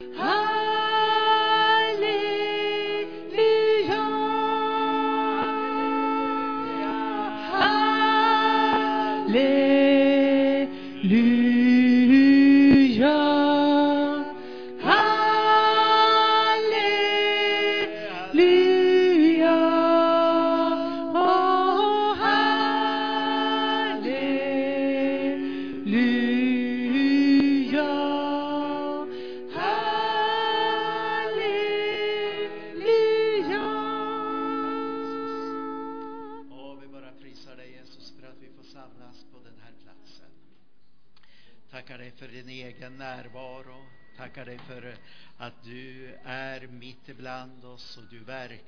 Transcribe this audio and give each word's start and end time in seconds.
Ja, 0.00 0.37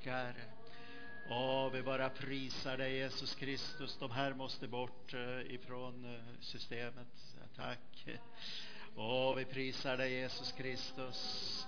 tackar. 0.04 0.34
Åh, 1.30 1.70
vi 1.72 1.82
bara 1.82 2.10
prisar 2.10 2.76
dig 2.76 2.96
Jesus 2.96 3.34
Kristus. 3.34 3.96
De 3.98 4.10
här 4.10 4.34
måste 4.34 4.68
bort 4.68 5.14
eh, 5.14 5.54
ifrån 5.54 6.14
eh, 6.14 6.20
systemet. 6.40 7.06
Tack. 7.56 8.06
Åh, 8.96 9.34
vi 9.34 9.44
prisar 9.44 9.96
dig 9.96 10.12
Jesus 10.12 10.52
Kristus. 10.52 11.66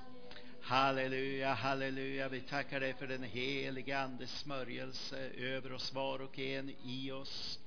Halleluja, 0.63 1.55
halleluja. 1.55 2.29
Vi 2.29 2.41
tackar 2.41 2.81
dig 2.81 2.95
för 2.95 3.07
den 3.07 3.23
heliga 3.23 3.99
Andes 3.99 4.31
smörjelse 4.31 5.31
över 5.37 5.73
oss 5.73 5.93
var 5.93 6.19
och 6.19 6.39
en 6.39 6.71
i 6.85 7.13
oss. 7.13 7.59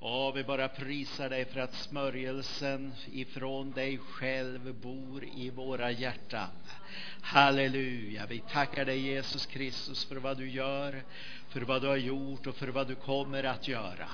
Ja, 0.00 0.30
vi 0.30 0.44
bara 0.44 0.68
prisar 0.68 1.30
dig 1.30 1.44
för 1.44 1.60
att 1.60 1.74
smörjelsen 1.74 2.92
ifrån 3.12 3.70
dig 3.70 3.98
själv 3.98 4.74
bor 4.74 5.24
i 5.36 5.50
våra 5.50 5.90
hjärtan. 5.90 6.48
Halleluja. 7.20 8.26
Vi 8.26 8.38
tackar 8.38 8.84
dig 8.84 8.98
Jesus 8.98 9.46
Kristus 9.46 10.04
för 10.04 10.16
vad 10.16 10.36
du 10.38 10.50
gör, 10.50 11.02
för 11.48 11.60
vad 11.60 11.82
du 11.82 11.88
har 11.88 11.96
gjort 11.96 12.46
och 12.46 12.56
för 12.56 12.68
vad 12.68 12.88
du 12.88 12.94
kommer 12.94 13.44
att 13.44 13.68
göra. 13.68 14.08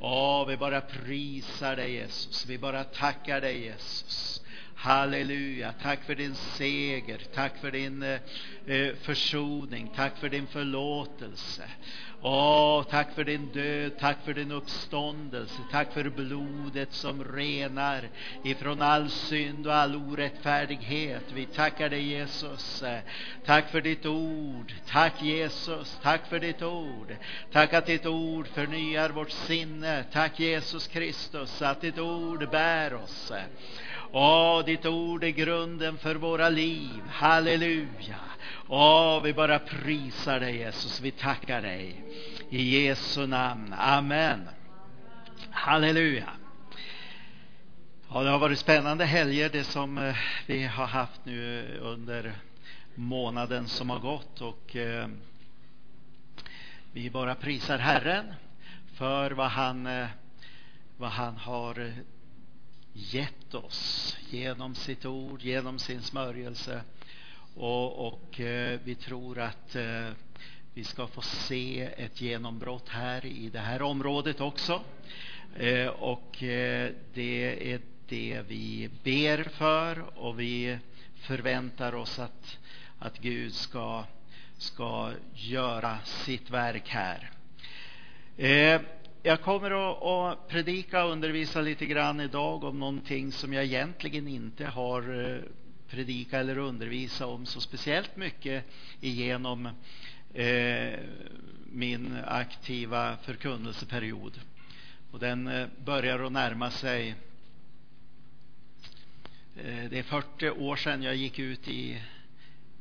Ja, 0.00 0.44
vi 0.44 0.56
bara 0.56 0.80
prisar 0.80 1.76
dig 1.76 1.92
Jesus. 1.92 2.46
Vi 2.46 2.58
bara 2.58 2.84
tackar 2.84 3.40
dig 3.40 3.64
Jesus. 3.64 4.42
Halleluja. 4.74 5.74
Tack 5.82 6.04
för 6.04 6.14
din 6.14 6.34
seger. 6.34 7.20
Tack 7.34 7.58
för 7.60 7.70
din 7.70 8.02
eh, 8.02 8.20
eh 8.66 8.94
försoning. 8.94 9.92
Tack 9.96 10.16
för 10.18 10.28
din 10.28 10.46
förlåtelse. 10.46 11.64
Åh, 12.22 12.82
tack 12.82 13.14
för 13.14 13.24
din 13.24 13.46
död. 13.52 13.92
Tack 13.98 14.16
för 14.24 14.34
din 14.34 14.52
uppståndelse. 14.52 15.62
Tack 15.70 15.92
för 15.92 16.10
blodet 16.10 16.92
som 16.92 17.24
renar 17.24 18.08
ifrån 18.44 18.82
all 18.82 19.10
synd 19.10 19.66
och 19.66 19.74
all 19.74 19.96
orättfärdighet. 19.96 21.22
Vi 21.32 21.46
tackar 21.46 21.88
dig 21.88 22.02
Jesus. 22.02 22.84
Tack 23.44 23.70
för 23.70 23.80
ditt 23.80 24.06
ord. 24.06 24.72
Tack 24.86 25.22
Jesus. 25.22 25.98
Tack 26.02 26.26
för 26.26 26.38
ditt 26.38 26.62
ord. 26.62 27.16
Tack 27.52 27.72
att 27.72 27.86
ditt 27.86 28.06
ord 28.06 28.46
förnyar 28.48 29.10
vårt 29.10 29.30
sinne. 29.30 30.04
Tack 30.12 30.40
Jesus 30.40 30.86
Kristus 30.86 31.62
att 31.62 31.80
ditt 31.80 31.98
ord 31.98 32.50
bär 32.50 32.94
oss. 32.94 33.32
Åh, 34.12 34.64
ditt 34.64 34.86
ord 34.86 35.24
är 35.24 35.28
grunden 35.28 35.98
för 35.98 36.14
våra 36.14 36.48
liv. 36.48 37.02
Halleluja. 37.08 38.16
Åh, 38.68 39.22
vi 39.22 39.32
bara 39.32 39.58
prisar 39.58 40.40
dig 40.40 40.56
Jesus. 40.56 41.00
Vi 41.00 41.10
tackar 41.10 41.62
dig. 41.62 42.04
I 42.50 42.86
Jesu 42.86 43.26
namn. 43.26 43.74
Amen. 43.78 44.48
Halleluja. 45.50 46.28
Ja, 48.12 48.22
det 48.22 48.30
har 48.30 48.38
varit 48.38 48.58
spännande 48.58 49.04
helger 49.04 49.48
det 49.48 49.64
som 49.64 49.98
eh, 49.98 50.16
vi 50.46 50.64
har 50.66 50.86
haft 50.86 51.24
nu 51.24 51.58
eh, 51.58 51.86
under 51.86 52.32
månaden 52.94 53.68
som 53.68 53.90
har 53.90 53.98
gått 53.98 54.40
och 54.40 54.76
eh, 54.76 55.08
vi 56.92 57.10
bara 57.10 57.34
prisar 57.34 57.78
Herren 57.78 58.34
för 58.94 59.30
vad 59.30 59.50
han, 59.50 59.86
eh, 59.86 60.06
vad 60.96 61.10
han 61.10 61.36
har 61.36 61.80
eh, 61.80 61.92
gett 62.92 63.54
oss 63.54 64.16
genom 64.30 64.74
sitt 64.74 65.06
ord, 65.06 65.42
genom 65.42 65.78
sin 65.78 66.02
smörjelse. 66.02 66.82
Och, 67.54 68.06
och 68.06 68.40
eh, 68.40 68.80
vi 68.84 68.94
tror 68.94 69.38
att 69.38 69.76
eh, 69.76 70.10
vi 70.74 70.84
ska 70.84 71.06
få 71.06 71.22
se 71.22 71.80
ett 71.96 72.20
genombrott 72.20 72.88
här 72.88 73.26
i 73.26 73.48
det 73.48 73.58
här 73.58 73.82
området 73.82 74.40
också. 74.40 74.82
Eh, 75.56 75.86
och 75.86 76.42
eh, 76.42 76.90
det 77.14 77.72
är 77.72 77.80
det 78.08 78.42
vi 78.48 78.90
ber 79.02 79.44
för 79.44 80.18
och 80.18 80.40
vi 80.40 80.78
förväntar 81.14 81.94
oss 81.94 82.18
att, 82.18 82.58
att 82.98 83.18
Gud 83.18 83.54
ska, 83.54 84.04
ska 84.58 85.12
göra 85.34 85.98
sitt 86.04 86.50
verk 86.50 86.88
här. 86.88 87.30
Eh, 88.36 88.80
jag 89.22 89.40
kommer 89.40 89.70
att, 89.70 90.02
att 90.02 90.48
predika 90.48 91.04
och 91.04 91.12
undervisa 91.12 91.60
lite 91.60 91.86
grann 91.86 92.20
idag 92.20 92.64
om 92.64 92.78
någonting 92.78 93.32
som 93.32 93.52
jag 93.52 93.64
egentligen 93.64 94.28
inte 94.28 94.66
har 94.66 95.24
eh, 95.24 95.40
predika 95.88 96.38
eller 96.38 96.58
undervisa 96.58 97.26
om 97.26 97.46
så 97.46 97.60
speciellt 97.60 98.16
mycket 98.16 98.64
igenom 99.00 99.68
eh, 100.34 100.98
min 101.72 102.18
aktiva 102.26 103.16
förkunnelseperiod. 103.16 104.40
Och 105.10 105.18
den 105.18 105.46
eh, 105.46 105.68
börjar 105.84 106.18
att 106.18 106.32
närma 106.32 106.70
sig 106.70 107.08
eh, 109.56 109.90
det 109.90 109.98
är 109.98 110.02
40 110.02 110.50
år 110.50 110.76
sedan 110.76 111.02
jag 111.02 111.16
gick 111.16 111.38
ut 111.38 111.68
i, 111.68 112.02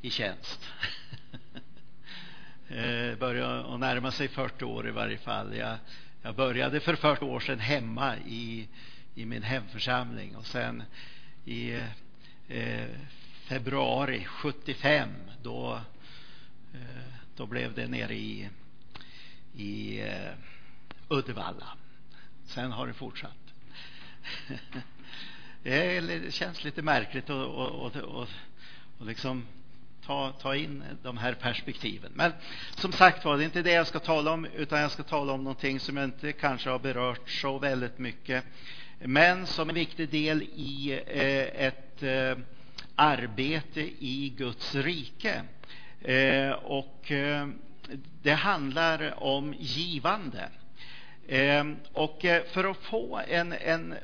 i 0.02 0.10
tjänst. 0.10 0.70
eh, 2.68 3.16
börjar 3.20 3.74
att 3.74 3.80
närma 3.80 4.12
sig 4.12 4.28
40 4.28 4.66
år 4.66 4.88
i 4.88 4.92
varje 4.92 5.18
fall. 5.18 5.56
Jag, 5.56 5.78
jag 6.22 6.36
började 6.36 6.80
för 6.80 6.96
40 6.96 7.26
år 7.26 7.40
sedan 7.40 7.60
hemma 7.60 8.18
i, 8.18 8.68
i 9.16 9.26
min 9.26 9.44
hemförsamling 9.44 10.36
och 10.36 10.46
sen 10.46 10.84
i 11.46 11.72
eh, 12.48 12.88
februari 13.48 14.26
75 14.26 15.10
då, 15.44 15.82
eh, 16.74 17.14
då 17.36 17.46
blev 17.46 17.74
det 17.74 17.88
nere 17.88 18.16
i, 18.16 18.50
i 19.56 20.02
eh, 20.02 20.32
Uddevalla. 21.10 21.68
Sen 22.46 22.72
har 22.72 22.88
det 22.88 22.94
fortsatt. 22.94 23.54
det 25.64 26.34
känns 26.34 26.64
lite 26.64 26.82
märkligt 26.82 27.24
att 27.24 27.48
och, 27.48 27.86
och, 27.86 27.96
och, 27.96 28.28
och 28.98 29.06
liksom 29.06 29.46
ta, 30.10 30.32
ta 30.32 30.56
in 30.56 30.84
de 31.04 31.18
här 31.18 31.34
perspektiven. 31.34 32.12
Men 32.16 32.32
som 32.76 32.92
sagt 32.92 33.26
var, 33.26 33.38
det 33.38 33.44
är 33.44 33.46
inte 33.46 33.62
det 33.62 33.72
jag 33.72 33.88
ska 33.88 34.00
tala 34.00 34.32
om, 34.32 34.46
utan 34.46 34.80
jag 34.80 34.92
ska 34.92 35.04
tala 35.04 35.34
om 35.34 35.44
någonting 35.44 35.80
som 35.80 35.98
jag 35.98 36.04
inte 36.04 36.32
kanske 36.32 36.70
har 36.70 36.80
berört 36.80 37.30
så 37.30 37.60
väldigt 37.60 38.00
mycket, 38.00 38.44
men 39.00 39.46
som 39.46 39.70
en 39.70 39.76
viktig 39.76 40.10
del 40.10 40.42
i 40.42 41.02
eh, 41.08 41.66
ett 41.66 42.04
eh, 42.04 42.38
arbete 42.96 43.82
i 44.00 44.34
Guds 44.38 44.76
rike. 44.76 45.42
Eh, 46.02 46.52
och 46.52 47.12
eh, 47.12 47.48
det 48.22 48.34
handlar 48.34 49.24
om 49.24 49.54
givande. 49.60 50.50
Eh, 51.28 51.66
och 51.94 52.26
eh, 52.26 52.44
för 52.44 52.72
att 52.72 52.78
få 52.78 53.22
en, 53.28 53.54
en 53.54 53.96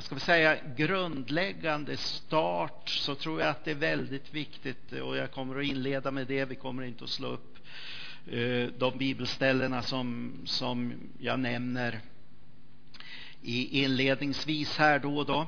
vad 0.00 0.04
ska 0.04 0.14
vi 0.14 0.20
säga, 0.20 0.56
grundläggande 0.76 1.96
start 1.96 2.88
så 2.88 3.14
tror 3.14 3.40
jag 3.40 3.50
att 3.50 3.64
det 3.64 3.70
är 3.70 3.74
väldigt 3.74 4.34
viktigt 4.34 4.92
och 4.92 5.16
jag 5.16 5.30
kommer 5.30 5.58
att 5.58 5.64
inleda 5.64 6.10
med 6.10 6.26
det. 6.26 6.44
Vi 6.44 6.54
kommer 6.54 6.82
inte 6.82 7.04
att 7.04 7.10
slå 7.10 7.28
upp 7.28 7.56
eh, 8.30 8.66
de 8.78 8.98
bibelställena 8.98 9.82
som, 9.82 10.32
som 10.44 10.92
jag 11.18 11.40
nämner 11.40 12.00
i 13.42 13.82
inledningsvis 13.84 14.76
här 14.76 14.98
då 14.98 15.18
och 15.18 15.26
då. 15.26 15.40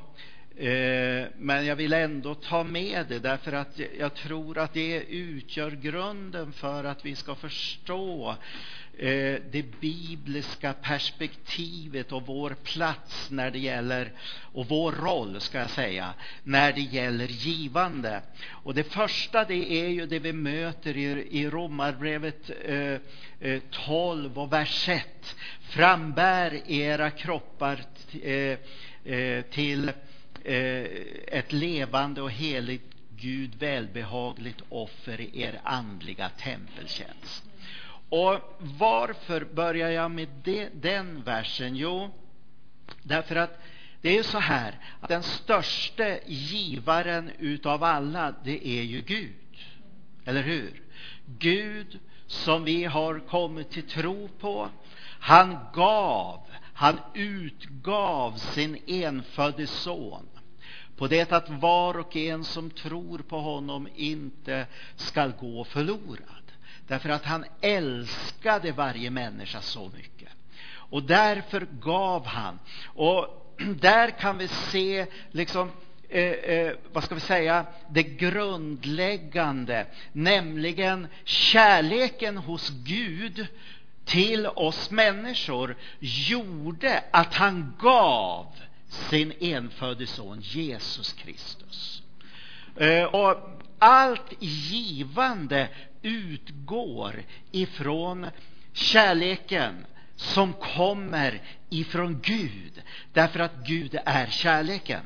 Eh, 0.64 1.26
men 1.38 1.66
jag 1.66 1.76
vill 1.76 1.92
ändå 1.92 2.34
ta 2.34 2.64
med 2.64 3.06
det 3.08 3.18
därför 3.18 3.52
att 3.52 3.80
jag 3.98 4.14
tror 4.14 4.58
att 4.58 4.74
det 4.74 5.04
utgör 5.04 5.70
grunden 5.70 6.52
för 6.52 6.84
att 6.84 7.04
vi 7.04 7.16
ska 7.16 7.34
förstå 7.34 8.36
Eh, 8.98 9.40
det 9.50 9.80
bibliska 9.80 10.72
perspektivet 10.72 12.12
och 12.12 12.26
vår 12.26 12.56
plats 12.62 13.30
när 13.30 13.50
det 13.50 13.58
gäller, 13.58 14.12
och 14.52 14.66
vår 14.68 14.92
roll 14.92 15.40
ska 15.40 15.58
jag 15.58 15.70
säga, 15.70 16.14
när 16.42 16.72
det 16.72 16.80
gäller 16.80 17.26
givande. 17.26 18.22
Och 18.48 18.74
det 18.74 18.84
första 18.84 19.44
det 19.44 19.72
är 19.72 19.88
ju 19.88 20.06
det 20.06 20.18
vi 20.18 20.32
möter 20.32 20.96
i, 20.96 21.28
i 21.30 21.50
Romarbrevet 21.50 22.50
eh, 22.64 22.96
eh 23.40 23.60
12 23.70 24.38
och 24.38 24.52
vers 24.52 24.88
1. 24.88 25.36
Frambär 25.60 26.60
era 26.66 27.10
kroppar 27.10 27.80
eh, 28.22 29.42
till 29.42 29.92
ett 31.26 31.52
levande 31.52 32.22
och 32.22 32.30
heligt 32.30 32.92
Gud 33.16 33.54
välbehagligt 33.54 34.62
offer 34.68 35.20
i 35.20 35.42
er 35.42 35.60
andliga 35.64 36.28
tempeltjänst. 36.28 37.51
Och 38.12 38.38
varför 38.58 39.44
börjar 39.44 39.90
jag 39.90 40.10
med 40.10 40.28
det, 40.44 40.68
den 40.74 41.22
versen? 41.22 41.76
Jo, 41.76 42.10
därför 43.02 43.36
att 43.36 43.58
det 44.00 44.08
är 44.08 44.14
ju 44.14 44.22
så 44.22 44.38
här 44.38 44.78
att 45.00 45.08
den 45.08 45.22
största 45.22 46.18
givaren 46.26 47.30
utav 47.38 47.84
alla, 47.84 48.34
det 48.44 48.68
är 48.68 48.82
ju 48.82 49.00
Gud. 49.00 49.58
Eller 50.24 50.42
hur? 50.42 50.82
Gud 51.38 51.98
som 52.26 52.64
vi 52.64 52.84
har 52.84 53.18
kommit 53.18 53.70
till 53.70 53.88
tro 53.88 54.28
på. 54.28 54.68
Han 55.20 55.58
gav, 55.74 56.40
han 56.74 56.98
utgav 57.14 58.32
sin 58.36 58.78
enfödde 58.86 59.66
son 59.66 60.28
på 60.96 61.06
det 61.06 61.32
att 61.32 61.50
var 61.50 61.98
och 61.98 62.16
en 62.16 62.44
som 62.44 62.70
tror 62.70 63.18
på 63.18 63.40
honom 63.40 63.88
inte 63.94 64.66
skall 64.96 65.32
gå 65.32 65.64
förlorad. 65.64 66.41
Därför 66.86 67.08
att 67.08 67.24
han 67.24 67.44
älskade 67.60 68.72
varje 68.72 69.10
människa 69.10 69.60
så 69.60 69.90
mycket. 69.96 70.28
Och 70.74 71.02
därför 71.02 71.66
gav 71.80 72.26
han. 72.26 72.58
Och 72.86 73.54
där 73.80 74.10
kan 74.10 74.38
vi 74.38 74.48
se 74.48 75.06
liksom 75.30 75.70
Eh, 76.14 76.32
eh, 76.32 76.72
vad 76.92 77.04
ska 77.04 77.14
vi 77.14 77.20
säga, 77.20 77.66
det 77.90 78.02
grundläggande, 78.02 79.86
nämligen 80.12 81.06
kärleken 81.24 82.36
hos 82.36 82.70
Gud 82.70 83.46
till 84.04 84.46
oss 84.46 84.90
människor 84.90 85.76
gjorde 86.00 87.04
att 87.10 87.34
han 87.34 87.74
gav 87.78 88.46
sin 88.88 89.32
enfödde 89.40 90.06
son 90.06 90.40
Jesus 90.40 91.12
Kristus. 91.12 92.02
Eh, 92.76 93.04
och 93.04 93.61
allt 93.82 94.32
givande 94.38 95.68
utgår 96.02 97.22
ifrån 97.50 98.26
kärleken 98.72 99.86
som 100.16 100.52
kommer 100.52 101.42
ifrån 101.70 102.20
Gud, 102.22 102.82
därför 103.12 103.40
att 103.40 103.66
Gud 103.66 103.98
är 104.04 104.26
kärleken. 104.26 105.00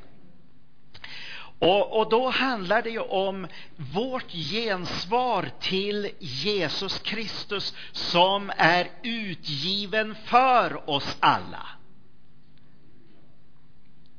Och, 1.59 1.99
och, 1.99 2.11
då 2.11 2.31
handlar 2.31 2.83
det 2.83 2.91
ju 2.91 3.01
om 3.01 3.47
vårt 3.77 4.33
gensvar 4.33 5.51
till 5.61 6.11
Jesus 6.19 6.99
Kristus 6.99 7.75
som 7.93 8.53
är 8.57 8.91
utgiven 9.03 10.15
för 10.25 10.91
oss 10.91 11.17
alla. 11.21 11.67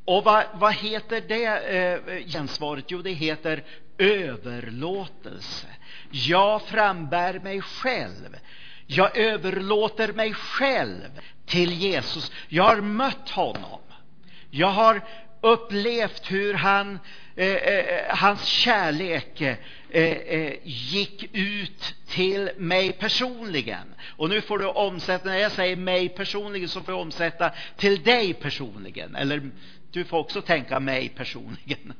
Och 0.05 0.23
vad, 0.23 0.45
vad 0.53 0.73
heter 0.73 1.21
det 1.27 1.45
eh, 1.45 2.25
gensvaret? 2.27 2.85
Jo, 2.87 3.01
det 3.01 3.11
heter 3.11 3.63
överlåtelse. 3.97 5.67
Jag 6.11 6.61
frambär 6.61 7.39
mig 7.39 7.61
själv. 7.61 8.37
Jag 8.85 9.17
överlåter 9.17 10.13
mig 10.13 10.33
själv 10.33 11.19
till 11.45 11.73
Jesus. 11.73 12.31
Jag 12.47 12.63
har 12.63 12.81
mött 12.81 13.29
honom. 13.29 13.79
Jag 14.49 14.67
har 14.67 15.01
upplevt 15.41 16.31
hur 16.31 16.53
han, 16.53 16.99
eh, 17.35 17.47
eh, 17.47 18.15
hans 18.15 18.45
kärlek 18.45 19.41
eh, 19.41 19.57
eh, 20.01 20.53
gick 20.63 21.35
ut 21.35 21.95
till 22.07 22.49
mig 22.57 22.91
personligen. 22.91 23.93
Och 24.17 24.29
nu 24.29 24.41
får 24.41 24.59
du 24.59 24.65
omsätta, 24.65 25.29
när 25.29 25.37
jag 25.37 25.51
säger 25.51 25.75
mig 25.75 26.09
personligen 26.09 26.69
så 26.69 26.81
får 26.81 26.93
jag 26.93 27.01
omsätta 27.01 27.51
till 27.77 28.03
dig 28.03 28.33
personligen. 28.33 29.15
Eller 29.15 29.51
du 29.91 30.05
får 30.05 30.17
också 30.17 30.41
tänka 30.41 30.79
mig 30.79 31.09
personligen. 31.09 31.93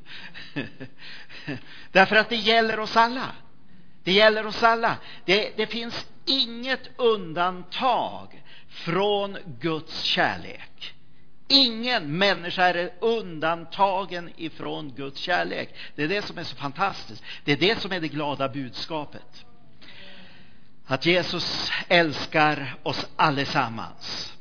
Därför 1.91 2.15
att 2.15 2.29
det 2.29 2.35
gäller 2.35 2.79
oss 2.79 2.97
alla. 2.97 3.31
Det 4.03 4.11
gäller 4.11 4.45
oss 4.45 4.63
alla. 4.63 4.97
Det, 5.25 5.57
det 5.57 5.67
finns 5.67 6.07
inget 6.25 6.89
undantag 6.95 8.43
från 8.67 9.37
Guds 9.59 10.01
kärlek. 10.01 10.93
Ingen 11.47 12.17
människa 12.17 12.63
är 12.63 12.93
undantagen 12.99 14.29
ifrån 14.37 14.93
Guds 14.95 15.19
kärlek. 15.19 15.75
Det 15.95 16.03
är 16.03 16.07
det 16.07 16.21
som 16.21 16.37
är 16.37 16.43
så 16.43 16.55
fantastiskt. 16.55 17.23
Det 17.43 17.51
är 17.51 17.57
det 17.57 17.79
som 17.79 17.91
är 17.91 17.99
det 17.99 18.07
glada 18.07 18.49
budskapet. 18.49 19.45
Att 20.85 21.05
Jesus 21.05 21.71
älskar 21.87 22.75
oss 22.83 23.07
allesammans. 23.15 24.33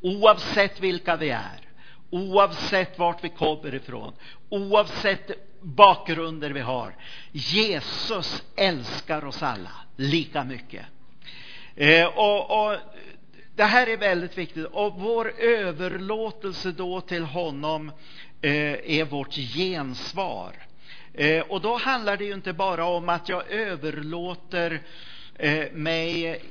Oavsett 0.00 0.80
vilka 0.80 1.16
vi 1.16 1.30
är, 1.30 1.63
oavsett 2.14 2.98
vart 2.98 3.24
vi 3.24 3.28
kommer 3.28 3.74
ifrån, 3.74 4.12
oavsett 4.48 5.30
bakgrunder 5.60 6.50
vi 6.50 6.60
har. 6.60 6.96
Jesus 7.32 8.42
älskar 8.56 9.24
oss 9.24 9.42
alla 9.42 9.70
lika 9.96 10.44
mycket. 10.44 10.86
Eh, 11.76 12.06
och, 12.06 12.66
och 12.66 12.76
det 13.56 13.64
här 13.64 13.86
är 13.86 13.96
väldigt 13.96 14.38
viktigt 14.38 14.66
och 14.66 14.94
vår 14.96 15.32
överlåtelse 15.38 16.72
då 16.72 17.00
till 17.00 17.24
honom 17.24 17.92
eh, 18.40 18.98
är 18.98 19.04
vårt 19.04 19.34
gensvar. 19.34 20.52
Eh, 21.14 21.40
och 21.40 21.60
då 21.60 21.76
handlar 21.76 22.16
det 22.16 22.24
ju 22.24 22.34
inte 22.34 22.52
bara 22.52 22.84
om 22.84 23.08
att 23.08 23.28
jag 23.28 23.50
överlåter 23.50 24.82
eh, 25.34 25.72
mig 25.72 26.42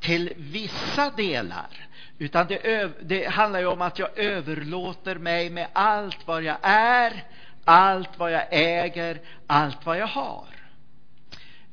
till 0.00 0.32
vissa 0.36 1.10
delar. 1.10 1.87
Utan 2.18 2.46
det, 2.46 2.90
det, 3.02 3.26
handlar 3.26 3.60
ju 3.60 3.66
om 3.66 3.82
att 3.82 3.98
jag 3.98 4.18
överlåter 4.18 5.14
mig 5.18 5.50
med 5.50 5.68
allt 5.72 6.26
vad 6.26 6.42
jag 6.42 6.56
är, 6.62 7.24
allt 7.64 8.18
vad 8.18 8.32
jag 8.32 8.46
äger, 8.50 9.20
allt 9.46 9.86
vad 9.86 9.98
jag 9.98 10.06
har. 10.06 10.46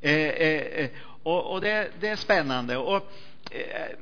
Eh, 0.01 0.11
eh, 0.11 0.61
eh 0.61 0.89
och, 1.23 1.53
och 1.53 1.61
det, 1.61 1.91
det, 1.99 2.07
är 2.07 2.15
spännande. 2.15 2.77
Och, 2.77 3.11
eh, 3.51 3.97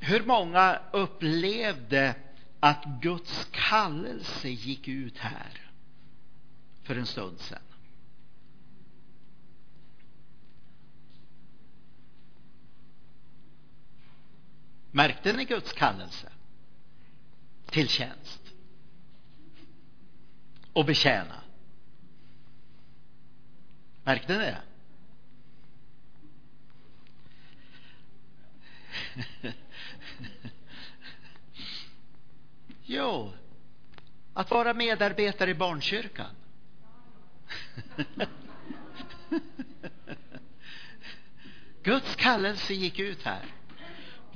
hur 0.00 0.24
många 0.24 0.78
upplevde 0.92 2.14
att 2.60 2.84
Guds 2.84 3.48
kallelse 3.50 4.48
gick 4.48 4.88
ut 4.88 5.18
här 5.18 5.60
för 6.82 6.96
en 6.96 7.06
stund 7.06 7.40
sedan? 7.40 7.58
Märkte 14.94 15.32
ni 15.32 15.44
Guds 15.44 15.72
kallelse 15.72 16.32
till 17.66 17.88
tjänst 17.88 18.40
och 20.72 20.84
betjäna? 20.84 21.40
Märkte 24.04 24.38
ni 24.38 24.44
det? 24.44 24.62
Jo, 32.84 33.32
att 34.34 34.50
vara 34.50 34.74
medarbetare 34.74 35.50
i 35.50 35.54
barnkyrkan. 35.54 36.34
Guds 41.82 42.16
kallelse 42.16 42.74
gick 42.74 42.98
ut 42.98 43.22
här. 43.22 43.44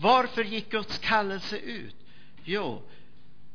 Varför 0.01 0.45
gick 0.45 0.71
Guds 0.71 0.99
kallelse 0.99 1.59
ut? 1.59 1.97
Jo, 2.45 2.83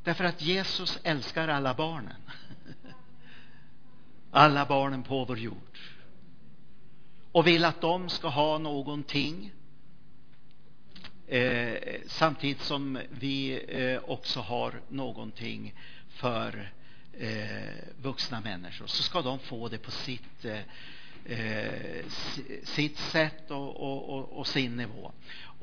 därför 0.03 0.23
att 0.23 0.41
Jesus 0.41 0.99
älskar 1.03 1.47
alla 1.47 1.73
barnen. 1.73 2.21
Alla 4.31 4.65
barnen 4.65 5.03
på 5.03 5.25
vår 5.25 5.39
jord. 5.39 5.79
Och 7.31 7.47
vill 7.47 7.65
att 7.65 7.81
de 7.81 8.09
ska 8.09 8.27
ha 8.27 8.57
någonting 8.57 9.51
Eh, 11.27 11.77
samtidigt 12.07 12.61
som 12.61 12.99
vi 13.09 13.63
eh, 13.67 14.09
också 14.09 14.39
har 14.39 14.81
någonting 14.89 15.73
för 16.09 16.71
eh, 17.13 17.73
vuxna 18.01 18.41
människor 18.41 18.87
så 18.87 19.03
ska 19.03 19.21
de 19.21 19.39
få 19.39 19.69
det 19.69 19.77
på 19.77 19.91
sitt, 19.91 20.45
eh, 20.45 20.59
eh 21.25 22.05
sitt 22.63 22.97
sätt 22.97 23.51
och, 23.51 23.75
och, 23.75 24.09
och, 24.09 24.39
och 24.39 24.47
sin 24.47 24.77
nivå. 24.77 25.11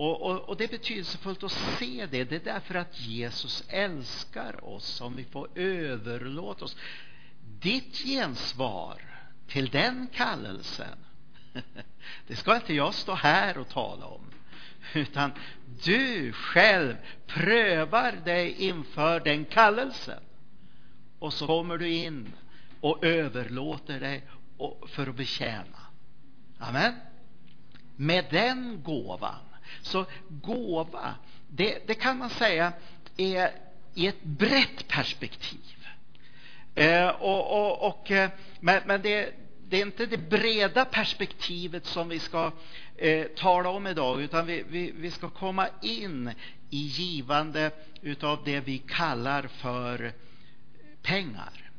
Och, 0.02 0.48
och, 0.48 0.56
det 0.56 0.64
är 0.64 0.68
betydelsefullt 0.68 1.42
att 1.42 1.52
se 1.52 2.06
det. 2.10 2.24
Det 2.24 2.36
är 2.36 2.52
därför 2.54 2.74
att 2.74 3.00
Jesus 3.00 3.64
älskar 3.68 4.64
oss 4.64 4.84
som 4.84 5.16
vi 5.16 5.24
får 5.24 5.48
överlåta 5.54 6.64
oss. 6.64 6.76
Ditt 7.58 7.96
gensvar 7.96 9.02
till 9.48 9.68
den 9.68 10.08
kallelsen, 10.12 10.98
det 12.26 12.36
ska 12.36 12.56
inte 12.56 12.74
jag 12.74 12.94
stå 12.94 13.14
här 13.14 13.58
och 13.58 13.68
tala 13.68 14.06
om 14.06 14.24
utan 14.94 15.30
du 15.84 16.32
själv 16.32 16.96
prövar 17.26 18.12
dig 18.12 18.52
inför 18.52 19.20
den 19.20 19.44
kallelsen. 19.44 20.22
Och 21.18 21.32
så 21.32 21.46
kommer 21.46 21.78
du 21.78 21.92
in 21.92 22.32
och 22.80 23.04
överlåter 23.04 24.00
dig 24.00 24.28
för 24.86 25.06
att 25.06 25.16
betjäna. 25.16 25.78
Amen. 26.58 26.94
Med 27.96 28.26
den 28.30 28.82
gåvan. 28.82 29.49
Så 29.82 30.06
gåva, 30.28 31.14
det, 31.48 31.86
det 31.86 31.94
kan 31.94 32.18
man 32.18 32.30
säga 32.30 32.72
är 33.16 33.50
i 33.94 34.06
ett 34.06 34.22
brett 34.22 34.88
perspektiv. 34.88 35.86
Eh, 36.74 37.08
och, 37.08 37.60
och, 37.60 37.88
och, 37.88 38.10
eh, 38.10 38.30
men 38.60 38.82
men 38.86 39.02
det, 39.02 39.34
det 39.68 39.76
är 39.76 39.86
inte 39.86 40.06
det 40.06 40.30
breda 40.30 40.84
perspektivet 40.84 41.86
som 41.86 42.08
vi 42.08 42.18
ska 42.18 42.52
eh, 42.96 43.26
tala 43.26 43.68
om 43.68 43.86
idag, 43.86 44.22
utan 44.22 44.46
vi, 44.46 44.64
vi, 44.68 44.92
vi 44.96 45.10
ska 45.10 45.28
komma 45.28 45.68
in 45.82 46.32
i 46.70 46.76
givande 46.76 47.70
utav 48.02 48.38
det 48.44 48.60
vi 48.60 48.78
kallar 48.78 49.42
för 49.42 50.12
pengar. 51.02 51.70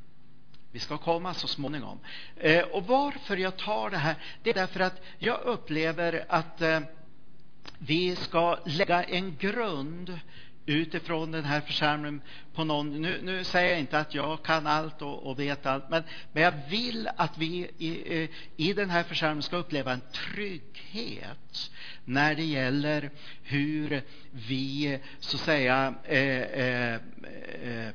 Vi 0.72 0.80
ska 0.80 0.98
komma 0.98 1.34
så 1.34 1.48
småningom. 1.48 2.00
Eh, 2.38 2.64
och 2.64 2.88
varför 2.88 3.38
jag 3.38 3.58
tar 3.58 3.90
det 3.90 3.98
här, 3.98 4.16
det 4.44 4.50
är 4.50 4.54
därför 4.54 4.80
att 4.80 5.02
jag 5.18 5.42
upplever 5.42 6.26
att 6.30 6.62
eh, 6.62 6.80
vi 7.86 8.16
ska 8.16 8.58
lägga 8.66 9.04
en 9.04 9.36
grund 9.38 10.20
utifrån 10.66 11.32
den 11.32 11.44
här 11.44 11.62
församlingen 11.62 12.22
på 12.54 12.64
någon, 12.64 13.02
nu, 13.02 13.20
nu 13.24 13.44
säger 13.44 13.70
jag 13.70 13.80
inte 13.80 14.00
att 14.00 14.16
jag 14.16 14.44
kan 14.44 14.68
allt 14.68 15.02
och, 15.02 15.28
och 15.28 15.40
vet 15.40 15.66
allt, 15.66 15.90
men, 15.90 16.04
men 16.32 16.44
jag 16.44 16.54
vill 16.70 17.10
att 17.16 17.38
vi 17.38 17.70
i, 17.78 18.22
eh, 18.24 18.30
i 18.58 18.74
den 18.74 18.90
här 18.90 19.04
församlingen 19.04 19.44
ska 19.44 19.58
uppleva 19.58 19.94
en 19.94 20.02
trygghet 20.12 21.72
när 22.06 22.36
det 22.36 22.44
gäller 22.44 23.10
hur 23.44 24.02
vi, 24.32 25.00
så 25.20 25.38
att 25.38 25.42
säga, 25.42 25.94
eh, 26.04 26.42
eh, 26.42 26.94
eh, 26.94 27.90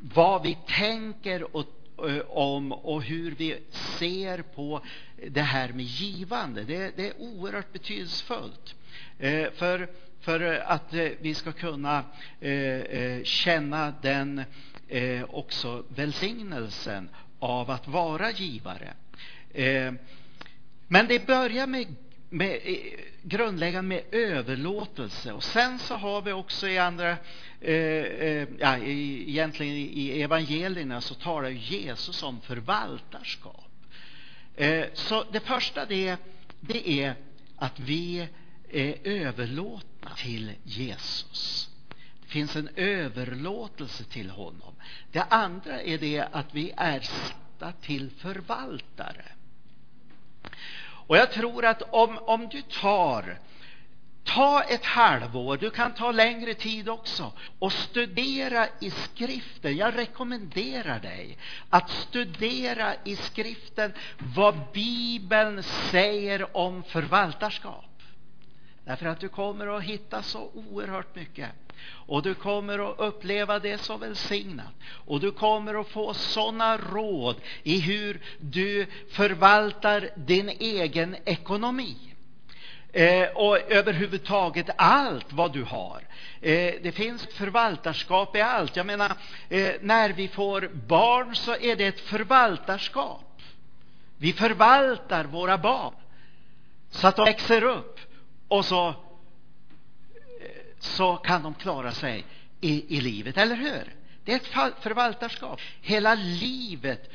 vad 0.00 0.42
vi 0.42 0.58
tänker 0.66 1.56
och 1.56 1.81
Eh, 2.08 2.20
om 2.28 2.72
och 2.72 3.02
hur 3.02 3.34
vi 3.38 3.58
ser 3.98 4.42
på 4.42 4.82
det 5.28 5.42
här 5.42 5.72
med 5.72 5.84
givande. 5.84 6.64
Det, 6.64 6.96
det 6.96 7.08
är 7.08 7.20
oerhört 7.20 7.72
betydelsefullt. 7.72 8.74
Eh, 9.18 9.50
för 9.50 9.88
för 10.22 10.62
att 10.66 10.94
eh, 10.94 11.08
vi 11.20 11.34
ska 11.34 11.52
kunna 11.52 12.04
eh, 12.40 12.52
eh 12.52 13.22
känna 13.22 13.94
den 14.02 14.42
eh, 14.88 15.24
också 15.24 15.84
välsignelsen 15.88 17.08
av 17.38 17.70
att 17.70 17.88
vara 17.88 18.30
givare. 18.30 18.92
Men 20.88 21.06
det 21.08 21.26
börjar 21.26 21.66
med, 21.66 21.86
med 22.32 22.60
eh, 22.62 22.76
grundläggande 23.22 23.88
med 23.88 24.02
överlåtelse 24.12 25.32
och 25.32 25.44
sen 25.44 25.78
så 25.78 25.94
har 25.94 26.22
vi 26.22 26.32
också 26.32 26.68
i 26.68 26.78
andra, 26.78 27.10
eh, 27.60 27.74
eh, 27.74 28.48
ja, 28.58 28.78
egentligen 28.78 29.74
i 29.74 30.22
evangelierna 30.22 31.00
så 31.00 31.14
talar 31.14 31.48
Jesus 31.48 32.22
om 32.22 32.40
förvaltarskap. 32.40 33.68
Så 34.94 35.24
det 35.32 35.40
första 35.40 35.86
det, 35.86 36.16
det 36.60 36.88
är 36.88 37.14
att 37.56 37.80
vi 37.80 38.28
är 38.70 38.96
överlåtna 39.04 40.10
till 40.16 40.52
Jesus. 40.64 41.68
Det 42.22 42.28
finns 42.28 42.56
en 42.56 42.68
överlåtelse 42.76 44.04
till 44.04 44.30
honom. 44.30 44.74
Det 45.12 45.22
andra 45.22 45.82
är 45.82 45.98
det 45.98 46.28
att 46.32 46.54
vi 46.54 46.72
är 46.76 47.00
satta 47.00 47.72
till 47.72 48.10
förvaltare. 48.10 49.24
Och 51.12 51.18
jag 51.18 51.32
tror 51.32 51.64
att 51.64 51.82
om, 51.90 52.18
om 52.18 52.48
du 52.48 52.62
tar 52.62 53.38
Ta 54.24 54.62
ett 54.62 54.84
halvår, 54.84 55.56
du 55.56 55.70
kan 55.70 55.94
ta 55.94 56.12
längre 56.12 56.54
tid 56.54 56.88
också, 56.88 57.32
och 57.58 57.72
studera 57.72 58.68
i 58.80 58.90
skriften. 58.90 59.76
Jag 59.76 59.98
rekommenderar 59.98 61.00
dig 61.00 61.38
att 61.70 61.90
studera 61.90 62.94
i 63.04 63.16
skriften 63.16 63.92
vad 64.36 64.54
Bibeln 64.72 65.62
säger 65.62 66.56
om 66.56 66.82
förvaltarskap. 66.82 67.91
Därför 68.84 69.06
att 69.06 69.20
du 69.20 69.28
kommer 69.28 69.76
att 69.76 69.82
hitta 69.82 70.22
så 70.22 70.50
oerhört 70.54 71.14
mycket. 71.14 71.50
Och 71.84 72.22
du 72.22 72.34
kommer 72.34 72.90
att 72.90 72.98
uppleva 72.98 73.58
det 73.58 73.78
så 73.78 73.96
välsignat. 73.96 74.74
Och 75.06 75.20
du 75.20 75.32
kommer 75.32 75.80
att 75.80 75.88
få 75.88 76.14
sådana 76.14 76.76
råd 76.76 77.36
i 77.62 77.80
hur 77.80 78.20
du 78.40 78.86
förvaltar 79.10 80.08
din 80.14 80.48
egen 80.48 81.16
ekonomi. 81.24 81.96
Eh, 82.92 83.28
och 83.28 83.72
överhuvudtaget 83.72 84.70
allt 84.76 85.32
vad 85.32 85.52
du 85.52 85.62
har. 85.62 86.02
Eh, 86.40 86.74
det 86.82 86.94
finns 86.94 87.26
förvaltarskap 87.26 88.36
i 88.36 88.40
allt. 88.40 88.76
Jag 88.76 88.86
menar, 88.86 89.12
eh, 89.48 89.70
när 89.80 90.10
vi 90.12 90.28
får 90.28 90.70
barn 90.86 91.36
så 91.36 91.56
är 91.56 91.76
det 91.76 91.86
ett 91.86 92.00
förvaltarskap. 92.00 93.42
Vi 94.16 94.32
förvaltar 94.32 95.24
våra 95.24 95.58
barn 95.58 95.94
så 96.90 97.08
att 97.08 97.16
de 97.16 97.24
växer 97.24 97.64
upp 97.64 98.00
och 98.52 98.64
så, 98.64 98.94
så 100.78 101.16
kan 101.16 101.42
de 101.42 101.54
klara 101.54 101.92
sig 101.92 102.24
i, 102.60 102.96
i 102.96 103.00
livet, 103.00 103.36
eller 103.36 103.56
hur? 103.56 103.94
Det 104.24 104.32
är 104.32 104.36
ett 104.36 104.82
förvaltarskap. 104.82 105.60
Hela 105.80 106.14
livet 106.14 107.10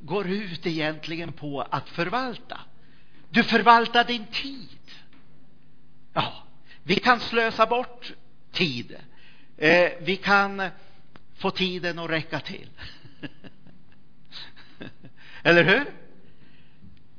går 0.00 0.28
ut 0.28 0.66
egentligen 0.66 1.32
på 1.32 1.66
att 1.70 1.88
förvalta. 1.88 2.60
Du 3.30 3.42
förvaltar 3.42 4.04
din 4.04 4.26
tid. 4.26 4.78
Ja, 6.12 6.32
vi 6.82 6.96
kan 6.96 7.20
slösa 7.20 7.66
bort 7.66 8.12
tid. 8.52 8.96
Eh, 9.56 9.92
vi 10.00 10.16
kan 10.16 10.62
få 11.34 11.50
tiden 11.50 11.98
att 11.98 12.10
räcka 12.10 12.40
till. 12.40 12.68
Eller 15.42 15.64
hur? 15.64 16.03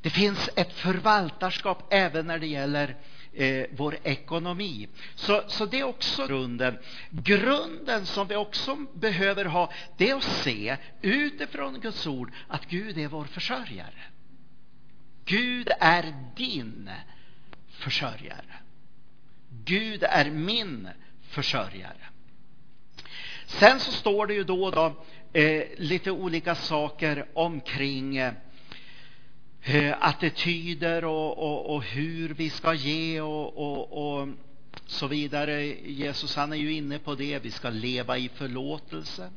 Det 0.06 0.12
finns 0.12 0.50
ett 0.56 0.74
förvaltarskap 0.74 1.88
även 1.90 2.28
när 2.28 2.40
det 2.40 2.48
gäller 2.48 2.96
eh, 3.34 3.66
vår 3.72 3.98
ekonomi. 4.04 4.88
Så, 5.16 5.44
så 5.48 5.66
det 5.66 5.80
är 5.80 5.84
också 5.84 6.28
grunden. 6.28 6.78
Grunden 7.10 8.06
som 8.06 8.28
vi 8.28 8.36
också 8.36 8.76
behöver 8.94 9.46
ha, 9.46 9.72
det 9.98 10.10
är 10.10 10.16
att 10.16 10.24
se 10.24 10.78
utifrån 11.02 11.80
Guds 11.80 12.08
ord 12.08 12.32
att 12.48 12.66
Gud 12.66 12.98
är 12.98 13.08
vår 13.08 13.26
försörjare. 13.26 14.04
Gud 15.26 15.70
är 15.80 16.16
din 16.36 16.90
försörjare. 17.70 18.56
Gud 19.50 20.04
är 20.04 20.30
min 20.30 20.90
försörjare. 21.30 22.10
Sen 23.46 23.80
så 23.80 23.92
står 23.92 24.28
det 24.28 24.34
ju 24.34 24.44
då, 24.44 24.72
då 24.72 25.04
eh, 25.34 25.64
lite 25.78 26.12
olika 26.12 26.56
saker 26.56 27.26
omkring 27.34 28.18
eh, 28.18 28.34
Eh, 28.34 28.45
Eh, 29.68 29.96
attityder 30.00 31.06
och, 31.06 31.38
och, 31.38 31.76
och, 31.76 31.84
hur 31.84 32.30
vi 32.30 32.50
ska 32.50 32.74
ge 32.74 33.22
och, 33.22 33.58
och, 33.58 34.18
och 34.20 34.28
så 34.86 35.08
vidare. 35.08 35.64
Jesus 35.86 36.36
han 36.36 36.54
är 36.54 36.58
ju 36.58 36.74
inne 36.74 37.00
på 37.00 37.16
det. 37.16 37.40
Vi 37.40 37.52
ska 37.52 37.70
leva 37.70 38.18
i 38.18 38.30
förlåtelse. 38.30 39.30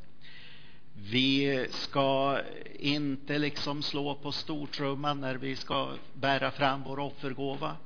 Vi 1.11 1.67
ska 1.71 2.41
inte 2.79 3.39
liksom 3.39 3.83
slå 3.83 4.15
på 4.15 4.33
stortrumman 4.33 5.21
när 5.21 5.35
vi 5.35 5.57
ska 5.57 5.93
bära 6.15 6.51
fram 6.51 6.83
vår 6.83 6.99
offergåva, 6.99 7.77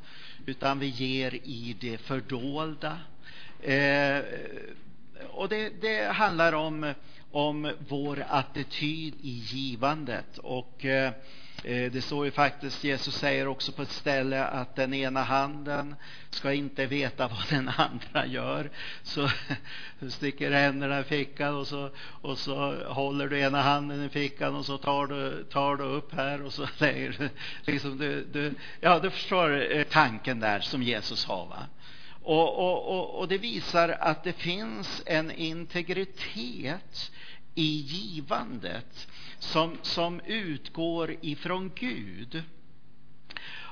utan 0.46 0.78
vi 0.78 0.86
ger 0.86 1.34
i 1.34 1.76
det 1.80 1.98
fördolda. 1.98 2.98
Eh, 3.60 4.22
och 5.30 5.48
det, 5.48 5.72
det, 5.80 6.12
handlar 6.12 6.52
om, 6.52 6.94
om 7.30 7.72
vår 7.88 8.24
attityd 8.28 9.14
i 9.22 9.30
givandet. 9.30 10.38
Och 10.38 10.84
eh, 10.84 11.12
Eh, 11.12 11.12
Eh, 11.64 11.92
det 11.92 12.02
står 12.02 12.24
ju 12.24 12.30
faktiskt, 12.30 12.84
Jesus 12.84 13.14
säger 13.14 13.48
också 13.48 13.72
på 13.72 13.82
ett 13.82 13.90
ställe 13.90 14.44
att 14.44 14.76
den 14.76 14.94
ena 14.94 15.22
handen 15.22 15.96
ska 16.30 16.52
inte 16.52 16.86
veta 16.86 17.28
vad 17.28 17.48
den 17.50 17.68
andra 17.68 18.26
gör. 18.26 18.70
Så 19.02 19.30
du 20.00 20.10
sticker 20.10 20.50
händerna 20.50 21.00
i 21.00 21.04
fickan 21.04 21.54
och 21.54 21.66
så, 21.66 21.90
och 22.22 22.38
så 22.38 22.84
håller 22.84 23.28
du 23.28 23.40
ena 23.40 23.62
handen 23.62 24.04
i 24.04 24.08
fickan 24.08 24.54
och 24.54 24.66
så 24.66 24.78
tar 24.78 25.06
du, 25.06 25.44
tar 25.44 25.76
du 25.76 25.84
upp 25.84 26.12
här 26.12 26.42
och 26.42 26.52
så 26.52 26.68
lägger 26.78 27.16
du, 27.18 27.28
liksom 27.72 27.98
du, 27.98 28.24
du, 28.24 28.54
ja 28.80 28.98
du 28.98 29.10
förstår 29.10 29.76
eh, 29.76 29.84
tanken 29.84 30.40
där 30.40 30.60
som 30.60 30.82
Jesus 30.82 31.24
har 31.24 31.46
va. 31.46 31.66
Och, 32.22 32.58
och, 32.58 32.98
och, 32.98 33.18
och 33.18 33.28
det 33.28 33.38
visar 33.38 33.88
att 33.88 34.24
det 34.24 34.32
finns 34.32 35.02
en 35.06 35.30
integritet 35.30 37.10
i 37.54 37.76
givandet 37.76 39.08
som, 39.42 39.78
som 39.82 40.20
utgår 40.20 41.16
ifrån 41.20 41.72
Gud. 41.74 42.42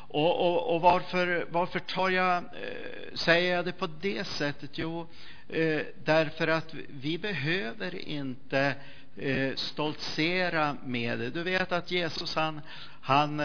Och, 0.08 0.40
och, 0.40 0.74
och 0.74 0.80
varför, 0.80 1.46
varför 1.50 1.78
tar 1.78 2.10
jag, 2.10 2.36
eh, 2.36 3.14
säger 3.14 3.56
jag 3.56 3.64
det 3.64 3.72
på 3.72 3.88
det 4.00 4.24
sättet? 4.26 4.70
Jo, 4.78 5.06
eh, 5.48 5.80
därför 6.04 6.48
att 6.48 6.74
vi 6.88 7.18
behöver 7.18 8.08
inte 8.08 8.74
eh, 9.16 9.54
stoltsera 9.54 10.76
med 10.84 11.18
det. 11.18 11.30
Du 11.30 11.42
vet 11.42 11.72
att 11.72 11.90
Jesus 11.90 12.34
han, 12.34 12.60
han 13.00 13.42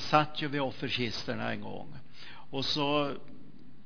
satt 0.00 0.42
ju 0.42 0.48
vid 0.48 0.60
offerkisterna 0.60 1.52
en 1.52 1.60
gång 1.60 1.96
och 2.50 2.64
så 2.64 3.12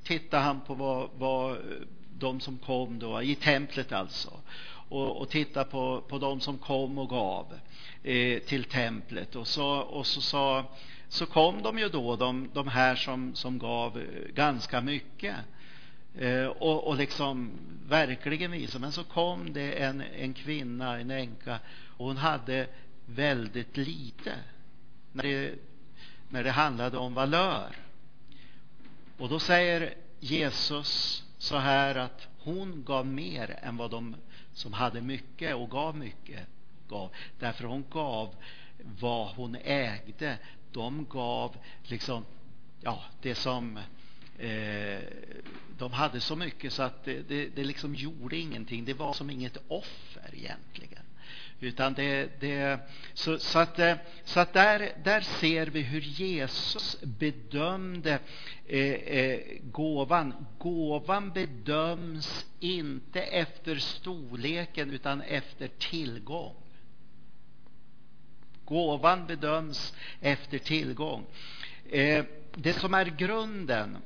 tittade 0.05 0.43
han 0.43 0.61
på 0.61 0.75
vad, 0.75 1.11
vad 1.15 1.59
de 2.19 2.41
som 2.41 2.59
kom 2.59 2.99
då, 2.99 3.23
i 3.23 3.35
templet 3.35 3.93
alltså 3.93 4.31
och, 4.91 5.21
och 5.21 5.29
titta 5.29 5.65
på, 5.65 6.01
på 6.09 6.19
de 6.19 6.41
som 6.41 6.59
kom 6.59 6.99
och 6.99 7.09
gav 7.09 7.47
eh, 8.03 8.39
till 8.43 8.65
templet. 8.65 9.37
Och 9.37 9.49
så, 9.49 9.67
och 9.67 10.07
så, 10.07 10.21
sa, 10.21 10.65
så 11.09 11.27
kom 11.27 11.63
de 11.63 11.79
ju 11.79 11.89
då, 11.89 12.17
de, 12.17 12.51
de 12.53 12.69
här 12.69 12.95
som, 12.95 13.35
som 13.35 13.59
gav 13.59 13.99
eh, 13.99 14.33
ganska 14.35 14.81
mycket. 14.81 15.37
eh, 16.19 16.47
och, 16.47 16.87
och 16.87 16.97
liksom 16.97 17.51
verkligen 17.89 18.51
visade. 18.51 18.81
Men 18.83 18.93
så 18.93 19.05
kom 19.05 19.53
det 19.53 19.73
en, 19.73 20.01
en 20.01 20.35
kvinna, 20.35 21.01
en 21.01 21.11
änka, 21.11 21.59
och 21.97 22.07
hon 22.07 22.17
hade 22.17 22.67
väldigt 23.07 23.77
lite 23.77 24.33
när 25.13 25.23
det, 25.23 25.55
när 26.29 26.45
det 26.45 26.51
handlade 26.51 26.99
om 26.99 27.15
valör. 27.15 27.77
Och 29.19 29.29
då 29.29 29.39
säger 29.39 29.95
Jesus 30.21 31.25
så 31.39 31.57
här 31.57 31.95
att 31.95 32.30
hon 32.43 32.85
gav 32.85 33.07
mer 33.07 33.59
än 33.63 33.77
vad 33.77 33.91
de 33.91 34.17
som 34.53 34.73
hade 34.73 35.01
mycket 35.01 35.55
och 35.55 35.71
gav 35.71 35.97
mycket 35.97 36.47
gav. 36.89 37.11
Därför 37.39 37.65
hon 37.65 37.85
gav 37.91 38.35
vad 39.01 39.35
hon 39.35 39.57
ägde. 39.65 40.39
De 40.73 41.07
gav 41.11 41.57
liksom, 41.83 42.25
ja, 42.81 43.05
det 43.23 43.35
som 43.35 43.77
eh, 44.39 45.01
de 45.79 45.93
hade 45.93 46.21
så 46.21 46.37
mycket 46.37 46.73
så 46.73 46.83
att 46.83 47.05
det, 47.05 47.29
det, 47.29 47.49
det 47.49 47.65
liksom 47.65 47.95
gjorde 47.95 48.37
ingenting. 48.37 48.85
Det 48.85 48.95
var 48.95 49.13
som 49.13 49.31
inget 49.31 49.57
offer 49.69 50.31
egentligen. 50.33 51.03
Utan 51.61 51.95
det, 51.95 52.41
det, 52.41 52.81
så, 53.15 53.39
så, 53.39 53.59
att, 53.59 53.79
eh, 53.79 53.97
så 54.25 54.41
att 54.41 54.53
där, 54.53 54.93
där 55.05 55.21
ser 55.21 55.67
vi 55.67 55.81
hur 55.81 56.01
Jesus 56.01 57.01
bedömde 57.03 58.19
eh, 58.67 58.93
eh, 58.93 59.41
gåvan. 59.63 60.47
Gåvan 60.59 61.31
bedöms 61.31 62.47
inte 62.61 63.23
efter 63.23 63.77
storleken 63.77 64.91
utan 64.91 65.21
efter 65.21 65.69
tillgång. 65.69 66.55
Gåvan 68.65 69.27
bedöms 69.27 69.95
efter 70.21 70.59
tillgång. 70.59 71.27
Eh, 71.91 72.25
det 72.55 72.73
som 72.73 72.95
är 72.95 73.05
grunden 73.05 73.97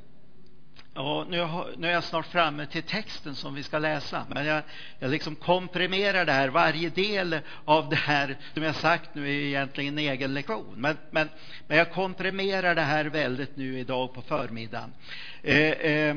Ja, 0.97 1.27
nu, 1.31 1.49
nu 1.77 1.89
är 1.89 1.93
jag 1.93 2.05
snart 2.05 2.27
framme 2.27 2.67
till 2.67 2.83
texten 2.83 3.35
som 3.35 3.55
vi 3.55 3.63
ska 3.63 3.79
läsa. 3.79 4.27
Men 4.29 4.47
jag, 4.47 4.63
jag 4.99 5.11
liksom 5.11 5.37
komprimerar 5.37 6.25
det 6.25 6.33
här. 6.33 6.49
Varje 6.49 6.89
del 6.89 7.39
av 7.65 7.89
det 7.89 7.97
här, 7.97 8.37
som 8.55 8.63
jag 8.63 8.75
sagt 8.75 9.15
nu, 9.15 9.29
är 9.29 9.47
egentligen 9.47 9.99
en 9.99 10.05
egen 10.05 10.35
lektion. 10.35 10.75
Men, 10.77 10.97
men, 11.11 11.29
men 11.67 11.79
jag 11.79 11.93
komprimerar 11.93 12.75
det 12.75 12.83
här 12.83 13.05
väldigt 13.05 13.57
nu 13.57 13.79
idag 13.79 14.15
på 14.15 14.23
förmiddagen. 14.23 14.93
Eh, 15.43 15.71
eh, 15.71 16.17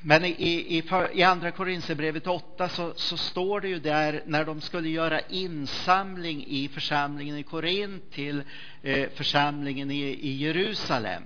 men 0.00 0.24
i, 0.24 0.30
i, 0.78 0.82
i 1.12 1.22
Andra 1.22 1.50
Korinthierbrevet 1.50 2.26
8 2.26 2.68
så, 2.68 2.92
så, 2.96 3.16
står 3.16 3.60
det 3.60 3.68
ju 3.68 3.78
där 3.78 4.22
när 4.26 4.44
de 4.44 4.60
skulle 4.60 4.88
göra 4.88 5.20
insamling 5.20 6.44
i 6.46 6.68
församlingen 6.68 7.36
i 7.36 7.42
Korint 7.42 8.12
till 8.12 8.42
eh, 8.82 9.08
församlingen 9.14 9.90
i, 9.90 10.02
i 10.02 10.36
Jerusalem. 10.36 11.22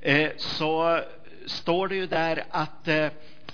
Eh, 0.00 0.30
så 0.36 1.00
står 1.48 1.88
det 1.88 1.94
ju 1.94 2.06
där 2.06 2.44
att 2.50 2.88
eh, 2.88 3.08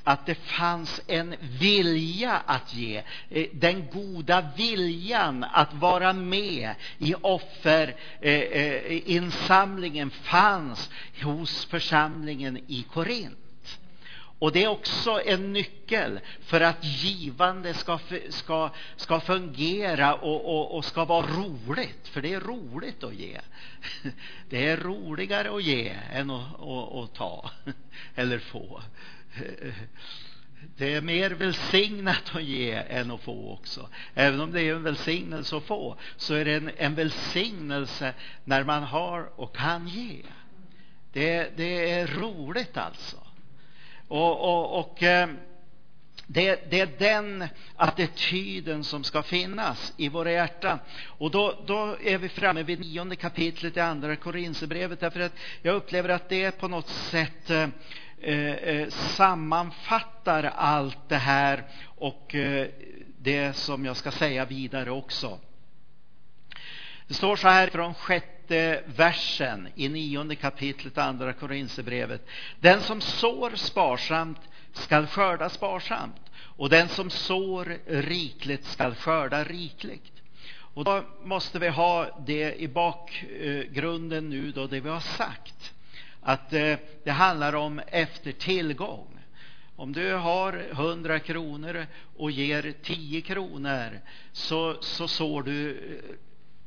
att 0.05 0.27
det 0.27 0.35
fanns 0.35 1.01
en 1.07 1.35
vilja 1.41 2.43
att 2.47 2.75
ge. 2.75 3.03
Eh, 3.31 3.47
den 3.53 3.87
goda 3.93 4.49
viljan 4.57 5.45
att 5.53 5.75
vara 5.75 6.13
med 6.13 6.75
i 6.99 7.15
offerinsamlingen 7.15 10.09
eh, 10.09 10.15
fanns 10.23 10.91
hos 11.23 11.65
församlingen 11.65 12.59
i 12.67 12.87
Korint. 12.93 13.39
Och 14.45 14.53
det 14.53 14.65
är 14.65 14.69
också 14.69 15.21
en 15.27 15.53
nyckel 15.53 16.21
för 16.41 16.61
att 16.61 16.85
givande 16.85 17.75
ska, 17.75 17.99
ska, 18.29 18.71
ska 18.97 19.21
fungera 19.21 20.15
och, 20.15 20.55
och, 20.55 20.77
och, 20.77 20.85
ska 20.85 21.05
vara 21.05 21.27
roligt. 21.27 22.09
För 22.09 22.23
det 22.23 22.35
är 22.35 22.41
roligt 22.41 23.05
att 23.05 23.15
ge. 23.15 23.41
Det 24.49 24.69
är 24.69 24.77
roligare 24.77 25.57
att 25.57 25.63
ge 25.63 25.93
än 26.13 26.31
att, 26.31 26.61
att, 26.61 26.95
att 26.95 27.15
ta 27.15 27.51
eller 28.15 28.39
få. 28.39 28.83
Det 30.77 30.95
är 30.95 31.01
mer 31.01 31.31
välsignat 31.31 32.35
att 32.35 32.45
ge 32.45 32.73
än 32.73 33.11
att 33.11 33.21
få 33.21 33.53
också. 33.53 33.89
Även 34.15 34.41
om 34.41 34.53
det 34.53 34.63
är 34.63 34.75
en 34.75 34.83
välsignelse 34.83 35.57
att 35.57 35.65
få 35.65 35.97
så 36.17 36.35
är 36.35 36.45
det 36.45 36.55
en, 36.55 36.71
en 36.77 36.95
välsignelse 36.95 38.15
när 38.45 38.65
man 38.65 38.83
har 38.83 39.41
och 39.41 39.57
kan 39.57 39.89
ge. 39.89 40.23
Det, 41.13 41.57
det 41.57 41.91
är 41.91 42.07
roligt 42.07 42.76
alltså. 42.76 43.24
Och, 44.08 44.40
och, 44.40 44.78
och 44.78 45.02
eh, 45.02 45.28
det, 46.26 46.71
det, 46.71 46.80
är 46.80 46.88
den 46.99 47.49
attityden 47.76 48.84
som 48.84 49.04
ska 49.04 49.23
finnas 49.23 49.93
i 49.97 50.08
våra 50.08 50.32
hjärtan. 50.32 50.78
Och 51.06 51.30
då, 51.30 51.54
då 51.67 51.97
är 52.04 52.19
vi 52.19 52.28
framme 52.28 52.62
vid 52.62 52.80
nionde 52.80 53.17
kapitlet 53.17 53.76
i 53.76 53.80
Andra 53.80 54.17
Korinthierbrevet 54.17 55.00
därför 55.00 55.21
att 55.21 55.32
jag 55.62 55.75
upplever 55.75 56.08
att 56.08 56.28
det 56.28 56.58
på 56.58 56.69
något 56.69 56.88
sätt 56.88 57.50
eh, 57.50 57.69
eh, 58.21 58.52
eh 58.52 58.88
sammanfattar 58.88 60.45
allt 60.45 61.08
det 61.08 61.17
här 61.17 61.64
och 61.84 62.34
eh, 62.34 62.69
det 63.19 63.56
som 63.56 63.84
jag 63.84 63.97
ska 63.97 64.10
säga 64.10 64.45
vidare 64.45 64.90
också. 64.90 65.38
Det 67.06 67.14
står 67.14 67.36
så 67.36 67.49
här 67.49 67.69
från 67.69 67.95
sjätte 67.95 68.33
versen 68.85 69.69
i 69.75 69.89
nionde 69.89 70.35
kapitlet 70.35 70.99
andra 70.99 71.33
Korinthierbrevet. 71.33 72.26
Den 72.61 72.80
som 72.80 73.00
sår 73.00 73.50
sparsamt 73.54 74.41
skall 74.73 75.07
skörda 75.07 75.50
sparsamt 75.50 76.30
och 76.37 76.71
den 76.71 76.89
som 76.89 77.11
sår 77.11 77.78
rikligt 77.87 78.67
skall 78.67 78.95
skörda 78.95 79.45
rikligt. 79.45 80.13
Och 80.75 80.85
då 80.85 81.04
måste 81.23 81.59
vi 81.59 81.69
ha 81.69 82.23
det 82.26 82.54
i 82.54 82.69
bakgrunden 82.69 84.30
nu 84.30 84.52
då 84.52 84.67
det 84.67 84.80
vi 84.80 84.89
har 84.89 85.00
sagt. 85.00 85.75
Att 86.21 86.52
eh, 86.52 86.76
det 87.04 87.11
handlar 87.11 87.54
om 87.54 87.80
efter 87.87 88.33
tillgång. 88.33 89.19
Om 89.76 89.93
du 89.93 90.13
har 90.13 90.67
100 90.71 91.19
kronor 91.19 91.87
och 92.17 92.30
ger 92.30 92.75
10 92.83 93.21
kronor 93.21 94.00
så, 94.33 94.76
så 94.80 95.09
sår 95.09 95.43
du 95.43 95.71
eh, 95.71 96.17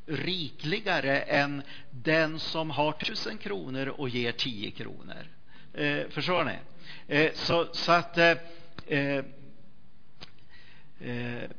rikligare 0.07 1.19
än 1.19 1.61
den 1.91 2.39
som 2.39 2.69
har 2.69 2.91
tusen 2.91 3.37
kronor 3.37 3.87
och 3.87 4.09
ger 4.09 4.31
tio 4.31 4.71
kronor. 4.71 5.27
Eh, 5.73 6.07
förstår 6.09 6.43
ni? 6.43 6.57
Eh, 7.07 7.31
så, 7.33 7.67
så 7.71 7.91
att 7.91 8.17
eh, 8.17 8.37
eh, 8.87 9.23
eh 10.99 11.49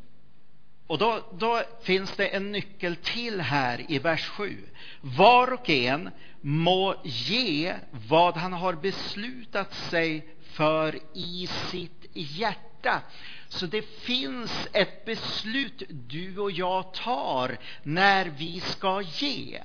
och 0.87 0.99
då, 0.99 1.21
då, 1.39 1.63
finns 1.83 2.17
det 2.17 2.27
en 2.27 2.53
nyckel 2.53 2.97
till 2.97 3.41
här 3.41 3.85
i 3.89 3.99
vers 3.99 4.27
7. 4.27 4.57
Var 5.01 5.53
och 5.53 5.71
en 5.71 6.11
må 6.41 6.95
ge 7.05 7.75
vad 7.91 8.37
han 8.37 8.53
har 8.53 8.73
beslutat 8.73 9.75
sig 9.75 10.29
för 10.43 10.99
i 11.15 11.49
sitt 11.71 12.07
hjärta. 12.13 13.03
Så 13.49 13.67
det 13.67 13.83
finns 13.83 14.69
ett 14.73 15.05
beslut 15.05 15.83
du 15.89 16.39
och 16.39 16.51
jag 16.51 16.95
tar 16.95 17.59
när 17.83 18.27
vi 18.27 18.61
ska 18.61 19.03
ge. 19.03 19.63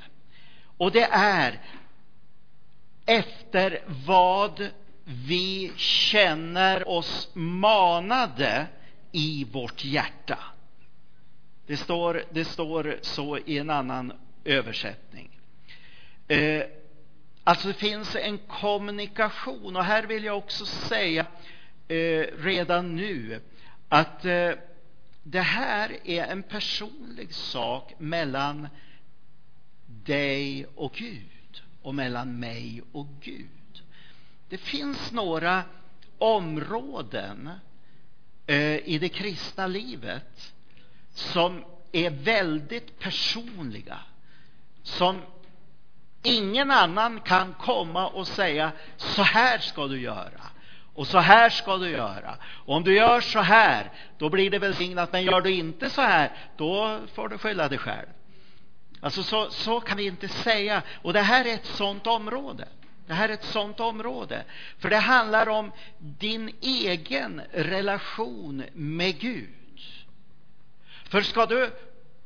Och 0.77 0.91
det 0.91 1.07
är 1.11 1.59
efter 3.05 3.83
vad 4.05 4.69
vi 5.05 5.71
känner 5.75 6.89
oss 6.89 7.29
manade 7.33 8.67
i 9.11 9.47
vårt 9.51 9.85
hjärta. 9.85 10.39
Det 11.67 11.77
står, 11.77 12.23
det 12.29 12.45
står 12.45 12.97
så 13.01 13.37
i 13.37 13.57
en 13.57 13.69
annan 13.69 14.13
översättning. 14.43 15.39
Eh, 16.27 16.63
alltså 17.43 17.67
det 17.67 17.73
finns 17.73 18.15
en 18.15 18.37
kommunikation 18.37 19.75
och 19.75 19.83
här 19.83 20.03
vill 20.03 20.23
jag 20.23 20.37
också 20.37 20.65
säga 20.65 21.25
eh, 21.87 22.25
redan 22.37 22.95
nu 22.95 23.41
att 23.93 24.25
eh, 24.25 24.51
det 25.23 25.41
här 25.41 25.97
är 26.03 26.23
en 26.23 26.43
personlig 26.43 27.33
sak 27.33 27.93
mellan 27.97 28.67
dig 29.85 30.65
och 30.75 30.93
Gud 30.93 31.61
och 31.81 31.95
mellan 31.95 32.39
mig 32.39 32.81
och 32.91 33.07
Gud. 33.21 33.83
Det 34.49 34.57
finns 34.57 35.11
några 35.11 35.63
områden 36.17 37.49
eh, 38.47 38.77
i 38.77 38.97
det 39.01 39.09
kristna 39.09 39.67
livet 39.67 40.53
som 41.13 41.63
är 41.91 42.09
väldigt 42.09 42.99
personliga, 42.99 43.99
som 44.83 45.21
ingen 46.23 46.71
annan 46.71 47.19
kan 47.19 47.53
komma 47.53 48.07
och 48.07 48.27
säga 48.27 48.71
så 48.97 49.21
här 49.23 49.59
ska 49.59 49.87
du 49.87 50.01
göra. 50.01 50.52
Och 50.93 51.07
så 51.07 51.17
här 51.19 51.49
ska 51.49 51.77
du 51.77 51.89
göra. 51.89 52.37
Och 52.65 52.75
om 52.75 52.83
du 52.83 52.95
gör 52.95 53.21
så 53.21 53.39
här, 53.39 53.91
då 54.17 54.29
blir 54.29 54.49
det 54.49 54.59
välsignat. 54.59 55.11
Men 55.11 55.23
gör 55.23 55.41
du 55.41 55.51
inte 55.51 55.89
så 55.89 56.01
här, 56.01 56.31
då 56.57 56.99
får 57.13 57.29
du 57.29 57.37
skylla 57.37 57.69
dig 57.69 57.77
själv. 57.77 58.07
Alltså 59.01 59.23
så, 59.23 59.49
så 59.49 59.79
kan 59.79 59.97
vi 59.97 60.05
inte 60.05 60.27
säga. 60.27 60.81
Och 61.01 61.13
det 61.13 61.21
här 61.21 61.45
är 61.45 61.53
ett 61.53 61.65
sånt 61.65 62.07
område. 62.07 62.67
Det 63.07 63.13
här 63.13 63.29
är 63.29 63.33
ett 63.33 63.45
sånt 63.45 63.79
område. 63.79 64.43
För 64.79 64.89
det 64.89 64.97
handlar 64.97 65.49
om 65.49 65.71
din 65.97 66.55
egen 66.61 67.41
relation 67.51 68.63
med 68.73 69.19
Gud. 69.19 69.49
För 71.09 71.21
ska 71.21 71.45
du 71.45 71.71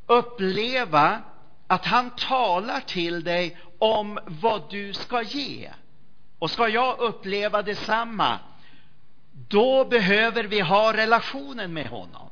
uppleva 0.05 1.21
att 1.67 1.85
han 1.85 2.09
talar 2.09 2.79
till 2.79 3.23
dig 3.23 3.57
om 3.79 4.19
vad 4.25 4.69
du 4.69 4.93
ska 4.93 5.21
ge 5.21 5.71
och 6.39 6.51
ska 6.51 6.67
jag 6.67 6.99
uppleva 6.99 7.61
detsamma 7.61 8.39
då 9.47 9.85
behöver 9.85 10.43
vi 10.43 10.59
ha 10.59 10.93
relationen 10.93 11.73
med 11.73 11.87
honom. 11.87 12.29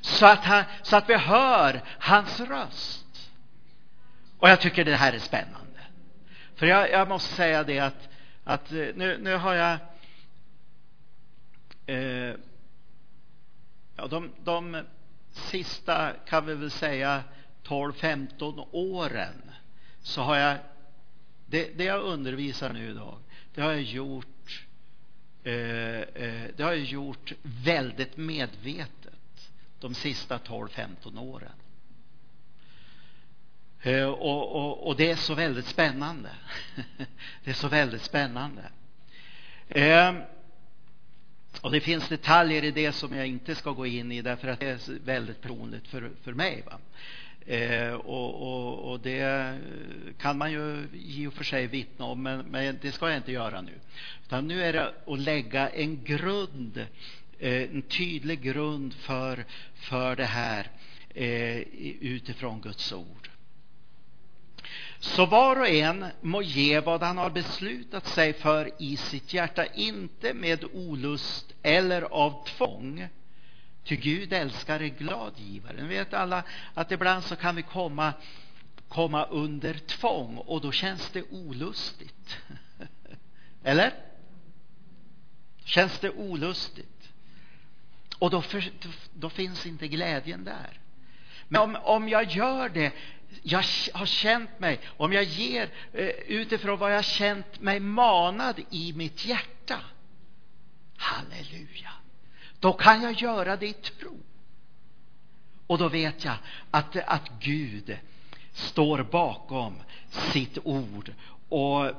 Så 0.00 0.26
att, 0.26 0.44
han, 0.44 0.64
så 0.82 0.96
att 0.96 1.08
vi 1.08 1.16
hör 1.16 1.80
hans 1.98 2.40
röst. 2.40 3.30
Och 4.38 4.48
jag 4.48 4.60
tycker 4.60 4.84
det 4.84 4.96
här 4.96 5.12
är 5.12 5.18
spännande. 5.18 5.80
För 6.54 6.66
jag, 6.66 6.90
jag 6.90 7.08
måste 7.08 7.34
säga 7.34 7.64
det 7.64 7.78
att, 7.78 8.08
att 8.44 8.72
eh, 8.72 8.86
nu, 8.94 9.18
nu 9.20 9.36
har 9.36 9.54
jag 9.54 9.78
eh, 11.86 12.34
ja, 13.96 14.06
de, 14.06 14.30
de 14.44 14.82
sista, 15.30 16.12
kan 16.26 16.46
vi 16.46 16.54
väl 16.54 16.70
säga, 16.70 17.22
12-15 17.64 18.68
åren 18.72 19.50
så 20.02 20.22
har 20.22 20.36
jag, 20.36 20.56
det, 21.46 21.78
det, 21.78 21.84
jag 21.84 22.02
undervisar 22.02 22.72
nu 22.72 22.90
idag, 22.90 23.18
det 23.54 23.62
har 23.62 23.72
jag 23.72 23.82
gjort, 23.82 24.66
Eh, 25.44 26.00
eh, 26.00 26.50
det 26.56 26.62
har 26.62 26.72
jag 26.72 26.84
gjort 26.84 27.32
väldigt 27.42 28.16
medvetet 28.16 29.50
de 29.80 29.94
sista 29.94 30.38
12-15 30.38 31.18
åren. 31.18 31.52
Eh, 33.80 34.04
och, 34.04 34.56
och, 34.56 34.86
och, 34.86 34.96
det 34.96 35.10
är 35.10 35.16
så 35.16 35.34
väldigt 35.34 35.66
spännande. 35.66 36.30
det 37.44 37.50
är 37.50 37.54
så 37.54 37.68
väldigt 37.68 38.02
spännande. 38.02 38.62
Och 41.60 41.70
det 41.70 41.80
finns 41.80 42.08
detaljer 42.08 42.64
i 42.64 42.70
det 42.70 42.92
som 42.92 43.16
jag 43.16 43.26
inte 43.26 43.54
ska 43.54 43.70
gå 43.70 43.86
in 43.86 44.12
i 44.12 44.22
därför 44.22 44.48
att 44.48 44.60
det 44.60 44.66
är 44.66 45.04
väldigt 45.04 45.40
personligt 45.40 45.88
för, 45.88 46.10
för 46.22 46.32
mig. 46.32 46.62
Va? 46.66 46.78
Eh, 47.46 47.92
och, 47.92 48.42
och, 48.42 48.90
och, 48.90 49.00
det 49.00 49.58
kan 50.18 50.38
man 50.38 50.52
ju 50.52 50.88
i 50.92 51.26
och 51.26 51.32
för 51.32 51.44
sig 51.44 51.66
vittna 51.66 52.04
om, 52.04 52.22
men, 52.22 52.46
men, 52.50 52.78
det 52.82 52.92
ska 52.92 53.08
jag 53.08 53.16
inte 53.16 53.32
göra 53.32 53.60
nu. 53.60 53.72
Utan 54.26 54.48
nu 54.48 54.62
är 54.62 54.72
det 54.72 54.94
att 55.06 55.18
lägga 55.18 55.68
en 55.68 56.04
grund, 56.04 56.86
eh, 57.38 57.62
en 57.62 57.82
tydlig 57.82 58.40
grund 58.40 58.94
för, 58.94 59.44
för 59.74 60.16
det 60.16 60.24
här 60.24 60.70
eh, 61.14 61.58
utifrån 62.00 62.60
Guds 62.60 62.92
ord. 62.92 63.28
Så 64.98 65.26
var 65.26 65.60
och 65.60 65.68
en 65.68 66.06
må 66.20 66.42
ge 66.42 66.80
vad 66.80 67.02
han 67.02 67.18
har 67.18 67.30
beslutat 67.30 68.06
sig 68.06 68.32
för 68.32 68.70
i 68.78 68.96
sitt 68.96 69.34
hjärta, 69.34 69.66
inte 69.66 70.34
med 70.34 70.64
olust 70.72 71.54
eller 71.62 72.02
av 72.02 72.44
tvång. 72.46 73.08
Ty 73.84 73.96
Gud 73.96 74.32
älskar 74.32 74.80
en 74.80 74.94
glad 74.94 75.32
givare. 75.36 75.76
Ni 75.76 75.88
vet 75.88 76.14
alla 76.14 76.42
att 76.74 76.92
ibland 76.92 77.24
så 77.24 77.36
kan 77.36 77.56
vi 77.56 77.62
komma, 77.62 78.12
komma 78.88 79.24
under 79.24 79.74
tvång 79.74 80.36
och 80.36 80.60
då 80.60 80.72
känns 80.72 81.10
det 81.10 81.22
olustigt. 81.30 82.38
Eller? 83.64 83.94
Känns 85.64 85.98
det 85.98 86.10
olustigt? 86.10 87.12
Och 88.18 88.30
då, 88.30 88.42
för, 88.42 88.64
då, 89.14 89.30
finns 89.30 89.66
inte 89.66 89.88
glädjen 89.88 90.44
där. 90.44 90.80
Men 91.48 91.60
om, 91.60 91.76
om 91.76 92.08
jag 92.08 92.24
gör 92.30 92.68
det 92.68 92.92
jag 93.42 93.64
har 93.92 94.06
känt 94.06 94.60
mig, 94.60 94.80
om 94.96 95.12
jag 95.12 95.24
ger 95.24 95.70
eh, 95.92 96.06
utifrån 96.08 96.78
vad 96.78 96.94
jag 96.94 97.04
känt 97.04 97.60
mig 97.60 97.80
manad 97.80 98.60
i 98.70 98.92
mitt 98.92 99.24
hjärta. 99.24 99.80
Halleluja! 100.96 101.92
Då 102.62 102.72
kan 102.72 103.02
jag 103.02 103.12
göra 103.12 103.56
det 103.56 103.66
i 103.66 103.72
tro. 103.72 104.18
Och 105.66 105.78
då 105.78 105.88
vet 105.88 106.24
jag 106.24 106.34
att, 106.70 106.96
att 106.96 107.30
Gud 107.40 107.98
står 108.52 109.02
bakom 109.02 109.74
sitt 110.10 110.58
ord 110.64 111.12
och 111.48 111.90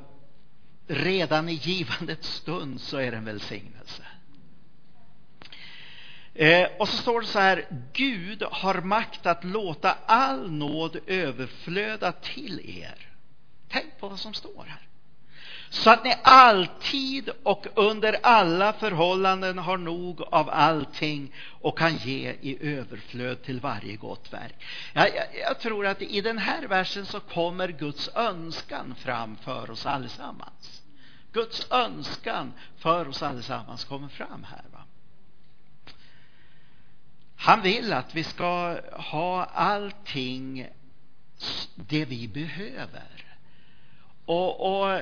redan 0.86 1.48
i 1.48 1.52
givandets 1.52 2.28
stund 2.28 2.80
så 2.80 2.96
är 2.96 3.10
det 3.10 3.16
en 3.16 3.24
välsignelse. 3.24 4.02
Eh, 6.34 6.68
och 6.78 6.88
så 6.88 6.96
står 6.96 7.20
det 7.20 7.26
så 7.26 7.38
här, 7.38 7.66
Gud 7.92 8.42
har 8.50 8.80
makt 8.80 9.26
att 9.26 9.44
låta 9.44 9.92
all 10.06 10.50
nåd 10.50 10.96
överflöda 11.06 12.12
till 12.12 12.80
er. 12.80 13.08
Tänk 13.68 13.98
på 13.98 14.08
vad 14.08 14.18
som 14.18 14.34
står 14.34 14.64
här. 14.64 14.88
Så 15.74 15.90
att 15.90 16.04
ni 16.04 16.14
alltid 16.22 17.30
och 17.42 17.66
under 17.74 18.16
alla 18.22 18.72
förhållanden 18.72 19.58
har 19.58 19.76
nog 19.76 20.22
av 20.22 20.50
allting 20.50 21.32
och 21.60 21.78
kan 21.78 21.96
ge 21.96 22.30
i 22.40 22.58
överflöd 22.78 23.42
till 23.42 23.60
varje 23.60 23.96
gott 23.96 24.32
verk. 24.32 24.54
Jag, 24.92 25.08
jag, 25.08 25.26
jag 25.40 25.60
tror 25.60 25.86
att 25.86 26.02
i 26.02 26.20
den 26.20 26.38
här 26.38 26.62
versen 26.62 27.06
så 27.06 27.20
kommer 27.20 27.68
Guds 27.68 28.10
önskan 28.14 28.94
fram 28.94 29.36
för 29.36 29.70
oss 29.70 29.86
allesammans. 29.86 30.82
Guds 31.32 31.66
önskan 31.70 32.52
för 32.78 33.08
oss 33.08 33.22
allesammans 33.22 33.84
kommer 33.84 34.08
fram 34.08 34.46
här. 34.50 34.64
Va? 34.72 34.84
Han 37.36 37.62
vill 37.62 37.92
att 37.92 38.14
vi 38.14 38.24
ska 38.24 38.80
ha 38.92 39.44
allting 39.44 40.68
det 41.74 42.04
vi 42.04 42.28
behöver. 42.28 43.38
Och, 44.24 44.82
och, 44.82 45.00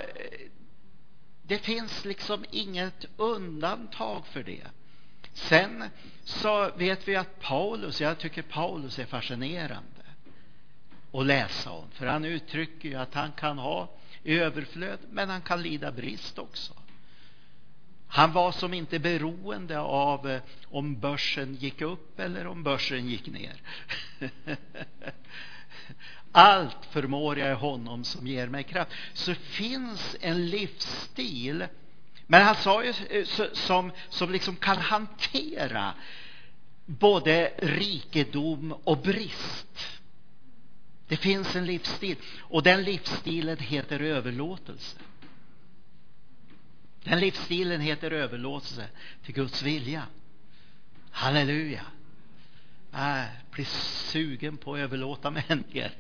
det 1.42 1.58
finns 1.58 2.04
liksom 2.04 2.44
inget 2.50 3.04
undantag 3.16 4.26
för 4.26 4.42
det. 4.42 4.66
Sen 5.32 5.84
så 6.24 6.70
vet 6.76 7.08
vi 7.08 7.16
att 7.16 7.40
Paulus, 7.40 8.00
jag 8.00 8.18
tycker 8.18 8.42
Paulus 8.42 8.98
är 8.98 9.06
fascinerande 9.06 10.02
att 11.12 11.26
läsa 11.26 11.70
om. 11.70 11.90
För 11.90 12.06
han 12.06 12.24
uttrycker 12.24 12.88
ju 12.88 12.94
att 12.94 13.14
han 13.14 13.32
kan 13.32 13.58
ha 13.58 13.90
överflöd, 14.24 14.98
men 15.10 15.30
han 15.30 15.42
kan 15.42 15.62
lida 15.62 15.92
brist 15.92 16.38
också. 16.38 16.72
Han 18.08 18.32
var 18.32 18.52
som 18.52 18.74
inte 18.74 18.98
beroende 18.98 19.80
av 19.80 20.30
eh, 20.30 20.42
om 20.64 21.00
börsen 21.00 21.54
gick 21.54 21.80
upp 21.80 22.20
eller 22.20 22.46
om 22.46 22.62
börsen 22.62 23.08
gick 23.08 23.26
ner. 23.26 23.62
Allt 26.32 26.86
förmår 26.90 27.38
jag 27.38 27.50
i 27.50 27.54
honom 27.54 28.04
som 28.04 28.26
ger 28.26 28.48
mig 28.48 28.64
kraft. 28.64 28.92
Så 29.12 29.34
finns 29.34 30.16
en 30.20 30.46
livsstil, 30.46 31.66
men 32.26 32.42
han 32.42 32.54
sa 32.54 32.84
ju 32.84 32.94
eh, 33.10 33.24
som, 33.52 33.92
som 34.08 34.30
liksom 34.32 34.56
kan 34.56 34.76
hantera 34.76 35.94
både 36.86 37.52
rikedom 37.58 38.72
och 38.84 38.98
brist. 38.98 40.00
Det 41.08 41.16
finns 41.16 41.56
en 41.56 41.66
livsstil 41.66 42.16
och 42.40 42.62
den 42.62 42.82
livsstilen 42.82 43.58
heter 43.58 44.00
överlåtelse. 44.00 44.98
Den 47.04 47.20
livsstilen 47.20 47.80
heter 47.80 48.10
överlåtelse 48.10 48.86
till 49.24 49.34
Guds 49.34 49.62
vilja. 49.62 50.02
Halleluja. 51.10 51.82
Jag 52.92 53.26
blir 53.50 53.64
sugen 53.64 54.56
på 54.56 54.74
att 54.74 54.80
överlåta 54.80 55.30
mig 55.30 55.44
än 55.48 55.64
mer 55.72 55.92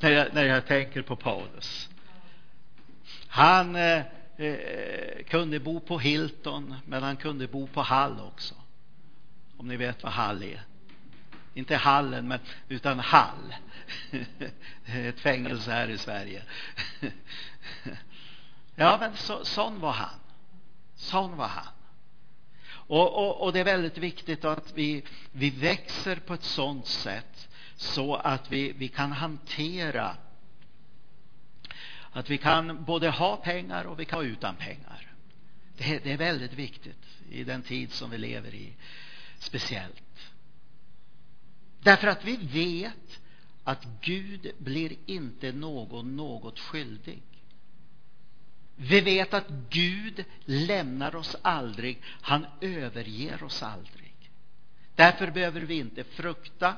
när 0.00 0.10
jag, 0.10 0.34
när 0.34 0.44
jag 0.44 0.66
tänker 0.66 1.02
på 1.02 1.16
Paulus. 1.16 1.88
Han 3.28 3.76
eh, 3.76 4.02
eh, 4.36 5.24
kunde 5.28 5.60
bo 5.60 5.80
på 5.80 5.98
Hilton, 5.98 6.74
men 6.86 7.02
han 7.02 7.16
kunde 7.16 7.46
bo 7.46 7.66
på 7.66 7.82
Hall 7.82 8.20
också. 8.20 8.54
Om 9.56 9.68
ni 9.68 9.76
vet 9.76 10.02
vad 10.02 10.12
Hall 10.12 10.42
är. 10.42 10.62
Inte 11.54 11.76
Hallen, 11.76 12.28
men, 12.28 12.38
utan 12.68 12.98
Hall. 12.98 13.54
Ett 14.86 15.20
fängelse 15.20 15.70
här 15.70 15.88
i 15.88 15.98
Sverige. 15.98 16.42
Ja, 18.78 18.96
men 19.00 19.16
så, 19.16 19.44
sån 19.44 19.80
var 19.80 19.92
han. 19.92 20.20
Sån 20.94 21.36
var 21.36 21.48
han. 21.48 21.75
Och, 22.86 23.14
och, 23.14 23.42
och, 23.42 23.52
det 23.52 23.60
är 23.60 23.64
väldigt 23.64 23.98
viktigt 23.98 24.44
att 24.44 24.72
vi, 24.74 25.02
vi 25.32 25.50
växer 25.50 26.16
på 26.16 26.34
ett 26.34 26.42
sådant 26.42 26.86
sätt 26.86 27.48
så 27.76 28.14
att 28.14 28.52
vi, 28.52 28.72
vi 28.72 28.88
kan 28.88 29.12
hantera 29.12 30.16
att 32.10 32.30
vi 32.30 32.38
kan 32.38 32.84
både 32.84 33.10
ha 33.10 33.36
pengar 33.36 33.84
och 33.84 34.00
vi 34.00 34.04
kan 34.04 34.18
vara 34.18 34.28
utan 34.28 34.56
pengar. 34.56 35.12
Det, 35.76 35.98
det 36.04 36.12
är 36.12 36.16
väldigt 36.16 36.52
viktigt 36.52 37.06
i 37.30 37.44
den 37.44 37.62
tid 37.62 37.92
som 37.92 38.10
vi 38.10 38.18
lever 38.18 38.54
i, 38.54 38.72
speciellt. 39.38 40.32
Därför 41.80 42.06
att 42.06 42.24
vi 42.24 42.36
vet 42.36 43.20
att 43.64 43.86
Gud 44.00 44.52
blir 44.58 44.92
inte 45.06 45.52
någon 45.52 46.16
något 46.16 46.58
skyldig. 46.58 47.22
Vi 48.76 49.00
vet 49.00 49.34
att 49.34 49.48
Gud 49.70 50.24
lämnar 50.44 51.16
oss 51.16 51.36
aldrig. 51.42 52.02
Han 52.20 52.46
överger 52.60 53.42
oss 53.42 53.62
aldrig. 53.62 54.30
Därför 54.94 55.30
behöver 55.30 55.60
vi 55.60 55.74
inte 55.74 56.04
frukta. 56.04 56.74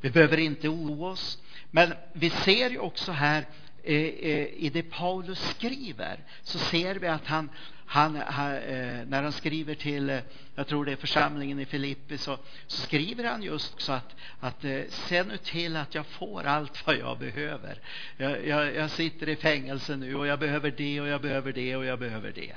Vi 0.00 0.10
behöver 0.10 0.38
inte 0.38 0.68
oroa 0.68 1.10
oss. 1.10 1.38
Men 1.70 1.94
vi 2.12 2.30
ser 2.30 2.70
ju 2.70 2.78
också 2.78 3.12
här 3.12 3.46
eh, 3.82 3.94
eh, 3.96 4.46
i 4.46 4.70
det 4.72 4.82
Paulus 4.82 5.50
skriver 5.50 6.20
så 6.42 6.58
ser 6.58 6.94
vi 6.94 7.08
att 7.08 7.26
han, 7.26 7.50
han, 7.94 8.16
han 8.26 8.56
eh, 8.56 9.06
när 9.06 9.22
han 9.22 9.32
skriver 9.32 9.74
till, 9.74 10.10
eh, 10.10 10.18
jag 10.54 10.66
tror 10.66 10.84
det 10.84 10.92
är 10.92 10.96
församlingen 10.96 11.60
i 11.60 11.66
Filippi, 11.66 12.18
så, 12.18 12.38
så 12.66 12.82
skriver 12.82 13.24
han 13.24 13.42
just 13.42 13.80
så 13.80 13.92
att, 13.92 14.16
att 14.40 14.64
eh, 14.64 14.80
se 14.88 15.22
nu 15.22 15.36
till 15.36 15.76
att 15.76 15.94
jag 15.94 16.06
får 16.06 16.44
allt 16.44 16.86
vad 16.86 16.96
jag 16.96 17.18
behöver. 17.18 17.78
Jag, 18.16 18.46
jag, 18.46 18.74
jag, 18.74 18.90
sitter 18.90 19.28
i 19.28 19.36
fängelse 19.36 19.96
nu 19.96 20.14
och 20.14 20.26
jag 20.26 20.38
behöver 20.38 20.70
det 20.70 21.00
och 21.00 21.08
jag 21.08 21.20
behöver 21.20 21.52
det 21.52 21.76
och 21.76 21.84
jag 21.84 21.98
behöver 21.98 22.32
det. 22.32 22.54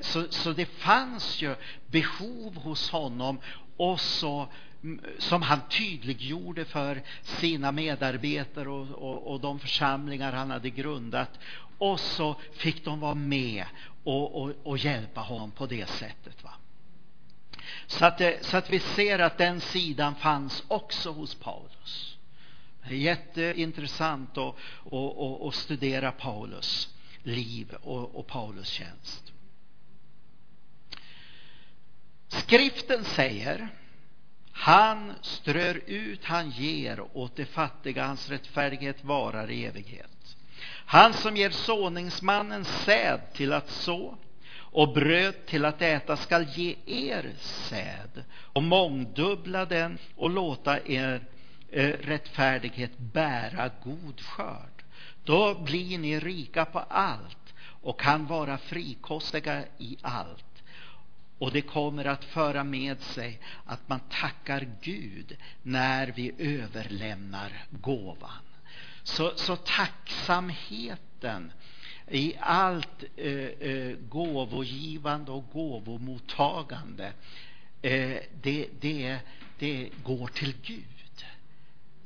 Så, 0.00 0.26
så 0.30 0.52
det 0.52 0.66
fanns 0.66 1.42
ju 1.42 1.54
behov 1.86 2.56
hos 2.56 2.90
honom 2.90 3.40
och 3.76 4.00
så 4.00 4.48
mm, 4.82 5.00
som 5.18 5.42
han 5.42 5.60
tydliggjorde 5.68 6.64
för 6.64 7.02
sina 7.22 7.72
medarbetare 7.72 8.68
och, 8.68 8.88
och, 8.90 9.32
och, 9.32 9.40
de 9.40 9.58
församlingar 9.58 10.32
han 10.32 10.50
hade 10.50 10.70
grundat. 10.70 11.30
Och 11.78 12.00
så 12.00 12.36
fick 12.52 12.84
de 12.84 13.00
vara 13.00 13.14
med 13.14 13.64
och, 14.04 14.42
och, 14.42 14.52
och 14.62 14.78
hjälpa 14.78 15.20
honom 15.20 15.50
på 15.50 15.66
det 15.66 15.88
sättet. 15.88 16.44
Va? 16.44 16.50
Så, 17.86 18.04
att, 18.04 18.20
eh, 18.20 18.32
så 18.40 18.56
att 18.56 18.70
vi 18.70 18.78
ser 18.78 19.18
att 19.18 19.38
den 19.38 19.60
sidan 19.60 20.14
fanns 20.14 20.64
också 20.68 21.10
hos 21.10 21.34
Paulus. 21.34 22.16
Det 22.88 22.94
är 22.94 22.98
jätteintressant 22.98 24.38
att, 24.38 24.54
att, 24.92 25.42
att 25.42 25.54
studera 25.54 26.12
Paulus 26.12 26.88
liv 27.22 27.74
och, 27.82 28.14
och 28.14 28.26
Paulus 28.26 28.68
tjänst. 28.68 29.32
Skriften 32.28 33.04
säger 33.04 33.68
han 34.56 35.12
strör 35.22 35.80
ut, 35.86 36.24
han 36.24 36.50
ger 36.50 37.16
åt 37.16 37.36
de 37.36 37.44
fattiga, 37.44 38.06
hans 38.06 38.30
rättfärdighet 38.30 39.04
varar 39.04 39.50
i 39.50 39.64
evighet. 39.64 40.13
Han 40.86 41.14
som 41.14 41.36
ger 41.36 41.50
såningsmannen 41.50 42.64
säd 42.64 43.20
till 43.32 43.52
att 43.52 43.70
så 43.70 44.18
och 44.56 44.94
bröd 44.94 45.46
till 45.46 45.64
att 45.64 45.82
äta 45.82 46.16
skall 46.16 46.46
ge 46.54 46.76
er 46.86 47.32
säd 47.38 48.24
och 48.36 48.62
mångdubbla 48.62 49.64
den 49.64 49.98
och 50.16 50.30
låta 50.30 50.86
er 50.86 51.22
eh, 51.70 51.88
rättfärdighet 51.88 52.98
bära 52.98 53.70
god 53.84 54.20
skörd. 54.20 54.84
Då 55.24 55.54
blir 55.54 55.98
ni 55.98 56.20
rika 56.20 56.64
på 56.64 56.78
allt 56.78 57.54
och 57.82 58.00
kan 58.00 58.26
vara 58.26 58.58
frikostiga 58.58 59.64
i 59.78 59.96
allt 60.02 60.54
och 61.38 61.52
det 61.52 61.62
kommer 61.62 62.04
att 62.04 62.24
föra 62.24 62.64
med 62.64 63.00
sig 63.00 63.40
att 63.66 63.88
man 63.88 64.00
tackar 64.10 64.68
Gud 64.80 65.36
när 65.62 66.06
vi 66.06 66.32
överlämnar 66.38 67.52
gåvan. 67.70 68.30
Så, 69.04 69.32
så 69.36 69.56
tacksamheten 69.56 71.52
i 72.10 72.34
allt 72.40 73.04
eh, 73.16 73.32
eh, 73.34 73.96
gåvogivande 73.96 75.30
och 75.30 75.50
gåvomottagande 75.52 77.12
eh, 77.82 78.18
det, 78.42 78.68
det, 78.80 79.18
det 79.58 79.90
går 80.02 80.26
till 80.26 80.54
Gud. 80.62 81.24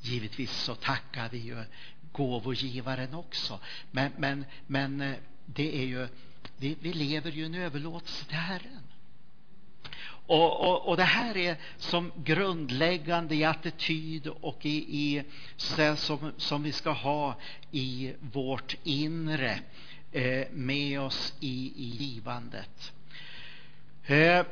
Givetvis 0.01 0.51
så 0.51 0.75
tackar 0.75 1.29
vi 1.29 1.39
ju 1.39 1.65
gåvogivaren 2.13 3.15
också. 3.15 3.61
Men, 3.91 4.13
men, 4.19 4.45
men 4.67 5.01
eh, 5.01 5.17
det 5.47 5.83
är 5.83 5.87
ju, 5.87 6.09
vi, 6.57 6.77
vi 6.81 6.93
lever 6.93 7.31
ju 7.31 7.43
i 7.43 7.47
en 7.47 7.55
överlåtelse 7.55 8.25
till 8.25 8.37
Herren. 8.37 8.83
Och, 10.29 10.61
och, 10.61 10.89
och, 10.89 10.97
det 10.97 11.05
här 11.05 11.37
är 11.37 11.57
som 11.79 12.13
grundläggande 12.17 13.35
i 13.35 13.45
attityd 13.45 14.27
och 14.27 14.67
i, 14.67 14.77
i 14.77 15.25
som, 15.97 16.33
som 16.37 16.63
vi 16.63 16.73
ska 16.73 16.91
ha 16.91 17.35
i 17.71 18.15
vårt 18.21 18.77
inre 18.83 19.61
eh, 20.13 20.47
med 20.53 21.01
oss 21.01 21.35
i, 21.41 21.73
i 21.77 21.85
givandet. 21.85 22.93
Eh, 24.05 24.47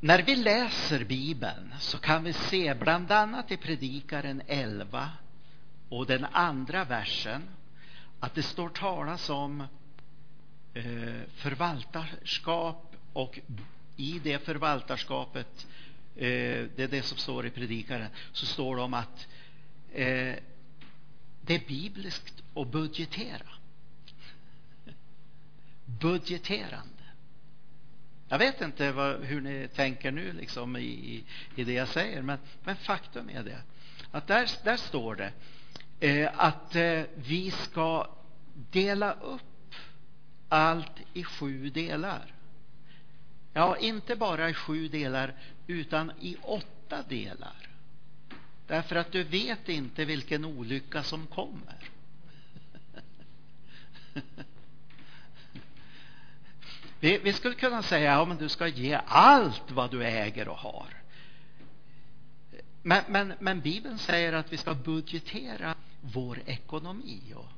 när 0.00 0.22
vi 0.22 0.36
läser 0.36 1.04
Bibeln 1.04 1.74
så 1.78 1.98
kan 1.98 2.24
vi 2.24 2.32
se 2.32 2.74
bland 2.74 3.12
annat 3.12 3.50
i 3.52 3.56
Predikaren 3.56 4.42
11 4.46 5.10
och 5.88 6.06
den 6.06 6.26
andra 6.32 6.84
versen 6.84 7.42
att 8.20 8.34
det 8.34 8.42
står 8.42 8.68
talas 8.68 9.30
om 9.30 9.64
Eh, 10.74 11.20
förvaltarskap 11.34 12.96
och 13.12 13.38
i 13.96 14.20
det 14.24 14.38
förvaltarskapet, 14.38 15.66
eh, 16.16 16.66
det 16.76 16.78
är 16.78 16.88
det 16.88 17.02
som 17.02 17.18
står 17.18 17.46
i 17.46 17.50
predikaren, 17.50 18.08
så 18.32 18.46
står 18.46 18.76
det 18.76 18.82
om 18.82 18.94
att 18.94 19.26
eh, 19.92 20.34
det 21.40 21.54
är 21.54 21.68
bibliskt 21.68 22.42
att 22.54 22.68
budgetera. 22.68 23.46
Budgeterande. 25.84 26.88
Jag 28.28 28.38
vet 28.38 28.60
inte 28.60 28.92
vad, 28.92 29.24
hur 29.24 29.40
ni 29.40 29.68
tänker 29.68 30.10
nu 30.10 30.32
liksom 30.32 30.76
i, 30.76 31.24
i 31.56 31.64
det 31.64 31.72
jag 31.72 31.88
säger, 31.88 32.22
men, 32.22 32.38
men 32.64 32.76
faktum 32.76 33.30
är 33.30 33.42
det 33.42 33.62
att 34.10 34.26
där, 34.26 34.50
där 34.64 34.76
står 34.76 35.14
det 35.14 35.32
eh, 36.00 36.30
att 36.36 36.76
eh, 36.76 37.02
vi 37.14 37.50
ska 37.50 38.06
dela 38.70 39.12
upp 39.12 39.42
allt 40.48 40.92
i 41.12 41.24
sju 41.24 41.70
delar. 41.70 42.34
Ja, 43.52 43.76
inte 43.76 44.16
bara 44.16 44.50
i 44.50 44.54
sju 44.54 44.88
delar, 44.88 45.34
utan 45.66 46.12
i 46.20 46.36
åtta 46.42 47.02
delar. 47.08 47.68
Därför 48.66 48.96
att 48.96 49.12
du 49.12 49.24
vet 49.24 49.68
inte 49.68 50.04
vilken 50.04 50.44
olycka 50.44 51.02
som 51.02 51.26
kommer. 51.26 51.90
Vi, 57.00 57.18
vi 57.18 57.32
skulle 57.32 57.54
kunna 57.54 57.82
säga 57.82 58.20
att 58.20 58.28
ja, 58.28 58.34
du 58.34 58.48
ska 58.48 58.66
ge 58.66 59.00
allt 59.06 59.70
vad 59.70 59.90
du 59.90 60.04
äger 60.04 60.48
och 60.48 60.58
har. 60.58 60.94
Men, 62.82 63.04
men, 63.08 63.32
men 63.38 63.60
Bibeln 63.60 63.98
säger 63.98 64.32
att 64.32 64.52
vi 64.52 64.56
ska 64.56 64.74
budgetera 64.74 65.74
vår 66.00 66.42
ekonomi. 66.46 67.34
Och 67.36 67.48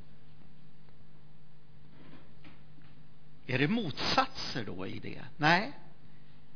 Är 3.51 3.59
det 3.59 3.69
motsatser 3.69 4.65
då 4.65 4.87
i 4.87 4.99
det? 4.99 5.23
Nej, 5.37 5.73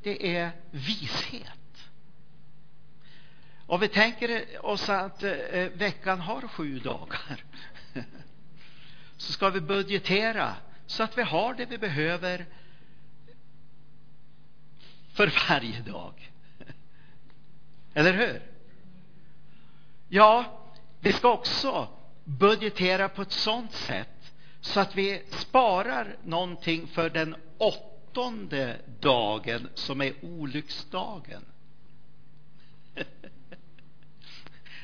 det 0.03 0.37
är 0.37 0.51
vishet. 0.71 1.89
Om 3.67 3.81
vi 3.81 3.89
tänker 3.89 4.45
oss 4.67 4.89
att 4.89 5.23
eh, 5.23 5.33
veckan 5.75 6.21
har 6.21 6.49
sju 6.49 6.79
dagar 6.79 7.45
så 9.17 9.33
ska 9.33 9.51
vi 9.51 9.61
budgetera 9.61 10.55
så 10.87 11.03
att 11.03 11.19
vi 11.19 11.23
har 11.23 11.55
det 11.55 11.67
vi 11.67 11.79
behöver 11.79 12.47
för 15.13 15.49
varje 15.49 15.81
dag. 15.81 16.33
Eller 17.95 18.13
hur? 18.13 18.43
Ja, 20.09 20.61
vi 21.01 21.13
ska 21.13 21.33
också 21.33 21.89
budgetera 22.25 23.09
på 23.09 23.23
ett 23.23 23.33
sådant 23.33 23.73
sätt 23.73 24.14
så 24.65 24.81
att 24.81 24.97
vi 24.97 25.23
sparar 25.31 26.17
någonting 26.25 26.87
för 26.87 27.11
den 27.11 27.37
åttonde 27.59 28.81
dagen 29.01 29.69
som 29.75 30.01
är 30.01 30.13
olycksdagen. 30.23 31.45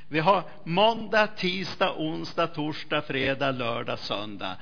Vi 0.08 0.18
har 0.20 0.44
måndag, 0.64 1.26
tisdag, 1.26 1.94
onsdag, 1.98 2.46
torsdag, 2.46 3.02
fredag, 3.02 3.50
lördag, 3.50 3.98
söndag. 3.98 4.56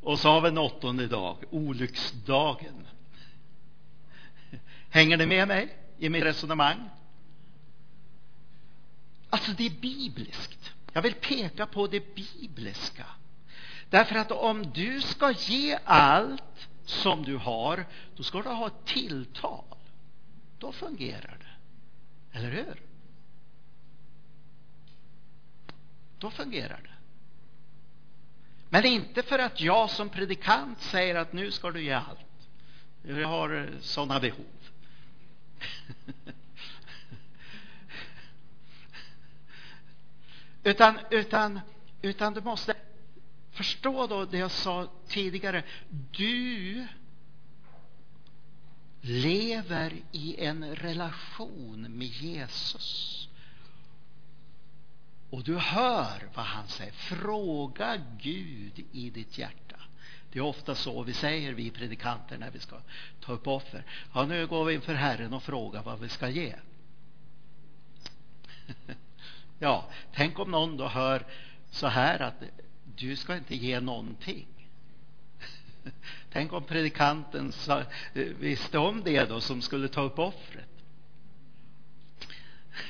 Och 0.00 0.18
så 0.18 0.28
har 0.28 0.40
vi 0.40 0.48
en 0.48 0.58
åttonde 0.58 1.06
dag, 1.06 1.36
olycksdagen. 1.50 2.86
Hänger 4.88 5.16
ni 5.16 5.26
med 5.26 5.48
mig 5.48 5.76
i 5.98 6.08
mitt 6.08 6.24
resonemang? 6.24 6.88
Alltså, 9.30 9.52
det 9.52 9.66
är 9.66 9.80
bibliskt. 9.80 10.72
Jag 10.92 11.02
vill 11.02 11.14
peka 11.14 11.66
på 11.66 11.86
det 11.86 12.14
bibliska. 12.14 13.06
Därför 13.90 14.14
att 14.14 14.32
om 14.32 14.72
du 14.72 15.00
ska 15.00 15.30
ge 15.30 15.78
allt 15.84 16.68
som 16.84 17.22
du 17.22 17.36
har, 17.36 17.86
då 18.16 18.22
ska 18.22 18.42
du 18.42 18.48
ha 18.48 18.66
ett 18.66 18.84
tilltal. 18.84 19.64
Då 20.58 20.72
fungerar 20.72 21.38
det. 21.40 21.46
Eller 22.38 22.50
hur? 22.50 22.82
Då 26.18 26.30
fungerar 26.30 26.80
det. 26.82 26.90
Men 28.68 28.84
inte 28.84 29.22
för 29.22 29.38
att 29.38 29.60
jag 29.60 29.90
som 29.90 30.08
predikant 30.08 30.80
säger 30.80 31.14
att 31.14 31.32
nu 31.32 31.50
ska 31.50 31.70
du 31.70 31.82
ge 31.82 31.92
allt. 31.92 32.48
Jag 33.02 33.28
har 33.28 33.54
eh, 33.54 33.66
sådana 33.80 34.20
behov. 34.20 34.46
utan, 40.64 40.98
utan, 41.10 41.60
utan 42.02 42.34
du 42.34 42.40
måste 42.40 42.74
Förstå 43.56 44.06
då 44.06 44.24
det 44.24 44.38
jag 44.38 44.50
sa 44.50 44.88
tidigare. 45.08 45.62
Du 46.10 46.86
lever 49.00 49.92
i 50.12 50.44
en 50.44 50.74
relation 50.74 51.86
med 51.98 52.06
Jesus. 52.06 53.28
Och 55.30 55.44
du 55.44 55.56
hör 55.56 56.28
vad 56.34 56.44
han 56.44 56.68
säger. 56.68 56.92
Fråga 56.92 58.00
Gud 58.18 58.84
i 58.92 59.10
ditt 59.10 59.38
hjärta. 59.38 59.76
Det 60.32 60.38
är 60.38 60.42
ofta 60.42 60.74
så 60.74 61.02
vi 61.02 61.12
säger, 61.12 61.52
vi 61.52 61.70
predikanter, 61.70 62.38
när 62.38 62.50
vi 62.50 62.58
ska 62.58 62.76
ta 63.20 63.32
upp 63.32 63.46
offer. 63.46 63.84
Ja, 64.14 64.26
nu 64.26 64.46
går 64.46 64.64
vi 64.64 64.74
inför 64.74 64.94
Herren 64.94 65.34
och 65.34 65.42
frågar 65.42 65.82
vad 65.82 66.00
vi 66.00 66.08
ska 66.08 66.28
ge. 66.28 66.54
ja, 69.58 69.90
tänk 70.12 70.38
om 70.38 70.50
någon 70.50 70.76
då 70.76 70.88
hör 70.88 71.26
så 71.70 71.86
här 71.86 72.22
att 72.22 72.42
du 72.96 73.16
ska 73.16 73.36
inte 73.36 73.56
ge 73.56 73.80
någonting. 73.80 74.46
Tänk 76.32 76.52
om 76.52 76.64
predikanten 76.64 77.52
sa, 77.52 77.80
eh, 77.80 77.84
visste 78.14 78.78
om 78.78 79.02
det 79.04 79.24
då, 79.24 79.40
som 79.40 79.62
skulle 79.62 79.88
ta 79.88 80.02
upp 80.02 80.18
offret. 80.18 80.68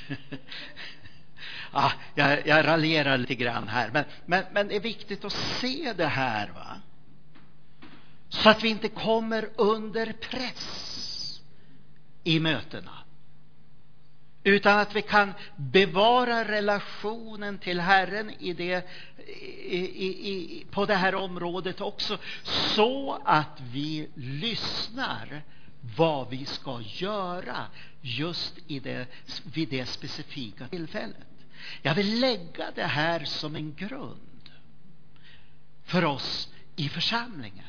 ah, 1.71 1.93
jag, 2.15 2.47
jag 2.47 2.67
raljerar 2.67 3.19
lite 3.19 3.35
grann 3.35 3.69
här, 3.69 3.91
men, 3.93 4.05
men, 4.27 4.45
men 4.53 4.69
det 4.69 4.77
är 4.77 4.81
viktigt 4.81 5.25
att 5.25 5.33
se 5.33 5.93
det 5.97 6.07
här. 6.07 6.49
va 6.49 6.81
Så 8.29 8.51
att 8.51 8.65
vi 8.65 8.69
inte 8.69 8.89
kommer 8.89 9.49
under 9.57 10.13
press 10.13 11.43
i 12.25 12.41
mötena. 12.41 13.06
Utan 14.47 14.79
att 14.79 14.97
vi 14.97 15.03
kan 15.03 15.33
bevara 15.57 16.45
relationen 16.45 17.59
till 17.59 17.81
Herren 17.81 18.31
i 18.39 18.53
det, 18.53 18.87
i, 19.67 19.77
i, 19.77 20.31
i, 20.31 20.67
på 20.71 20.87
det 20.87 20.95
här 20.95 21.15
området 21.15 21.81
också. 21.81 22.19
Så 22.43 23.23
att 23.25 23.61
vi 23.73 24.09
lyssnar 24.15 25.43
vad 25.97 26.31
vi 26.31 26.45
ska 26.45 26.81
göra 26.81 27.67
just 28.01 28.55
i 28.67 28.81
det, 28.81 29.07
vid 29.55 29.69
det 29.69 29.87
specifika 29.87 30.69
tillfället. 30.69 31.27
Jag 31.83 31.95
vill 31.95 32.21
lägga 32.21 32.71
det 32.75 32.87
här 32.87 33.25
som 33.25 33.57
en 33.57 33.75
grund 33.75 34.51
för 35.85 36.05
oss 36.05 36.49
i 36.77 36.89
församlingen. 36.89 37.65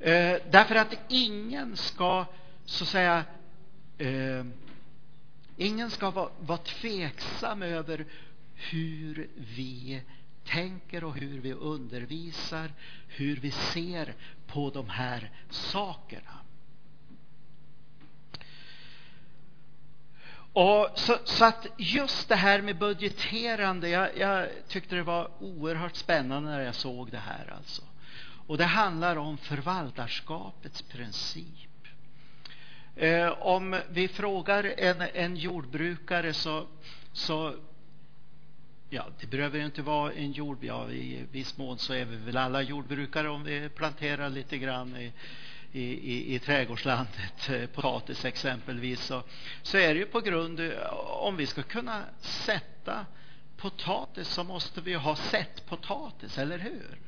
Eh, 0.00 0.36
därför 0.50 0.74
att 0.74 0.94
ingen 1.08 1.76
ska, 1.76 2.24
så 2.64 2.84
att 2.84 2.88
säga, 2.90 3.24
eh, 3.98 4.44
ingen 5.56 5.90
ska 5.90 6.10
vara, 6.10 6.30
vara 6.40 6.58
tveksam 6.58 7.62
över 7.62 8.06
hur 8.54 9.28
vi 9.36 10.02
tänker 10.44 11.04
och 11.04 11.14
hur 11.14 11.40
vi 11.40 11.52
undervisar, 11.52 12.72
hur 13.08 13.36
vi 13.36 13.50
ser 13.50 14.14
på 14.46 14.70
de 14.70 14.88
här 14.88 15.30
sakerna. 15.50 16.30
Och 20.52 20.90
så, 20.94 21.18
så, 21.24 21.44
att 21.44 21.66
just 21.76 22.28
det 22.28 22.36
här 22.36 22.62
med 22.62 22.78
budgeterande, 22.78 23.88
jag, 23.88 24.18
jag, 24.18 24.48
tyckte 24.68 24.94
det 24.94 25.02
var 25.02 25.30
oerhört 25.40 25.96
spännande 25.96 26.50
när 26.50 26.60
jag 26.60 26.74
såg 26.74 27.10
det 27.10 27.18
här 27.18 27.52
alltså. 27.56 27.82
Och 28.46 28.58
det 28.58 28.64
handlar 28.64 29.16
om 29.16 29.38
förvaltarskapets 29.38 30.82
princip. 30.82 31.73
Eh, 32.96 33.28
om 33.28 33.80
vi 33.90 34.08
frågar 34.08 34.64
en, 34.64 35.00
en 35.14 35.36
jordbrukare 35.36 36.32
så, 36.32 36.66
så 37.12 37.54
ja, 38.90 39.06
det 39.20 39.26
behöver 39.26 39.58
ju 39.58 39.64
inte 39.64 39.82
vara 39.82 40.12
en 40.12 40.32
jord, 40.32 40.58
ja, 40.64 40.90
i 40.90 41.26
viss 41.32 41.56
mån 41.56 41.78
så 41.78 41.92
är 41.92 42.04
vi 42.04 42.16
väl 42.16 42.36
alla 42.36 42.62
jordbrukare 42.62 43.28
om 43.28 43.44
vi 43.44 43.68
planterar 43.68 44.28
lite 44.28 44.58
grann 44.58 44.96
i, 44.96 45.12
i, 45.72 45.82
i, 45.82 46.34
i 46.34 46.38
trädgårdslandet, 46.38 47.48
eh, 47.48 47.66
potatis 47.66 48.24
exempelvis, 48.24 49.00
så, 49.00 49.22
så 49.62 49.78
är 49.78 49.94
det 49.94 50.00
ju 50.00 50.06
på 50.06 50.20
grund, 50.20 50.72
om 51.06 51.36
vi 51.36 51.46
ska 51.46 51.62
kunna 51.62 52.02
sätta 52.20 53.06
potatis 53.56 54.28
så 54.28 54.44
måste 54.44 54.80
vi 54.80 54.94
ha 54.94 55.16
sett 55.16 55.66
potatis, 55.66 56.38
eller 56.38 56.58
hur? 56.58 56.98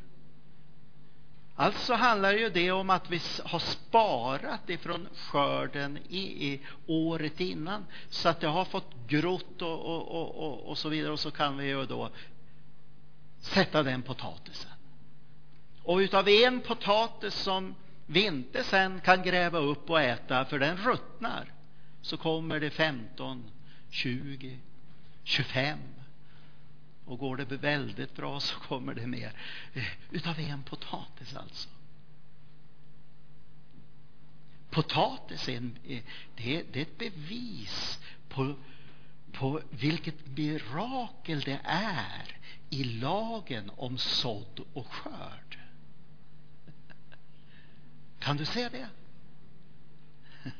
Alltså 1.58 1.94
handlar 1.94 2.32
ju 2.32 2.50
det 2.50 2.72
om 2.72 2.90
att 2.90 3.10
vi 3.10 3.20
har 3.44 3.58
sparat 3.58 4.70
ifrån 4.70 5.08
skörden 5.14 5.98
i, 6.08 6.46
i 6.52 6.60
året 6.86 7.40
innan 7.40 7.86
så 8.08 8.28
att 8.28 8.40
det 8.40 8.46
har 8.46 8.64
fått 8.64 8.90
grott 9.06 9.62
och, 9.62 9.84
och, 9.84 10.36
och, 10.36 10.68
och, 10.68 10.78
så 10.78 10.88
vidare 10.88 11.12
och 11.12 11.20
så 11.20 11.30
kan 11.30 11.56
vi 11.56 11.66
ju 11.66 11.86
då 11.86 12.10
sätta 13.40 13.82
den 13.82 14.02
potatisen. 14.02 14.70
Och 15.82 15.96
utav 15.96 16.28
en 16.28 16.60
potatis 16.60 17.34
som 17.34 17.74
vi 18.06 18.26
inte 18.26 18.64
sen 18.64 19.00
kan 19.00 19.22
gräva 19.22 19.58
upp 19.58 19.90
och 19.90 20.00
äta 20.00 20.44
för 20.44 20.58
den 20.58 20.76
ruttnar 20.76 21.52
så 22.02 22.16
kommer 22.16 22.60
det 22.60 22.70
15, 22.70 23.50
20, 23.90 24.58
25 25.24 25.78
och 27.06 27.18
går 27.18 27.36
det 27.36 27.56
väldigt 27.56 28.16
bra 28.16 28.40
så 28.40 28.60
kommer 28.60 28.94
det 28.94 29.06
mer 29.06 29.32
eh, 29.74 29.84
utav 30.10 30.40
en 30.40 30.62
potatis 30.62 31.36
alltså. 31.36 31.68
Potatis 34.70 35.48
är, 35.48 35.56
en, 35.56 35.78
eh, 35.84 36.02
det, 36.36 36.56
är, 36.56 36.64
det 36.72 36.78
är 36.78 36.82
ett 36.82 36.98
bevis 36.98 38.00
på, 38.28 38.54
på 39.32 39.60
vilket 39.70 40.26
mirakel 40.26 41.40
det 41.40 41.60
är 41.64 42.36
i 42.70 42.84
lagen 42.84 43.70
om 43.76 43.98
sådd 43.98 44.60
och 44.72 44.86
skörd. 44.86 45.58
Kan 48.18 48.36
du 48.36 48.44
se 48.44 48.68
det? 48.68 48.88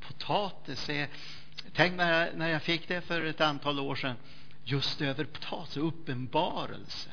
Potatis 0.00 0.88
är... 0.88 1.08
Tänk 1.72 1.96
när 1.96 2.26
jag, 2.26 2.36
när 2.36 2.48
jag 2.48 2.62
fick 2.62 2.88
det 2.88 3.00
för 3.00 3.24
ett 3.24 3.40
antal 3.40 3.80
år 3.80 3.96
sedan. 3.96 4.16
Just 4.64 5.00
över 5.00 5.24
potatis, 5.24 5.76
uppenbarelse. 5.76 7.10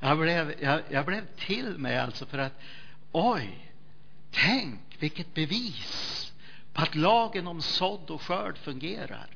jag, 0.00 0.18
blev, 0.18 0.54
jag, 0.60 0.82
jag 0.90 1.06
blev 1.06 1.26
till 1.36 1.78
mig 1.78 1.98
alltså 1.98 2.26
för 2.26 2.38
att 2.38 2.60
oj, 3.12 3.72
tänk 4.30 4.80
vilket 4.98 5.34
bevis 5.34 6.32
på 6.72 6.82
att 6.82 6.94
lagen 6.94 7.46
om 7.46 7.62
sådd 7.62 8.10
och 8.10 8.22
skörd 8.22 8.58
fungerar. 8.58 9.26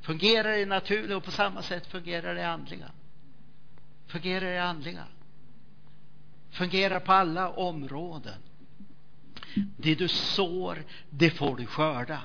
Fungerar 0.00 0.52
i 0.52 0.66
naturliga 0.66 1.16
och 1.16 1.24
på 1.24 1.30
samma 1.30 1.62
sätt 1.62 1.86
fungerar 1.86 2.34
det 2.34 2.48
andliga. 2.48 2.90
Fungerar 4.06 4.52
det 4.52 4.62
andliga 4.62 5.06
fungerar 6.52 7.00
på 7.00 7.12
alla 7.12 7.50
områden. 7.50 8.42
Det 9.76 9.94
du 9.94 10.08
sår, 10.08 10.84
det 11.10 11.30
får 11.30 11.56
du 11.56 11.66
skörda. 11.66 12.20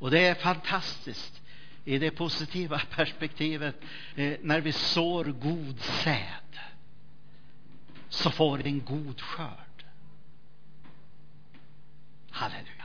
Och 0.00 0.10
det 0.10 0.26
är 0.26 0.34
fantastiskt 0.34 1.40
i 1.84 1.98
det 1.98 2.10
positiva 2.10 2.78
perspektivet. 2.90 3.76
Eh, 4.14 4.36
när 4.42 4.60
vi 4.60 4.72
sår 4.72 5.24
god 5.24 5.80
säd 5.80 6.58
så 8.08 8.30
får 8.30 8.58
vi 8.58 8.70
en 8.70 8.84
god 8.84 9.20
skörd. 9.20 9.84
Halleluja. 12.30 12.84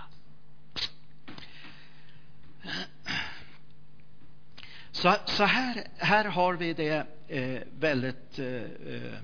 Så, 4.91 5.15
så 5.25 5.43
här, 5.43 5.88
här 5.97 6.25
har 6.25 6.54
vi 6.54 6.73
det 6.73 7.08
eh, 7.28 7.62
väldigt 7.80 8.39
eh, 8.39 8.45
eh 8.45 9.19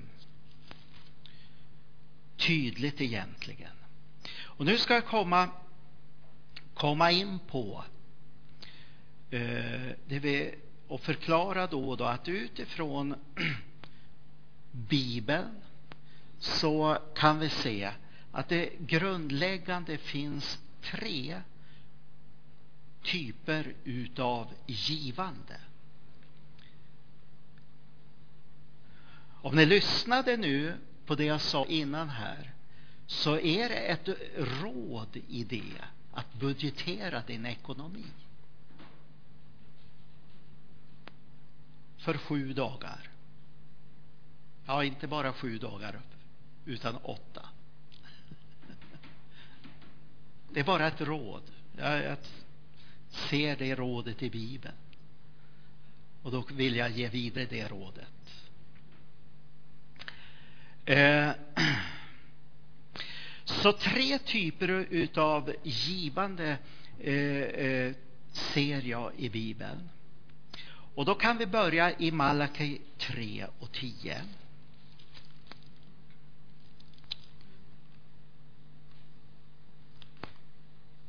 tydligt 2.36 3.00
egentligen. 3.00 3.72
Och 4.40 4.64
nu 4.64 4.78
ska 4.78 4.94
jag 4.94 5.06
komma, 5.06 5.48
komma 6.74 7.10
in 7.10 7.38
på 7.38 7.84
eh, 9.30 9.90
det 10.06 10.18
vi, 10.18 10.54
och 10.88 11.00
förklara 11.00 11.66
då, 11.66 11.90
och 11.90 11.96
då 11.96 12.04
att 12.04 12.28
utifrån 12.28 13.14
Bibeln 14.70 15.62
så 16.38 16.98
kan 17.14 17.38
vi 17.38 17.48
se 17.48 17.90
att 18.32 18.48
det 18.48 18.70
grundläggande 18.78 19.98
finns 19.98 20.58
tre 20.82 21.40
typer 23.02 23.74
utav 23.84 24.48
givande. 24.66 25.60
Om 29.42 29.56
ni 29.56 29.66
lyssnade 29.66 30.36
nu 30.36 30.74
på 31.06 31.14
det 31.14 31.24
jag 31.24 31.40
sa 31.40 31.66
innan 31.66 32.08
här 32.08 32.54
så 33.06 33.38
är 33.38 33.68
det 33.68 33.74
ett 33.74 34.08
råd 34.36 35.16
i 35.28 35.44
det 35.44 35.84
att 36.12 36.34
budgetera 36.34 37.22
din 37.26 37.46
ekonomi. 37.46 38.04
För 41.98 42.18
sju 42.18 42.52
dagar. 42.52 43.08
Ja, 44.66 44.84
inte 44.84 45.06
bara 45.06 45.32
sju 45.32 45.58
dagar, 45.58 46.00
utan 46.64 46.96
åtta. 46.96 47.48
Det 50.50 50.60
är 50.60 50.64
bara 50.64 50.86
ett 50.86 51.00
råd. 51.00 51.42
Jag, 51.76 52.04
jag 52.04 52.18
ser 53.10 53.56
det 53.56 53.74
rådet 53.74 54.22
i 54.22 54.30
Bibeln. 54.30 54.74
Och 56.22 56.30
då 56.30 56.44
vill 56.52 56.76
jag 56.76 56.90
ge 56.90 57.08
vidare 57.08 57.46
det 57.50 57.68
rådet. 57.68 58.08
Eh, 60.84 61.30
så 63.44 63.72
tre 63.72 64.18
typer 64.18 64.68
utav 64.90 65.52
givande 65.62 66.58
eh, 67.00 67.14
eh, 67.14 67.92
ser 68.32 68.82
jag 68.82 69.12
i 69.16 69.28
Bibeln. 69.28 69.88
Och 70.94 71.04
då 71.04 71.14
kan 71.14 71.38
vi 71.38 71.46
börja 71.46 71.98
i 71.98 72.10
Malaki 72.10 72.80
3 72.98 73.46
och 73.58 73.72
10. 73.72 74.22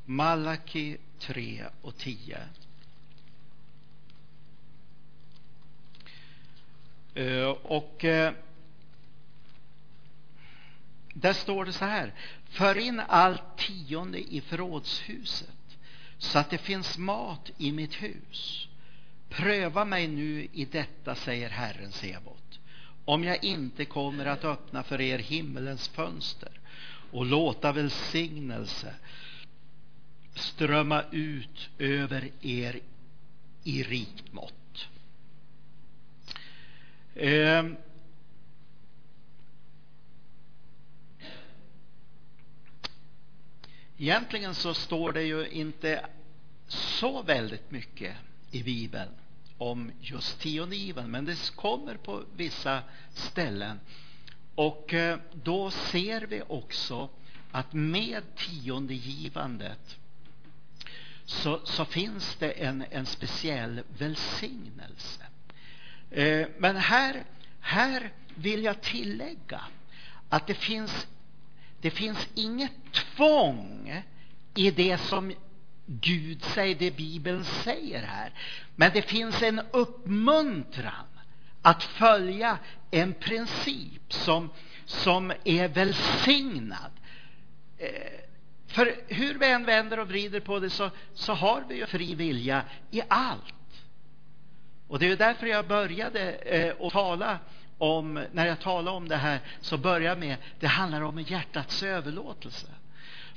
Malaki 0.05 0.97
3 1.19 1.65
och 1.81 1.97
10. 1.97 2.39
Eh, 7.13 7.47
och 7.47 8.05
eh, 8.05 8.33
där 11.13 11.33
står 11.33 11.65
det 11.65 11.73
så 11.73 11.85
här. 11.85 12.13
För 12.49 12.77
in 12.77 13.01
allt 13.07 13.57
tionde 13.57 14.19
i 14.19 14.41
förrådshuset 14.41 15.77
så 16.17 16.39
att 16.39 16.49
det 16.49 16.57
finns 16.57 16.97
mat 16.97 17.51
i 17.57 17.71
mitt 17.71 17.93
hus. 17.93 18.67
Pröva 19.29 19.85
mig 19.85 20.07
nu 20.07 20.47
i 20.53 20.65
detta, 20.65 21.15
säger 21.15 21.49
Herren 21.49 21.91
Sebot, 21.91 22.59
om 23.05 23.23
jag 23.23 23.43
inte 23.43 23.85
kommer 23.85 24.25
att 24.25 24.43
öppna 24.43 24.83
för 24.83 25.01
er 25.01 25.19
himmelens 25.19 25.87
fönster 25.87 26.51
och 27.11 27.25
låta 27.25 27.71
välsignelse 27.71 28.95
strömma 30.35 31.03
ut 31.11 31.69
över 31.77 32.31
er 32.41 32.79
i 33.63 33.83
rikt 33.83 34.33
mått. 34.33 34.87
Eh, 37.15 37.63
Egentligen 43.97 44.55
så 44.55 44.73
står 44.73 45.11
det 45.11 45.23
ju 45.23 45.47
inte 45.47 46.05
så 46.67 47.21
väldigt 47.21 47.71
mycket 47.71 48.15
i 48.51 48.63
Bibeln 48.63 49.09
om 49.57 49.91
just 50.01 50.39
tiondegiven, 50.39 51.11
men 51.11 51.25
det 51.25 51.51
kommer 51.55 51.97
på 51.97 52.23
vissa 52.35 52.81
ställen. 53.13 53.79
Och 54.55 54.93
eh, 54.93 55.19
då 55.33 55.71
ser 55.71 56.21
vi 56.21 56.41
också 56.47 57.09
att 57.51 57.73
med 57.73 58.23
tiondegivandet 58.35 59.97
så, 61.25 61.59
så 61.63 61.85
finns 61.85 62.35
det 62.35 62.51
en, 62.51 62.85
en 62.91 63.05
speciell 63.05 63.81
välsignelse. 63.97 65.21
Eh, 66.11 66.47
men 66.57 66.75
här, 66.75 67.23
här 67.59 68.13
vill 68.35 68.63
jag 68.63 68.81
tillägga 68.81 69.61
att 70.29 70.47
det 70.47 70.53
finns, 70.53 71.07
det 71.83 71.91
finns 71.91 72.27
inget 72.35 72.93
tvång 72.93 74.03
i 74.55 74.71
det 74.71 74.97
som 74.97 75.33
Gud 75.85 76.43
säger, 76.43 76.75
det 76.75 76.97
Bibeln 76.97 77.43
säger 77.43 78.03
här. 78.03 78.33
Men 78.75 78.91
det 78.93 79.01
finns 79.01 79.41
en 79.41 79.61
uppmuntran 79.71 81.05
att 81.61 81.83
följa 81.83 82.57
en 82.91 83.13
princip 83.13 84.13
som, 84.13 84.49
som 84.85 85.33
är 85.43 85.67
välsignad. 85.67 86.91
Eh, 87.77 87.87
för 88.67 88.95
hur 89.07 89.39
vi 89.39 89.51
än 89.51 89.65
vänder 89.65 89.99
och 89.99 90.07
vrider 90.07 90.39
på 90.39 90.59
det 90.59 90.69
så, 90.69 90.89
så 91.13 91.33
har 91.33 91.63
vi 91.69 91.75
ju 91.75 91.85
fri 91.85 92.15
vilja 92.15 92.63
i 92.91 93.01
allt. 93.07 93.83
Och 94.87 94.99
det 94.99 95.11
är 95.11 95.17
därför 95.17 95.47
jag 95.47 95.67
började 95.67 96.31
eh, 96.31 96.85
att 96.85 96.93
tala 96.93 97.39
om, 97.77 98.25
när 98.31 98.45
jag 98.45 98.59
talar 98.59 98.91
om 98.91 99.07
det 99.07 99.15
här, 99.15 99.39
så 99.61 99.77
börjar 99.77 100.09
jag 100.09 100.19
med, 100.19 100.37
det 100.59 100.67
handlar 100.67 101.01
om 101.01 101.19
hjärtats 101.19 101.83
överlåtelse. 101.83 102.67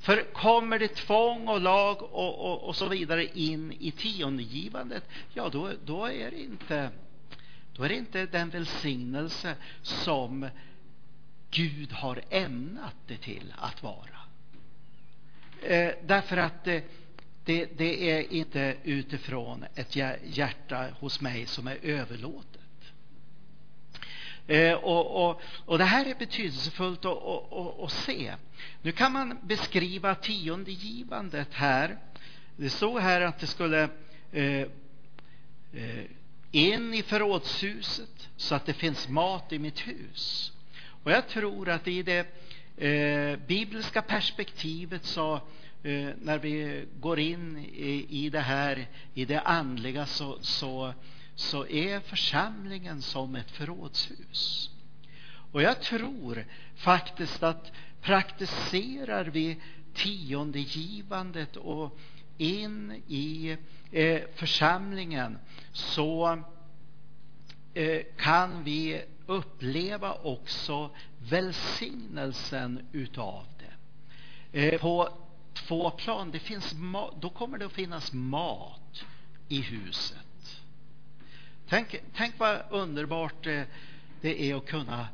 För 0.00 0.32
kommer 0.32 0.78
det 0.78 0.94
tvång 0.94 1.48
och 1.48 1.60
lag 1.60 2.02
och, 2.02 2.52
och, 2.52 2.68
och 2.68 2.76
så 2.76 2.88
vidare 2.88 3.38
in 3.38 3.72
i 3.72 3.90
tiondegivandet, 3.90 5.04
ja 5.34 5.48
då, 5.48 5.70
då, 5.84 6.06
är 6.06 6.30
det 6.30 6.40
inte, 6.40 6.90
då 7.72 7.82
är 7.82 7.88
det 7.88 7.94
inte 7.94 8.26
den 8.26 8.50
välsignelse 8.50 9.54
som 9.82 10.48
Gud 11.50 11.92
har 11.92 12.20
ämnat 12.30 12.94
det 13.06 13.16
till 13.16 13.54
att 13.58 13.82
vara. 13.82 14.16
Eh, 15.62 15.92
därför 16.06 16.36
att 16.36 16.66
eh, 16.66 16.80
det, 17.44 17.78
det, 17.78 18.10
är 18.10 18.32
inte 18.32 18.76
utifrån 18.82 19.64
ett 19.74 19.96
hjärta 20.24 20.86
hos 21.00 21.20
mig 21.20 21.46
som 21.46 21.66
är 21.66 21.78
överlåtet. 21.82 22.65
Eh, 24.46 24.72
och, 24.72 25.28
och, 25.30 25.42
och, 25.64 25.78
det 25.78 25.84
här 25.84 26.06
är 26.06 26.14
betydelsefullt 26.14 27.04
att, 27.04 27.22
att, 27.22 27.80
att, 27.80 27.92
se. 27.92 28.34
Nu 28.82 28.92
kan 28.92 29.12
man 29.12 29.38
beskriva 29.42 30.14
tiondegivandet 30.14 31.54
här. 31.54 31.98
Det 32.56 32.70
står 32.70 33.00
här 33.00 33.20
att 33.20 33.38
det 33.38 33.46
skulle 33.46 33.88
eh, 34.32 34.60
eh, 35.72 36.04
in 36.50 36.94
i 36.94 37.02
förrådshuset 37.02 38.28
så 38.36 38.54
att 38.54 38.66
det 38.66 38.72
finns 38.72 39.08
mat 39.08 39.52
i 39.52 39.58
mitt 39.58 39.80
hus. 39.80 40.52
Och 41.02 41.10
jag 41.10 41.28
tror 41.28 41.68
att 41.68 41.88
i 41.88 42.02
det 42.02 42.26
eh, 42.76 43.38
bibliska 43.46 44.02
perspektivet 44.02 45.04
så 45.04 45.34
eh, 45.82 46.08
när 46.22 46.38
vi 46.38 46.84
går 47.00 47.18
in 47.18 47.58
i, 47.58 48.06
i 48.24 48.30
det 48.30 48.40
här, 48.40 48.86
i 49.14 49.24
det 49.24 49.40
andliga 49.40 50.06
så, 50.06 50.38
så 50.40 50.94
så 51.36 51.66
är 51.66 52.00
församlingen 52.00 53.02
som 53.02 53.34
ett 53.34 53.50
förrådshus. 53.50 54.70
Och 55.52 55.62
jag 55.62 55.80
tror 55.80 56.44
faktiskt 56.74 57.42
att 57.42 57.72
praktiserar 58.00 59.24
vi 59.24 59.60
tiondegivandet 59.94 61.56
och 61.56 61.98
in 62.38 63.02
i 63.06 63.56
eh, 63.90 64.22
församlingen 64.34 65.38
så 65.72 66.42
eh, 67.74 68.02
kan 68.16 68.64
vi 68.64 69.02
uppleva 69.26 70.12
också 70.12 70.90
välsignelsen 71.18 72.88
utav 72.92 73.46
det. 73.58 73.72
Eh, 74.60 74.80
på 74.80 75.08
två 75.54 75.90
plan. 75.90 76.30
Det 76.30 76.38
finns 76.38 76.74
då 77.20 77.30
kommer 77.30 77.58
det 77.58 77.66
att 77.66 77.72
finnas 77.72 78.12
mat 78.12 79.04
i 79.48 79.60
huset. 79.60 80.25
Tänk, 81.68 81.96
tänk 82.14 82.38
vad 82.38 82.62
underbart 82.70 83.46
eh, 83.46 83.62
det, 84.20 84.50
är 84.50 84.56
att 84.56 84.66
kunna 84.66 85.08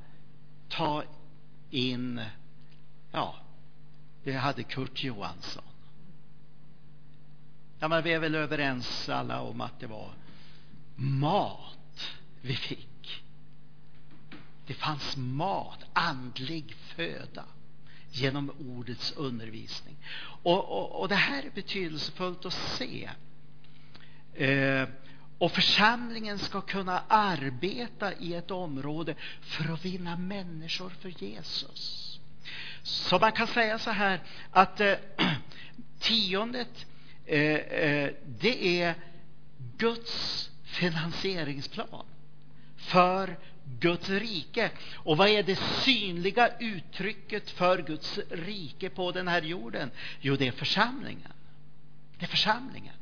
ta 0.69 1.05
in, 1.71 2.23
ja, 3.13 3.37
vi 4.23 4.33
hade 4.33 4.63
Kurt 4.63 5.05
Johansson. 5.05 5.65
Ja, 7.79 7.89
men 7.89 8.03
vi 8.03 8.13
är 8.13 8.19
väl 8.19 8.35
överens 8.35 9.09
alla 9.09 9.41
om 9.41 9.61
att 9.61 9.81
det 9.81 9.87
var 9.87 10.11
mat 10.95 12.13
vi 12.41 12.55
fick. 12.55 13.23
Det 14.67 14.75
fanns 14.75 15.17
mat, 15.17 15.79
andlig 15.93 16.75
föda 16.75 17.45
genom 18.11 18.51
ordets 18.51 19.13
undervisning. 19.13 19.97
Och, 20.43 20.79
och, 20.79 21.01
och 21.01 21.09
det 21.09 21.15
här 21.15 21.43
är 21.43 21.51
betydelsefullt 21.51 22.47
att 22.47 22.53
se. 22.53 23.11
Eh, 24.35 24.89
och 25.43 25.53
församlingen 25.53 26.39
ska 26.39 26.61
kunna 26.61 27.03
arbeta 27.09 28.13
i 28.15 28.35
ett 28.35 28.51
område 28.51 29.15
för 29.41 29.73
att 29.73 29.85
vinna 29.85 30.17
människor 30.17 30.91
för 31.01 31.23
Jesus. 31.25 32.19
Så 32.83 33.19
man 33.19 33.33
kan 33.33 33.47
säga 33.47 33.79
så 33.79 33.91
här 33.91 34.21
att 34.51 34.81
eh, 34.81 34.95
tiondet 35.99 36.87
eh, 37.27 37.41
eh, 37.41 38.11
det 38.27 38.83
är 38.83 38.95
Guds 39.77 40.51
finansieringsplan 40.65 42.07
för 42.77 43.39
Guds 43.65 44.09
rike. 44.09 44.71
Och 44.95 45.17
vad 45.17 45.29
är 45.29 45.43
det 45.43 45.59
synliga 45.59 46.51
uttrycket 46.61 47.51
för 47.51 47.83
Guds 47.83 48.19
rike 48.31 48.91
på 48.91 49.13
den 49.13 49.29
här 49.29 49.43
jorden? 49.43 49.91
Jo, 50.21 50.37
det 50.37 50.49
är 50.49 50.53
församlingen. 50.53 51.33
Det 52.19 52.25
är 52.25 52.29
församlingen. 52.29 52.95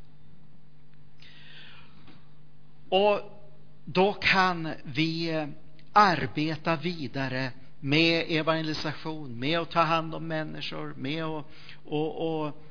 Och 2.91 3.19
då 3.85 4.13
kan 4.13 4.73
vi 4.83 5.29
eh, 5.29 5.47
arbeta 5.93 6.75
vidare 6.75 7.51
med 7.79 8.25
evangelisation, 8.27 9.39
med 9.39 9.59
att 9.59 9.71
ta 9.71 9.81
hand 9.81 10.15
om 10.15 10.27
människor, 10.27 10.93
med 10.97 11.23
att 11.23 11.45
och, 11.85 12.43
och 12.45 12.63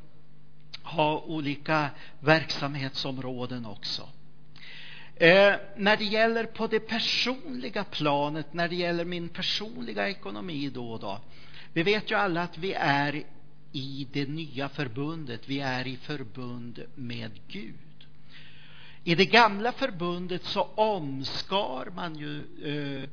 ha 0.83 1.21
olika 1.21 1.91
verksamhetsområden 2.21 3.67
också. 3.67 4.09
Eh, 5.17 5.55
när 5.77 5.97
det 5.97 6.05
gäller 6.05 6.45
på 6.45 6.67
det 6.67 6.81
personliga 6.81 7.85
planet, 7.85 8.53
när 8.53 8.69
det 8.69 8.77
gäller 8.77 9.05
min 9.05 9.29
personliga 9.29 10.09
ekonomi 10.09 10.71
då 10.75 10.91
och 10.91 11.01
då. 11.01 11.21
Vi 11.73 11.83
vet 11.83 12.11
ju 12.11 12.15
alla 12.15 12.43
att 12.43 12.59
vi 12.59 12.73
är 12.73 13.23
i 13.73 14.09
det 14.13 14.29
nya 14.29 14.69
förbundet. 14.69 15.49
Vi 15.49 15.61
är 15.61 15.87
i 15.87 15.97
förbund 15.97 16.85
med 16.95 17.31
Gud. 17.49 17.90
I 19.05 19.15
det 19.15 19.27
gamla 19.27 19.73
förbundet 19.73 20.45
så 20.45 20.63
omskar 20.63 21.91
man 21.91 22.19
ju 22.19 22.45
eh, 22.63 23.09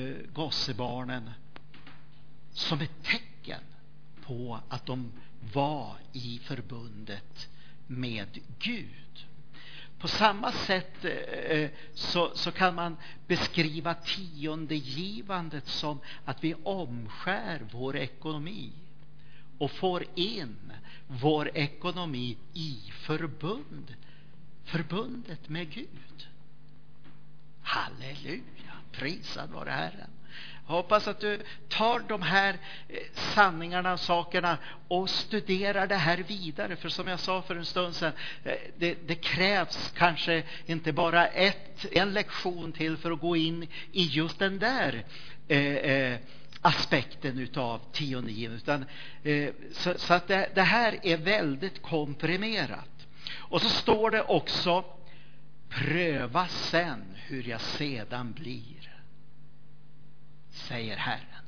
eh, 0.00 0.16
gossebarnen 0.32 1.30
som 2.52 2.80
ett 2.80 3.02
tecken 3.02 3.60
på 4.26 4.60
att 4.68 4.86
de 4.86 5.12
var 5.52 5.96
i 6.12 6.38
förbundet 6.38 7.48
med 7.86 8.38
Gud. 8.58 9.26
På 9.98 10.08
samma 10.08 10.52
sätt 10.52 11.04
eh, 11.04 11.12
eh 11.12 11.70
så, 11.94 12.30
så, 12.34 12.52
kan 12.52 12.74
man 12.74 12.96
beskriva 13.26 13.94
tiondegivandet 13.94 15.66
som 15.68 16.00
att 16.24 16.44
vi 16.44 16.54
omskär 16.54 17.62
vår 17.72 17.96
ekonomi 17.96 18.72
och 19.58 19.70
får 19.70 20.04
in 20.14 20.72
vår 21.06 21.50
ekonomi 21.56 22.36
i 22.54 22.76
förbund 22.92 23.94
förbundet 24.68 25.48
med 25.48 25.70
Gud. 25.70 26.26
Halleluja! 27.62 28.42
Prisad 28.92 29.50
vare 29.50 29.70
Herren. 29.70 30.10
Jag 30.66 30.74
hoppas 30.74 31.08
att 31.08 31.20
du 31.20 31.40
tar 31.68 32.02
de 32.08 32.22
här 32.22 32.56
eh, 32.88 32.98
sanningarna 33.14 33.92
och 33.92 34.00
sakerna 34.00 34.58
och 34.88 35.10
studerar 35.10 35.86
det 35.86 35.96
här 35.96 36.18
vidare. 36.18 36.76
För 36.76 36.88
som 36.88 37.08
jag 37.08 37.20
sa 37.20 37.42
för 37.42 37.56
en 37.56 37.64
stund 37.64 37.94
sedan, 37.94 38.12
eh, 38.44 38.52
det, 38.78 38.98
det 39.06 39.14
krävs 39.14 39.92
kanske 39.96 40.42
inte 40.66 40.92
bara 40.92 41.26
ett, 41.26 41.86
en 41.92 42.12
lektion 42.12 42.72
till 42.72 42.96
för 42.96 43.10
att 43.10 43.20
gå 43.20 43.36
in 43.36 43.62
i 43.92 44.02
just 44.02 44.38
den 44.38 44.58
där 44.58 45.04
eh, 45.48 45.58
eh 45.60 46.18
aspekten 46.60 47.38
utav 47.38 47.80
tionde 47.92 48.32
utan 48.32 48.84
eh, 49.22 49.50
så, 49.72 49.94
så, 49.96 50.14
att 50.14 50.28
det, 50.28 50.48
det 50.54 50.62
här 50.62 50.98
är 51.02 51.16
väldigt 51.16 51.82
komprimerat. 51.82 52.97
Och 53.30 53.62
så 53.62 53.68
står 53.68 54.10
det 54.10 54.22
också 54.22 54.84
pröva 55.68 56.48
sen 56.48 57.04
hur 57.14 57.48
jag 57.48 57.60
sedan 57.60 58.32
blir, 58.32 59.00
säger 60.50 60.96
Herren. 60.96 61.44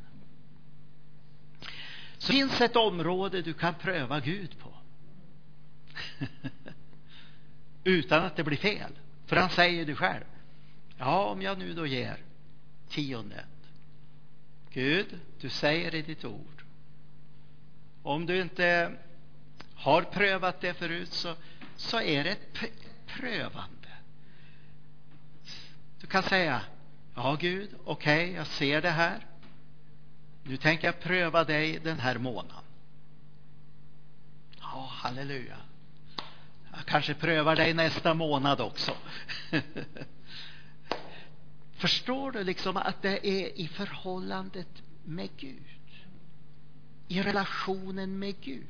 Så 2.18 2.33
finns 2.33 2.61
ett 2.61 2.76
område 2.76 3.43
du 3.43 3.55
kan 3.55 3.74
pröva 3.74 4.20
Gud 4.20 4.59
på. 4.59 4.72
Utan 7.85 8.24
att 8.24 8.37
det 8.37 8.45
blir 8.45 8.57
fel. 8.57 8.93
För 9.26 9.37
han 9.37 9.51
säger 9.51 9.85
det 9.85 9.95
själv. 9.95 10.24
Ja, 10.99 11.24
om 11.24 11.43
jag 11.43 11.59
nu 11.59 11.74
då 11.74 11.87
ger 11.87 12.16
tiondet. 12.89 13.47
Gud, 14.72 15.20
du 15.41 15.49
säger 15.49 15.95
i 15.95 16.03
ditt 16.03 16.24
ord. 16.24 16.64
Om 18.03 18.26
du 18.26 18.41
inte 18.41 18.93
har 19.74 20.03
prövat 20.03 20.61
det 20.61 20.74
förut 20.74 21.12
så, 21.12 21.35
så 21.81 22.01
är 22.01 22.24
det 22.24 22.31
ett 22.31 22.55
prövande. 23.07 23.89
Du 26.01 26.07
kan 26.07 26.22
säga, 26.22 26.62
ja 27.14 27.37
Gud, 27.41 27.70
okej, 27.85 28.24
okay, 28.24 28.37
jag 28.37 28.47
ser 28.47 28.83
det 28.83 28.91
här. 28.91 29.26
Nu 30.43 30.57
tänker 30.57 30.89
jag 30.89 31.01
pröva 31.01 31.45
dig 31.45 31.78
den 31.78 31.99
här 32.01 32.18
månaden. 32.18 32.64
Ja, 34.61 34.89
halleluja. 34.91 35.57
Jag 36.72 36.85
kanske 36.87 37.14
prövar 37.14 37.57
dig 37.57 37.74
nästa 37.74 38.14
månad 38.14 38.61
också. 38.61 38.97
Förstår 41.72 42.33
du 42.33 42.45
liksom 42.45 42.76
att 42.76 43.03
det 43.03 43.26
är 43.26 43.59
i 43.59 43.68
förhållandet 43.68 44.83
med 45.05 45.28
Gud? 45.37 45.64
I 47.09 47.22
relationen 47.22 48.18
med 48.18 48.41
Gud. 48.41 48.68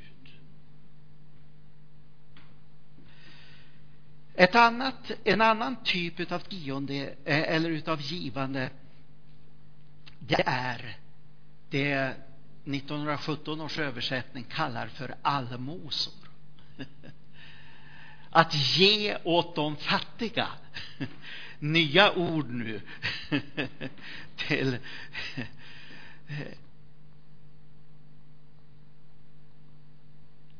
Ett 4.35 4.55
annat, 4.55 5.11
en 5.23 5.41
annan 5.41 5.83
typ 5.83 6.31
av 6.31 6.39
tionde 6.39 6.93
eh, 7.25 7.55
eller 7.55 7.69
utav 7.69 8.01
givande 8.01 8.69
det 10.19 10.43
är 10.45 10.97
det 11.69 12.15
1917 12.65 13.61
års 13.61 13.79
översättning 13.79 14.43
kallar 14.43 14.87
för 14.87 15.15
allmosor. 15.21 16.13
Att 18.29 18.77
ge 18.77 19.17
åt 19.23 19.55
de 19.55 19.75
fattiga 19.75 20.47
nya 21.59 22.13
ord 22.13 22.49
nu 22.49 22.81
till 24.35 24.77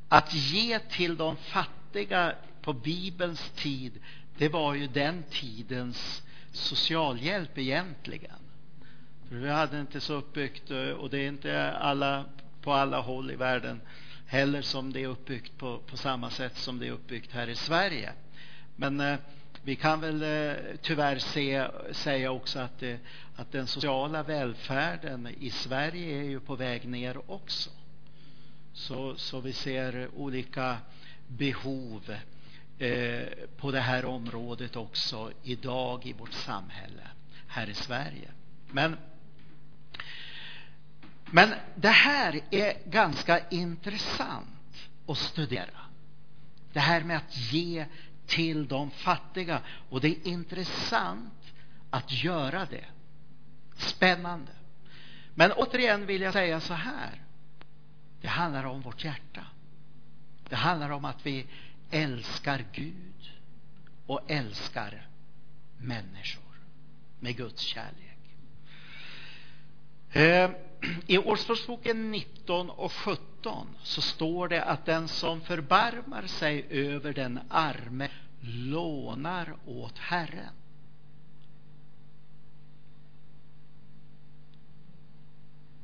att 0.07 0.34
ge 0.34 0.80
till 0.80 1.17
de 1.17 1.36
fattiga 1.36 2.36
på 2.62 2.74
Bibelns 2.74 3.49
tid, 3.49 3.99
det 4.38 4.49
var 4.49 4.74
ju 4.74 4.88
den 4.88 5.24
tidens 5.30 6.24
socialhjälp 6.51 7.57
egentligen. 7.57 8.36
För 9.30 9.36
vi 9.36 9.49
hade 9.49 9.80
inte 9.80 10.01
så 10.01 10.14
uppbyggt, 10.14 10.72
och 10.72 11.09
det 11.09 11.18
är 11.18 11.28
inte 11.28 11.72
alla 11.72 12.26
på 12.62 12.74
alla 12.74 12.99
håll 12.99 13.32
i 13.32 13.36
världen 13.36 13.82
heller 14.26 14.62
som 14.62 14.93
det 14.93 15.03
är 15.03 15.07
uppbyggt 15.07 15.57
på, 15.57 15.78
på 15.78 15.97
samma 15.97 16.30
sätt 16.30 16.57
som 16.57 16.80
det 16.80 16.88
är 16.88 16.91
uppbyggt 16.91 17.32
här 17.32 17.49
i 17.49 17.55
Sverige. 17.55 18.14
Men 18.76 18.99
eh, 18.99 19.18
vi 19.64 19.76
kan 19.76 20.01
väl 20.01 20.24
eh, 20.24 20.55
tyvärr 20.82 21.20
se, 21.20 21.68
säga 21.91 22.32
också 22.32 22.59
att, 22.59 22.84
eh, 22.84 22.95
att 23.36 23.51
den 23.51 23.68
sociala 23.68 24.24
välfärden 24.24 25.28
i 25.39 25.49
Sverige 25.49 26.18
är 26.18 26.24
ju 26.24 26.39
på 26.39 26.55
väg 26.55 26.88
ner 26.88 27.32
också. 27.32 27.70
Så, 28.74 29.16
så 29.16 29.39
vi 29.39 29.53
ser 29.53 30.09
olika 30.16 30.78
behov 31.28 32.16
eh, 32.82 33.27
på 33.57 33.71
det 33.71 33.79
här 33.79 34.05
området 34.05 34.75
också 34.75 35.32
idag 35.43 36.05
i 36.05 36.13
vårt 36.13 36.34
samhälle 36.34 37.07
här 37.47 37.69
i 37.69 37.73
Sverige. 37.73 38.32
Men, 38.71 38.97
men 41.25 41.53
det 41.75 41.89
här 41.89 42.39
är 42.51 42.89
ganska 42.89 43.49
intressant 43.49 44.89
att 45.07 45.17
studera. 45.17 45.79
Det 46.73 46.79
här 46.79 47.03
med 47.03 47.17
att 47.17 47.38
ge 47.53 47.86
till 48.25 48.67
de 48.67 48.91
fattiga. 48.91 49.61
Och 49.89 50.01
det 50.01 50.07
är 50.07 50.27
intressant 50.27 51.53
att 51.89 52.23
göra 52.23 52.65
det. 52.65 52.86
Spännande. 53.77 54.51
Men 55.36 55.51
återigen 55.51 56.05
vill 56.05 56.21
jag 56.21 56.34
säga 56.34 56.59
så 56.59 56.73
här. 56.73 57.21
Det 58.21 58.27
handlar 58.27 58.63
om 58.63 58.82
vårt 58.82 59.03
hjärta. 59.03 59.45
Det 60.49 60.55
handlar 60.55 60.89
om 60.89 61.05
att 61.05 61.25
vi 61.25 61.45
älskar 61.91 62.65
Gud 62.71 63.31
och 64.05 64.31
älskar 64.31 65.07
människor 65.77 66.55
med 67.19 67.37
Guds 67.37 67.61
kärlek. 67.61 68.17
Eh, 70.11 70.51
I 71.07 71.17
Ordspråksboken 71.17 72.11
19 72.11 72.69
och 72.69 72.91
17 72.91 73.67
så 73.83 74.01
står 74.01 74.47
det 74.47 74.63
att 74.63 74.85
den 74.85 75.07
som 75.07 75.41
förbarmar 75.41 76.27
sig 76.27 76.65
över 76.69 77.13
den 77.13 77.39
arme 77.49 78.09
lånar 78.41 79.55
åt 79.65 79.97
Herren. 79.97 80.53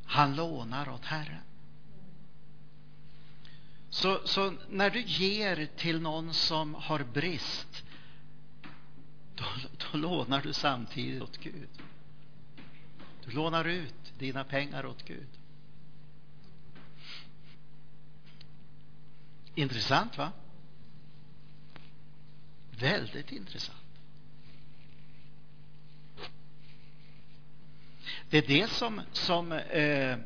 Han 0.06 0.36
lånar 0.36 0.90
åt 0.90 1.06
Herren. 1.06 1.42
Så, 3.98 4.28
så, 4.28 4.54
när 4.70 4.90
du 4.90 5.02
ger 5.02 5.66
till 5.76 6.02
någon 6.02 6.34
som 6.34 6.76
har 6.76 7.04
brist, 7.04 7.84
då, 9.36 9.46
då 9.78 9.98
lånar 9.98 10.42
du 10.42 10.54
samtidigt 10.54 11.22
åt 11.22 11.38
Gud. 11.38 11.70
Du 13.26 13.32
lånar 13.32 13.66
ut 13.66 14.14
dina 14.18 14.44
pengar 14.44 14.86
åt 14.86 15.04
Gud. 15.06 15.28
Intressant, 19.56 20.18
va? 20.18 20.32
Väldigt 22.72 23.32
intressant. 23.32 24.02
Det 28.30 28.38
är 28.38 28.48
det 28.48 28.70
som, 28.70 29.02
som 29.12 29.52
eh, 29.52 30.18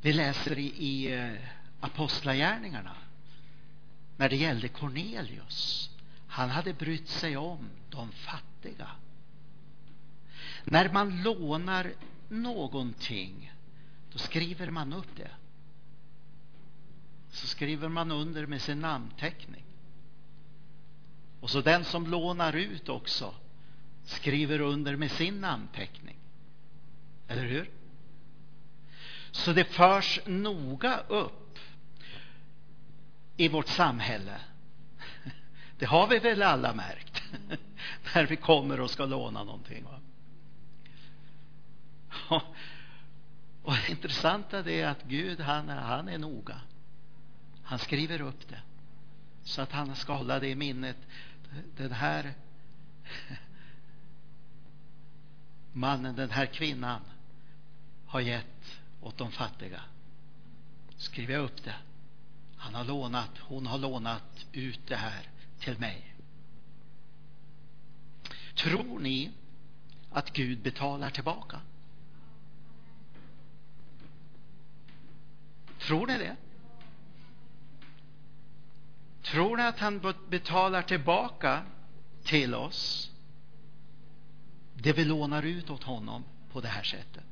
vi 0.00 0.12
läser 0.12 0.58
i, 0.58 0.66
i 0.66 1.14
eh, 1.14 1.32
Apostlagärningarna 1.80 2.96
när 4.16 4.28
det 4.28 4.36
gällde 4.36 4.68
Cornelius. 4.68 5.90
Han 6.26 6.50
hade 6.50 6.72
brytt 6.72 7.08
sig 7.08 7.36
om 7.36 7.70
de 7.90 8.12
fattiga. 8.12 8.90
När 10.64 10.92
man 10.92 11.22
lånar 11.22 11.92
någonting, 12.28 13.52
då 14.12 14.18
skriver 14.18 14.70
man 14.70 14.92
upp 14.92 15.16
det. 15.16 15.30
Så 17.30 17.46
skriver 17.46 17.88
man 17.88 18.10
under 18.10 18.46
med 18.46 18.62
sin 18.62 18.80
namnteckning. 18.80 19.64
Och 21.40 21.50
så 21.50 21.60
den 21.60 21.84
som 21.84 22.06
lånar 22.06 22.52
ut 22.52 22.88
också 22.88 23.34
skriver 24.04 24.60
under 24.60 24.96
med 24.96 25.10
sin 25.10 25.40
namnteckning. 25.40 26.16
Eller 27.28 27.44
hur? 27.44 27.70
Så 29.30 29.52
det 29.52 29.64
förs 29.64 30.20
noga 30.26 30.98
upp 30.98 31.58
i 33.36 33.48
vårt 33.48 33.68
samhälle. 33.68 34.40
Det 35.78 35.86
har 35.86 36.06
vi 36.06 36.18
väl 36.18 36.42
alla 36.42 36.74
märkt 36.74 37.22
när 38.14 38.26
vi 38.26 38.36
kommer 38.36 38.80
och 38.80 38.90
ska 38.90 39.04
låna 39.04 39.44
någonting. 39.44 39.84
Va? 39.84 40.00
Och 43.62 43.74
det 43.74 43.90
intressanta 43.90 44.70
är 44.70 44.86
att 44.86 45.02
Gud, 45.04 45.40
han, 45.40 45.68
han 45.68 46.08
är 46.08 46.18
noga. 46.18 46.60
Han 47.62 47.78
skriver 47.78 48.20
upp 48.20 48.48
det 48.48 48.60
så 49.44 49.62
att 49.62 49.72
han 49.72 49.96
ska 49.96 50.12
hålla 50.12 50.40
det 50.40 50.48
i 50.48 50.54
minnet. 50.54 50.96
Den 51.76 51.92
här 51.92 52.34
mannen, 55.72 56.16
den 56.16 56.30
här 56.30 56.46
kvinnan 56.46 57.00
har 58.06 58.20
gett 58.20 58.57
åt 59.00 59.18
de 59.18 59.30
fattiga. 59.30 59.80
Skriver 60.96 61.34
jag 61.34 61.44
upp 61.44 61.64
det. 61.64 61.76
Han 62.56 62.74
har 62.74 62.84
lånat, 62.84 63.38
hon 63.38 63.66
har 63.66 63.78
lånat 63.78 64.46
ut 64.52 64.80
det 64.86 64.96
här 64.96 65.28
till 65.58 65.78
mig. 65.78 66.14
Tror 68.54 68.98
ni 68.98 69.32
att 70.10 70.32
Gud 70.32 70.62
betalar 70.62 71.10
tillbaka? 71.10 71.60
Tror 75.78 76.06
ni 76.06 76.18
det? 76.18 76.36
Tror 79.22 79.56
ni 79.56 79.62
att 79.62 79.78
han 79.78 80.14
betalar 80.28 80.82
tillbaka 80.82 81.62
till 82.24 82.54
oss 82.54 83.10
det 84.74 84.92
vi 84.92 85.04
lånar 85.04 85.42
ut 85.42 85.70
åt 85.70 85.82
honom 85.82 86.24
på 86.52 86.60
det 86.60 86.68
här 86.68 86.82
sättet? 86.82 87.24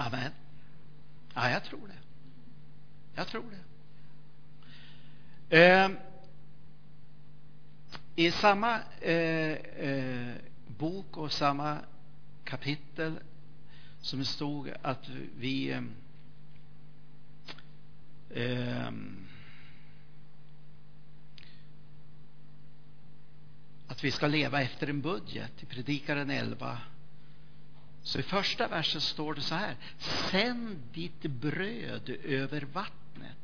Amen. 0.00 0.32
Ja, 1.34 1.50
jag 1.50 1.64
tror 1.64 1.88
det. 1.88 1.98
Jag 3.14 3.26
tror 3.26 3.44
det. 3.50 3.58
Eh, 5.58 5.90
I 8.16 8.30
samma 8.30 8.80
eh, 9.00 9.52
eh, 9.52 10.34
bok 10.66 11.16
och 11.16 11.32
samma 11.32 11.78
kapitel 12.44 13.18
som 14.00 14.18
det 14.18 14.24
stod 14.24 14.72
att 14.82 15.08
vi 15.36 15.70
eh, 15.70 15.82
ehm, 18.34 19.28
att 23.88 24.04
vi 24.04 24.10
ska 24.10 24.26
leva 24.26 24.62
efter 24.62 24.86
en 24.86 25.00
budget 25.00 25.62
i 25.62 25.66
Predikaren 25.66 26.30
11 26.30 26.78
så 28.08 28.18
i 28.18 28.22
första 28.22 28.68
versen 28.68 29.00
står 29.00 29.34
det 29.34 29.40
så 29.40 29.54
här. 29.54 29.76
Sänd 30.30 30.78
ditt 30.92 31.22
bröd 31.22 32.10
över 32.24 32.60
vattnet. 32.60 33.36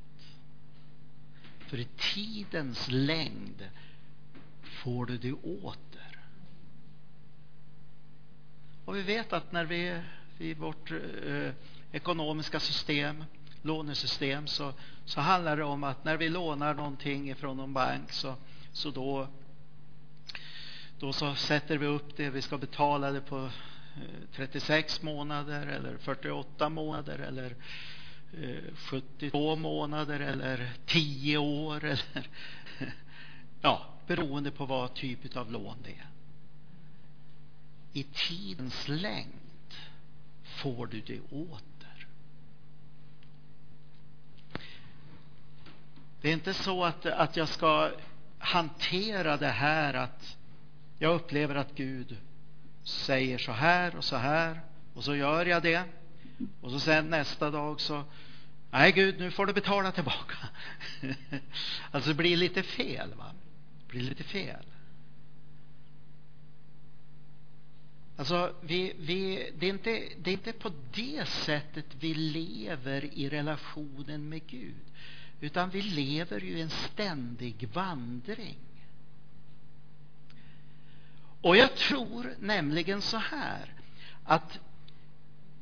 För 1.58 1.78
i 1.78 1.84
tidens 1.84 2.88
längd 2.90 3.68
får 4.62 5.06
du 5.06 5.18
det 5.18 5.32
åter. 5.32 6.20
Och 8.84 8.96
vi 8.96 9.02
vet 9.02 9.32
att 9.32 9.52
när 9.52 9.64
vi 9.64 10.00
i 10.38 10.54
vårt 10.54 10.90
eh, 10.90 11.52
ekonomiska 11.92 12.60
system, 12.60 13.24
lånesystem, 13.62 14.46
så, 14.46 14.72
så 15.04 15.20
handlar 15.20 15.56
det 15.56 15.64
om 15.64 15.84
att 15.84 16.04
när 16.04 16.16
vi 16.16 16.28
lånar 16.28 16.74
någonting 16.74 17.30
ifrån 17.30 17.56
någon 17.56 17.72
bank 17.72 18.12
så, 18.12 18.34
så 18.72 18.90
då, 18.90 19.28
då 20.98 21.12
så 21.12 21.34
sätter 21.34 21.78
vi 21.78 21.86
upp 21.86 22.16
det, 22.16 22.30
vi 22.30 22.42
ska 22.42 22.58
betala 22.58 23.10
det 23.10 23.20
på 23.20 23.50
Eh, 23.96 24.28
36 24.32 25.02
månader 25.02 25.66
eller 25.66 25.96
48 25.96 26.68
månader 26.68 27.18
eller 27.18 27.56
eh, 28.32 28.74
72 28.76 29.56
månader 29.56 30.20
eller 30.20 30.72
10 30.86 31.38
år 31.38 31.84
eller 31.84 32.28
ja, 33.60 33.86
beroende 34.06 34.50
på 34.50 34.66
vad 34.66 34.94
typ 34.94 35.36
av 35.36 35.52
lån 35.52 35.76
det 35.84 35.90
är. 35.90 36.08
I 37.92 38.02
tidens 38.02 38.88
längd 38.88 39.74
får 40.42 40.86
du 40.86 41.00
det 41.00 41.20
åter. 41.30 42.06
Det 46.20 46.28
är 46.28 46.32
inte 46.32 46.54
så 46.54 46.84
att, 46.84 47.06
att 47.06 47.36
jag 47.36 47.48
ska 47.48 47.90
hantera 48.38 49.36
det 49.36 49.50
här 49.50 49.94
att 49.94 50.36
jag 50.98 51.14
upplever 51.14 51.54
att 51.54 51.74
Gud 51.74 52.16
säger 52.84 53.38
så 53.38 53.52
här 53.52 53.96
och 53.96 54.04
så 54.04 54.16
här 54.16 54.60
och 54.94 55.04
så 55.04 55.16
gör 55.16 55.46
jag 55.46 55.62
det. 55.62 55.84
Och 56.60 56.70
så 56.70 56.80
sen 56.80 57.10
nästa 57.10 57.50
dag 57.50 57.80
så 57.80 58.04
Nej 58.70 58.92
Gud, 58.92 59.18
nu 59.18 59.30
får 59.30 59.46
du 59.46 59.52
betala 59.52 59.92
tillbaka. 59.92 60.36
alltså 61.90 62.10
det 62.10 62.14
blir 62.14 62.36
lite 62.36 62.62
fel. 62.62 63.14
va? 63.14 63.34
Det 63.78 63.92
blir 63.92 64.00
lite 64.00 64.24
fel. 64.24 64.64
Alltså, 68.16 68.54
vi, 68.60 68.92
vi, 68.98 69.50
det, 69.58 69.66
är 69.66 69.70
inte, 69.70 70.08
det 70.18 70.30
är 70.30 70.32
inte 70.32 70.52
på 70.52 70.70
det 70.92 71.28
sättet 71.28 71.86
vi 72.00 72.14
lever 72.14 73.04
i 73.04 73.28
relationen 73.28 74.28
med 74.28 74.46
Gud. 74.46 74.84
Utan 75.40 75.70
vi 75.70 75.82
lever 75.82 76.40
ju 76.40 76.58
i 76.58 76.60
en 76.60 76.70
ständig 76.70 77.68
vandring. 77.72 78.58
Och 81.44 81.56
jag 81.56 81.74
tror 81.74 82.34
nämligen 82.40 83.02
så 83.02 83.16
här 83.16 83.72
att 84.24 84.58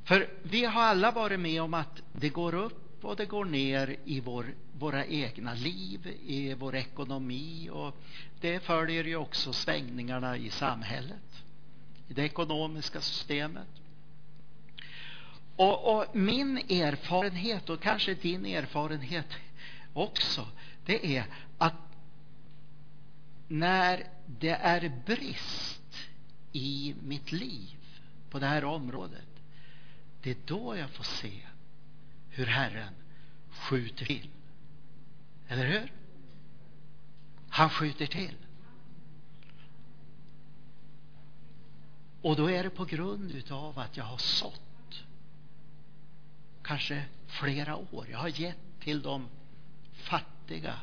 för 0.05 0.29
vi 0.43 0.65
har 0.65 0.83
alla 0.83 1.11
varit 1.11 1.41
med 1.41 1.63
om 1.63 1.75
att 1.75 2.03
det 2.13 2.29
går 2.29 2.55
upp 2.55 3.05
och 3.05 3.17
det 3.17 3.27
går 3.27 3.45
ner 3.45 3.97
i 4.05 4.21
vår, 4.21 4.47
våra 4.79 5.07
egna 5.07 5.55
liv, 5.55 6.17
i 6.27 6.55
vår 6.55 6.75
ekonomi 6.75 7.71
och 7.73 7.97
det 8.41 8.61
följer 8.61 9.05
ju 9.05 9.17
också 9.17 9.53
svängningarna 9.53 10.37
i 10.37 10.51
samhället, 10.51 11.45
i 12.09 12.15
det 12.15 12.23
ekonomiska 12.23 13.01
systemet. 13.01 13.69
Och, 15.57 15.97
och 15.97 16.17
min 16.17 16.59
erfarenhet 16.59 17.71
och 17.71 17.81
kanske 17.81 18.15
din 18.15 18.47
erfarenhet 18.47 19.29
också, 19.93 20.47
det 20.85 21.17
är 21.17 21.25
när 23.53 24.07
det 24.27 24.51
är 24.51 25.03
brist 25.07 26.09
i 26.53 26.95
mitt 27.03 27.33
liv 27.33 27.77
på 28.31 28.39
det 28.39 28.47
här 28.47 28.65
området, 28.65 29.29
det 30.23 30.31
är 30.31 30.37
då 30.45 30.77
jag 30.77 30.91
får 30.91 31.05
se 31.05 31.47
hur 32.31 32.47
Herren 32.47 32.95
skjuter 33.49 34.07
till. 34.07 34.29
Eller 35.49 35.67
hur? 35.67 35.93
Han 37.49 37.71
skjuter 37.71 38.07
till. 38.07 38.37
Och 42.23 42.37
då 42.37 42.51
är 42.51 42.63
det 42.63 42.71
på 42.71 42.85
grund 42.85 43.31
utav 43.31 43.79
att 43.79 43.97
jag 43.97 44.05
har 44.05 44.19
sått 44.19 45.05
kanske 46.63 47.05
flera 47.27 47.77
år. 47.77 48.09
Jag 48.11 48.19
har 48.19 48.41
gett 48.41 48.81
till 48.81 49.03
de 49.03 49.29
fattiga 49.93 50.79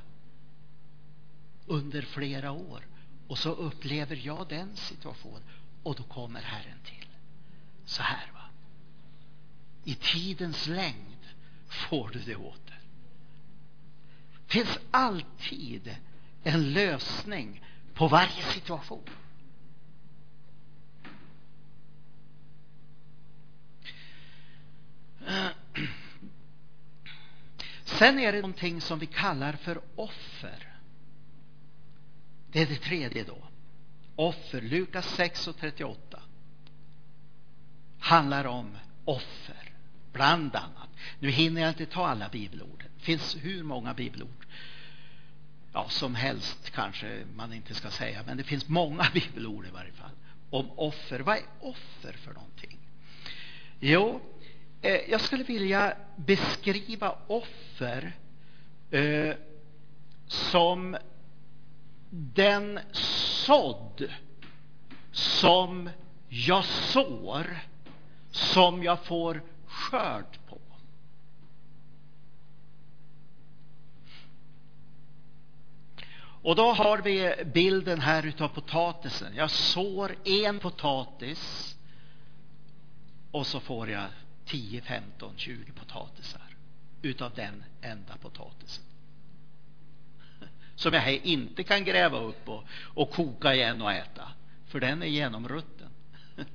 under 1.69 2.01
flera 2.01 2.51
år. 2.51 2.87
Och 3.27 3.37
så 3.37 3.49
upplever 3.49 4.21
jag 4.23 4.47
den 4.49 4.75
situationen 4.75 5.43
och 5.83 5.95
då 5.95 6.03
kommer 6.03 6.41
Herren 6.41 6.79
till. 6.85 7.07
Så 7.85 8.03
här 8.03 8.31
va. 8.33 8.41
I 9.83 9.95
tidens 9.95 10.67
längd 10.67 11.27
får 11.67 12.09
du 12.09 12.19
det 12.19 12.35
åter. 12.35 12.79
Det 14.47 14.53
finns 14.53 14.79
alltid 14.91 15.95
en 16.43 16.73
lösning 16.73 17.63
på 17.93 18.07
varje 18.07 18.43
situation. 18.43 19.09
Sen 27.83 28.19
är 28.19 28.31
det 28.31 28.41
någonting 28.41 28.81
som 28.81 28.99
vi 28.99 29.05
kallar 29.05 29.53
för 29.53 29.81
offer. 29.95 30.68
Det 32.51 32.61
är 32.61 32.65
det 32.65 32.75
tredje 32.75 33.23
då. 33.23 33.37
Offer. 34.15 34.61
Lukas 34.61 35.15
6 35.15 35.47
och 35.47 35.57
38 35.57 36.19
handlar 37.99 38.45
om 38.45 38.77
offer, 39.05 39.73
bland 40.13 40.55
annat. 40.55 40.89
Nu 41.19 41.29
hinner 41.29 41.61
jag 41.61 41.69
inte 41.69 41.85
ta 41.85 42.07
alla 42.07 42.29
bibelord. 42.29 42.85
Det 42.97 43.03
finns 43.03 43.37
hur 43.41 43.63
många 43.63 43.93
bibelord 43.93 44.45
ja, 45.73 45.89
som 45.89 46.15
helst 46.15 46.69
kanske 46.69 47.25
man 47.35 47.53
inte 47.53 47.75
ska 47.75 47.89
säga, 47.91 48.23
men 48.25 48.37
det 48.37 48.43
finns 48.43 48.67
många 48.67 49.05
bibelord 49.13 49.65
i 49.65 49.69
varje 49.69 49.91
fall 49.91 50.11
om 50.49 50.71
offer. 50.75 51.19
Vad 51.19 51.37
är 51.37 51.43
offer 51.59 52.13
för 52.13 52.33
någonting? 52.33 52.79
Jo, 53.79 54.21
eh, 54.81 55.09
jag 55.09 55.21
skulle 55.21 55.43
vilja 55.43 55.97
beskriva 56.15 57.15
offer 57.27 58.17
eh, 58.91 59.35
som 60.27 60.97
den 62.09 62.79
sådd 63.45 64.09
som 65.11 65.89
jag 66.29 66.65
sår, 66.65 67.57
som 68.31 68.83
jag 68.83 68.99
får 69.05 69.43
skörd 69.65 70.37
på. 70.47 70.57
Och 76.41 76.55
då 76.55 76.71
har 76.71 76.97
vi 76.97 77.35
bilden 77.53 78.01
här 78.01 78.25
utav 78.25 78.47
potatisen. 78.47 79.35
Jag 79.35 79.51
sår 79.51 80.15
en 80.25 80.59
potatis 80.59 81.75
och 83.31 83.47
så 83.47 83.59
får 83.59 83.89
jag 83.89 84.05
10, 84.45 84.81
15, 84.81 85.33
20 85.35 85.71
potatisar 85.71 86.55
utav 87.01 87.31
den 87.35 87.63
enda 87.81 88.17
potatisen 88.21 88.88
som 90.79 90.93
jag 90.93 91.13
inte 91.13 91.63
kan 91.63 91.83
gräva 91.83 92.19
upp 92.19 92.49
och, 92.49 92.63
och 92.83 93.11
koka 93.11 93.55
igen 93.55 93.81
och 93.81 93.91
äta. 93.91 94.27
För 94.65 94.79
den 94.79 95.01
är 95.01 95.07
genomrutten. 95.07 95.89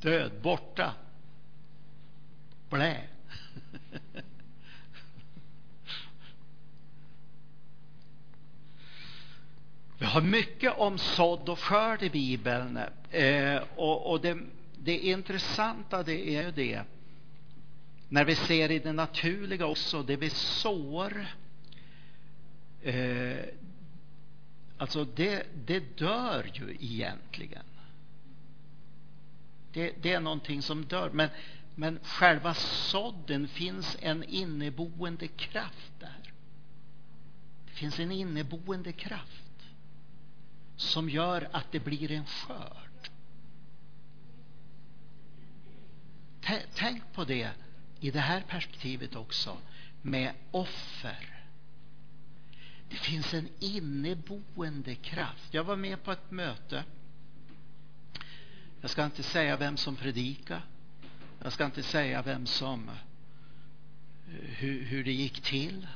Död, 0.00 0.32
borta. 0.42 0.94
Blä. 2.70 3.00
har 10.12 10.20
mycket 10.20 10.78
om 10.78 10.98
sådd 10.98 11.48
och 11.48 11.58
skörd 11.58 12.02
i 12.02 12.10
Bibeln. 12.10 12.78
Eh, 13.10 13.62
och, 13.76 14.10
och 14.10 14.20
det, 14.20 14.38
det 14.78 14.98
intressanta 14.98 16.02
det 16.02 16.36
är 16.36 16.42
ju 16.42 16.50
det, 16.50 16.82
när 18.12 18.24
vi 18.24 18.34
ser 18.34 18.70
i 18.70 18.78
det 18.78 18.92
naturliga 18.92 19.66
också, 19.66 20.02
det 20.02 20.16
vi 20.16 20.30
sår, 20.30 21.26
eh, 22.82 23.44
alltså 24.76 25.04
det, 25.04 25.46
det 25.66 25.98
dör 25.98 26.50
ju 26.54 26.76
egentligen. 26.80 27.64
Det, 29.72 29.92
det 30.02 30.12
är 30.12 30.20
någonting 30.20 30.62
som 30.62 30.84
dör. 30.84 31.10
Men, 31.10 31.28
men 31.74 31.98
själva 32.02 32.54
sådden 32.54 33.48
finns 33.48 33.96
en 34.00 34.24
inneboende 34.24 35.28
kraft 35.28 35.92
där. 35.98 36.32
Det 37.66 37.72
finns 37.72 37.98
en 37.98 38.12
inneboende 38.12 38.92
kraft 38.92 39.66
som 40.76 41.08
gör 41.08 41.48
att 41.52 41.72
det 41.72 41.80
blir 41.80 42.10
en 42.10 42.26
skörd. 42.26 43.10
Tänk 46.74 47.12
på 47.12 47.24
det 47.24 47.50
i 48.02 48.10
det 48.10 48.20
här 48.20 48.40
perspektivet 48.40 49.16
också 49.16 49.58
med 50.02 50.32
offer. 50.50 51.44
Det 52.88 52.96
finns 52.96 53.34
en 53.34 53.48
inneboende 53.58 54.94
kraft. 54.94 55.54
Jag 55.54 55.64
var 55.64 55.76
med 55.76 56.02
på 56.02 56.12
ett 56.12 56.30
möte. 56.30 56.84
Jag 58.80 58.90
ska 58.90 59.04
inte 59.04 59.22
säga 59.22 59.56
vem 59.56 59.76
som 59.76 59.96
predikade. 59.96 60.62
Jag 61.42 61.52
ska 61.52 61.64
inte 61.64 61.82
säga 61.82 62.22
vem 62.22 62.46
som 62.46 62.88
eh, 62.88 62.94
hur, 64.28 64.82
hur 64.84 65.04
det 65.04 65.12
gick 65.12 65.40
till. 65.40 65.86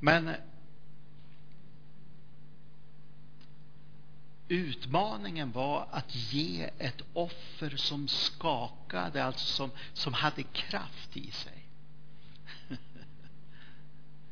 Men 0.00 0.30
Utmaningen 4.48 5.52
var 5.52 5.88
att 5.90 6.14
ge 6.14 6.70
ett 6.78 7.02
offer 7.12 7.76
som 7.76 8.08
skakade, 8.08 9.24
alltså 9.24 9.46
som, 9.46 9.70
som 9.92 10.14
hade 10.14 10.42
kraft 10.42 11.16
i 11.16 11.30
sig. 11.30 11.66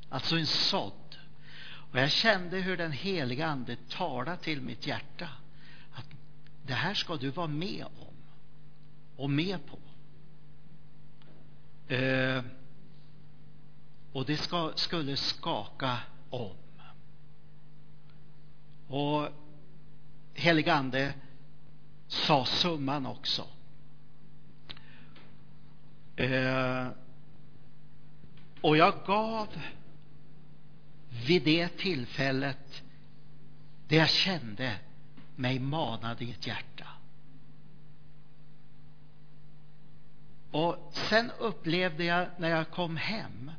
alltså 0.09 0.37
en 0.37 0.47
sådd. 0.47 1.17
Och 1.95 1.99
jag 1.99 2.11
kände 2.11 2.57
hur 2.57 2.77
den 2.77 2.93
heliga 2.93 3.47
Ande 3.47 3.77
talade 3.89 4.37
till 4.37 4.61
mitt 4.61 4.87
hjärta. 4.87 5.29
Att 5.93 6.07
det 6.67 6.75
här 6.75 6.95
ska 6.95 7.17
du 7.17 7.31
vara 7.31 7.47
med 7.47 7.85
om. 7.85 8.15
Och 9.17 9.31
med 9.31 9.59
på. 9.67 9.79
Eh, 11.95 12.45
och 14.13 14.27
det 14.27 14.37
ska, 14.37 14.73
skulle 14.77 15.17
skaka 15.17 15.99
om. 16.31 16.57
Och 18.89 19.29
heligande 20.35 21.15
sa 22.07 22.45
summan 22.45 23.07
också. 23.07 23.47
Eh, 26.17 26.89
och 28.61 28.77
jag 28.77 28.95
gav 29.07 29.49
vid 31.27 31.43
det 31.45 31.69
tillfället 31.69 32.83
det 33.89 33.97
jag 33.97 34.09
kände 34.09 34.79
mig 35.37 35.59
manad 35.59 36.23
i 36.23 36.31
ett 36.31 36.47
hjärta. 36.47 36.89
Och 40.51 40.93
sen 40.93 41.31
upplevde 41.39 42.05
jag 42.05 42.29
när 42.39 42.49
jag 42.49 42.71
kom 42.71 42.97
hem 42.97 43.51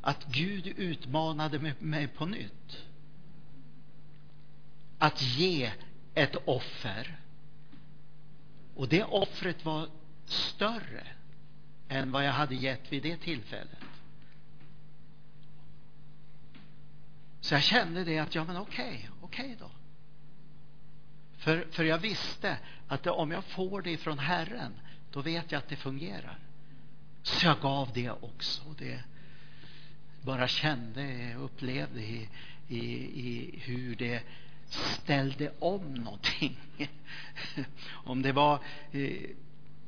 att 0.00 0.24
Gud 0.24 0.66
utmanade 0.66 1.74
mig 1.78 2.08
på 2.08 2.26
nytt 2.26 2.84
att 4.98 5.22
ge 5.22 5.72
ett 6.14 6.36
offer. 6.44 7.20
Och 8.74 8.88
det 8.88 9.04
offret 9.04 9.64
var 9.64 9.88
större 10.26 11.06
än 11.88 12.12
vad 12.12 12.24
jag 12.24 12.32
hade 12.32 12.54
gett 12.54 12.92
vid 12.92 13.02
det 13.02 13.16
tillfället. 13.16 13.78
Så 17.40 17.54
jag 17.54 17.62
kände 17.62 18.04
det 18.04 18.18
att, 18.18 18.34
ja 18.34 18.44
men 18.44 18.56
okej, 18.56 18.86
okay, 18.86 19.08
okej 19.20 19.44
okay 19.44 19.56
då. 19.60 19.70
För, 21.36 21.66
för 21.70 21.84
jag 21.84 21.98
visste 21.98 22.58
att 22.88 23.02
det, 23.02 23.10
om 23.10 23.30
jag 23.30 23.44
får 23.44 23.82
det 23.82 23.96
från 23.96 24.18
Herren, 24.18 24.72
då 25.10 25.22
vet 25.22 25.52
jag 25.52 25.58
att 25.58 25.68
det 25.68 25.76
fungerar. 25.76 26.38
Så 27.22 27.46
jag 27.46 27.60
gav 27.60 27.90
det 27.94 28.10
också. 28.10 28.62
Det 28.78 29.02
bara 30.22 30.48
kände, 30.48 31.34
upplevde 31.34 32.00
i, 32.00 32.28
i, 32.68 32.80
i 33.28 33.58
hur 33.64 33.96
det 33.96 34.22
ställde 34.74 35.52
om 35.58 35.94
någonting. 35.94 36.60
om 37.92 38.22
det 38.22 38.32
var 38.32 38.58
eh, 38.92 39.30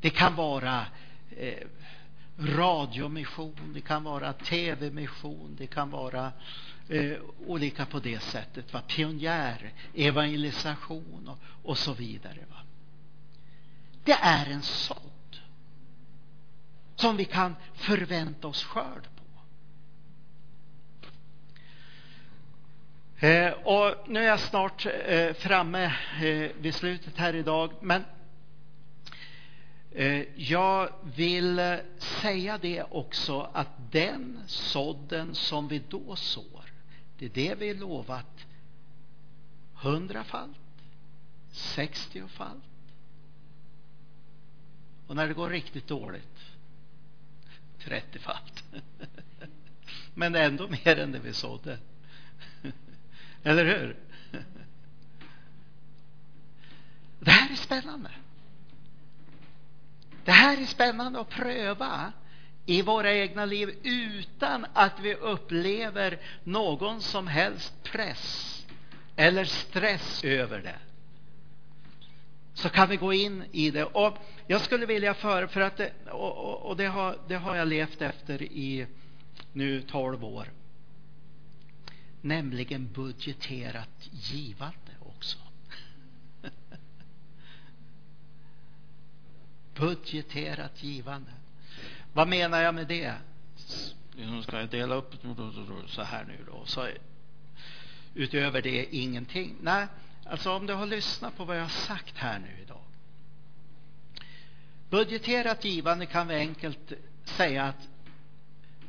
Det 0.00 0.10
kan 0.10 0.34
vara 0.34 0.86
eh, 1.36 1.66
radiomission, 2.38 3.72
det 3.74 3.80
kan 3.80 4.04
vara 4.04 4.32
tv-mission, 4.32 5.56
det 5.58 5.66
kan 5.66 5.90
vara 5.90 6.32
eh, 6.88 7.18
olika 7.46 7.86
på 7.86 7.98
det 7.98 8.20
sättet. 8.20 8.72
Va? 8.72 8.82
Pionjär, 8.88 9.72
evangelisation 9.94 11.28
och, 11.28 11.38
och 11.62 11.78
så 11.78 11.92
vidare. 11.92 12.38
Va? 12.50 12.56
Det 14.04 14.18
är 14.22 14.46
en 14.46 14.62
sådd 14.62 14.98
som 16.96 17.16
vi 17.16 17.24
kan 17.24 17.56
förvänta 17.74 18.48
oss 18.48 18.64
skörd 18.64 19.02
på. 19.02 19.18
Eh, 23.26 23.52
och 23.52 24.08
nu 24.08 24.20
är 24.20 24.26
jag 24.26 24.40
snart 24.40 24.86
eh, 25.06 25.32
framme 25.32 25.84
eh, 26.22 26.50
vid 26.60 26.74
slutet 26.74 27.16
här 27.16 27.34
idag, 27.34 27.72
men 27.80 28.04
eh, 29.90 30.22
jag 30.36 30.92
vill 31.16 31.78
säga 31.98 32.58
det 32.58 32.82
också 32.82 33.50
att 33.52 33.68
den 33.90 34.42
sådden 34.46 35.34
som 35.34 35.68
vi 35.68 35.82
då 35.88 36.16
sår, 36.16 36.67
det 37.18 37.26
är 37.26 37.30
det 37.30 37.54
vi 37.54 37.74
lovat 37.74 38.46
hundrafalt, 39.74 40.56
sextiofalt, 41.50 42.64
och 45.06 45.16
när 45.16 45.28
det 45.28 45.34
går 45.34 45.50
riktigt 45.50 45.86
dåligt, 45.86 46.38
trettiofalt. 47.78 48.64
Men 50.14 50.34
ändå 50.34 50.68
mer 50.68 50.98
än 50.98 51.12
det 51.12 51.18
vi 51.18 51.32
sådde. 51.32 51.78
Eller 53.42 53.64
hur? 53.64 53.96
Det 57.20 57.30
här 57.30 57.50
är 57.52 57.56
spännande. 57.56 58.10
Det 60.24 60.32
här 60.32 60.62
är 60.62 60.66
spännande 60.66 61.20
att 61.20 61.28
pröva 61.28 62.12
i 62.68 62.82
våra 62.82 63.12
egna 63.12 63.44
liv 63.44 63.78
utan 63.82 64.66
att 64.72 65.00
vi 65.00 65.14
upplever 65.14 66.18
någon 66.44 67.02
som 67.02 67.26
helst 67.26 67.74
press 67.82 68.66
eller 69.16 69.44
stress 69.44 70.24
över 70.24 70.58
det. 70.58 70.78
så 72.54 72.68
kan 72.68 72.88
vi 72.88 72.96
gå 72.96 73.12
in 73.12 73.44
i 73.52 73.70
det. 73.70 73.84
Och 73.84 74.18
jag 74.46 74.60
skulle 74.60 74.86
vilja 74.86 75.14
för, 75.14 75.46
för 75.46 75.60
att 75.60 75.76
det, 75.76 75.92
och, 76.10 76.56
och 76.66 76.76
det, 76.76 76.86
har, 76.86 77.18
det 77.28 77.34
har 77.34 77.56
jag 77.56 77.68
levt 77.68 78.02
efter 78.02 78.42
i 78.42 78.86
nu 79.52 79.82
12 79.82 80.24
år. 80.24 80.52
Nämligen 82.20 82.92
budgeterat 82.92 84.08
givande 84.10 84.92
också. 85.00 85.38
budgeterat 89.74 90.82
givande. 90.82 91.37
Vad 92.12 92.28
menar 92.28 92.60
jag 92.60 92.74
med 92.74 92.86
det? 92.86 93.14
Nu 94.16 94.42
ska 94.42 94.60
jag 94.60 94.68
dela 94.68 94.94
upp 94.94 95.14
så 95.86 96.02
här 96.02 96.24
nu 96.24 96.44
då. 96.46 96.66
Så 96.66 96.88
utöver 98.14 98.62
det 98.62 98.96
ingenting. 98.96 99.56
Nej, 99.60 99.86
alltså 100.24 100.52
om 100.52 100.66
du 100.66 100.74
har 100.74 100.86
lyssnat 100.86 101.36
på 101.36 101.44
vad 101.44 101.56
jag 101.56 101.62
har 101.62 101.68
sagt 101.68 102.16
här 102.16 102.38
nu 102.38 102.62
idag. 102.62 102.82
Budgeterat 104.90 105.64
givande 105.64 106.06
kan 106.06 106.28
vi 106.28 106.34
enkelt 106.34 106.92
säga 107.24 107.64
att 107.64 107.88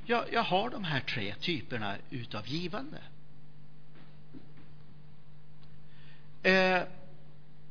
jag, 0.05 0.33
jag 0.33 0.43
har 0.43 0.69
de 0.69 0.83
här 0.83 0.99
tre 0.99 1.35
typerna 1.39 1.95
utav 2.09 2.47
givande. 2.47 2.97
Eh, 6.43 6.81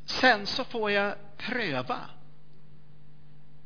sen 0.04 0.46
så 0.46 0.64
får 0.64 0.90
jag 0.90 1.14
pröva. 1.36 2.00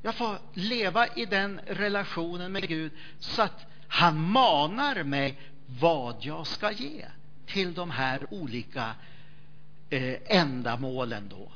Jag 0.03 0.15
får 0.15 0.39
leva 0.55 1.07
i 1.07 1.27
den 1.27 1.61
relationen 1.67 2.53
med 2.53 2.69
Gud 2.69 2.93
så 3.19 3.43
att 3.43 3.67
han 3.89 4.31
manar 4.31 5.03
mig 5.03 5.39
vad 5.81 6.17
jag 6.21 6.47
ska 6.47 6.73
ge 6.73 7.05
till 7.47 7.75
de 7.75 7.91
här 7.91 8.27
olika 8.31 8.95
eh, 9.91 10.17
ändamålen 10.25 11.29
då. 11.29 11.53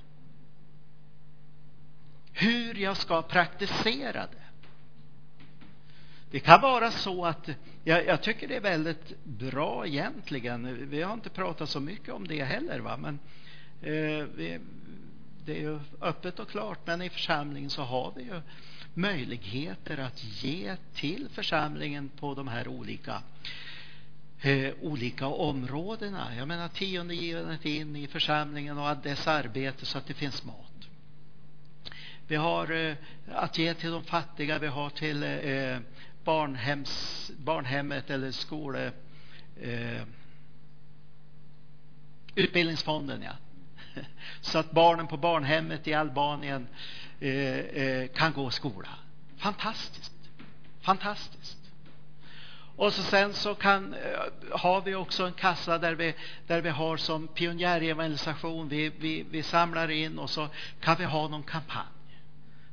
Hur 2.32 2.74
jag 2.74 2.96
ska 2.96 3.22
praktisera 3.22 4.26
det. 4.26 4.46
Det 6.30 6.40
kan 6.40 6.60
vara 6.60 6.90
så 6.90 7.24
att 7.24 7.48
jag, 7.84 8.06
jag, 8.06 8.22
tycker 8.22 8.48
det 8.48 8.56
är 8.56 8.60
väldigt 8.60 9.24
bra 9.24 9.86
egentligen. 9.86 10.88
Vi 10.90 11.02
har 11.02 11.14
inte 11.14 11.30
pratat 11.30 11.68
så 11.68 11.80
mycket 11.80 12.14
om 12.14 12.28
det 12.28 12.44
heller, 12.44 12.78
va? 12.78 12.96
men 12.96 13.18
eh, 13.82 14.26
vi, 14.36 14.60
det 15.46 15.56
är 15.56 15.60
ju 15.60 15.78
öppet 16.00 16.38
och 16.38 16.48
klart. 16.50 16.78
Men 16.84 17.02
i 17.02 17.10
församlingen 17.10 17.70
så 17.70 17.82
har 17.82 18.12
vi 18.16 18.22
ju 18.22 18.40
möjligheter 18.94 19.98
att 19.98 20.24
ge 20.24 20.76
till 20.94 21.28
församlingen 21.32 22.08
på 22.08 22.34
de 22.34 22.48
här 22.48 22.68
olika 22.68 23.22
eh, 24.40 24.74
olika 24.80 25.26
områdena. 25.26 26.36
Jag 26.36 26.48
menar 26.48 26.68
tiondegivandet 26.68 27.64
in 27.64 27.96
i 27.96 28.06
församlingen 28.06 28.78
och 28.78 28.96
dess 28.96 29.26
arbete 29.26 29.86
så 29.86 29.98
att 29.98 30.06
det 30.06 30.14
finns 30.14 30.44
mat. 30.44 30.88
Vi 32.26 32.36
har 32.36 32.70
eh, 32.72 32.94
att 33.32 33.58
ge 33.58 33.74
till 33.74 33.90
de 33.90 34.04
fattiga, 34.04 34.58
vi 34.58 34.66
har 34.66 34.90
till 34.90 35.22
eh, 35.22 35.78
barnhems, 36.24 37.30
barnhemmet 37.36 38.10
eller 38.10 38.30
skole... 38.30 38.92
Eh, 39.60 40.02
utbildningsfonden, 42.34 43.22
ja. 43.22 43.32
Så 44.40 44.58
att 44.58 44.70
barnen 44.70 45.06
på 45.06 45.16
barnhemmet 45.16 45.88
i 45.88 45.94
Albanien 45.94 46.66
eh, 47.20 47.58
eh, 47.58 48.08
kan 48.08 48.32
gå 48.32 48.48
i 48.48 48.52
skola. 48.52 48.88
Fantastiskt. 49.36 50.12
Fantastiskt. 50.80 51.58
Och 52.76 52.92
så 52.92 53.02
sen 53.02 53.34
så 53.34 53.54
kan, 53.54 53.94
eh, 53.94 54.58
har 54.58 54.80
vi 54.80 54.94
också 54.94 55.26
en 55.26 55.32
kassa 55.32 55.78
där 55.78 55.94
vi, 55.94 56.14
där 56.46 56.60
vi 56.60 56.68
har 56.68 56.96
som 56.96 57.28
pionjärevangelisation. 57.28 58.68
Vi, 58.68 58.92
vi, 58.98 59.26
vi 59.30 59.42
samlar 59.42 59.90
in 59.90 60.18
och 60.18 60.30
så 60.30 60.48
kan 60.80 60.96
vi 60.98 61.04
ha 61.04 61.28
någon 61.28 61.42
kampanj. 61.42 61.86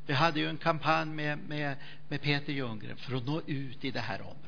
Vi 0.05 0.13
hade 0.13 0.39
ju 0.39 0.49
en 0.49 0.57
kampanj 0.57 1.09
med, 1.09 1.37
med, 1.37 1.75
med 2.07 2.21
Peter 2.21 2.53
Ljunggren 2.53 2.97
för 2.97 3.15
att 3.15 3.25
nå 3.25 3.41
ut 3.45 3.85
i 3.85 3.91
det 3.91 3.99
här 3.99 4.21
området. 4.21 4.43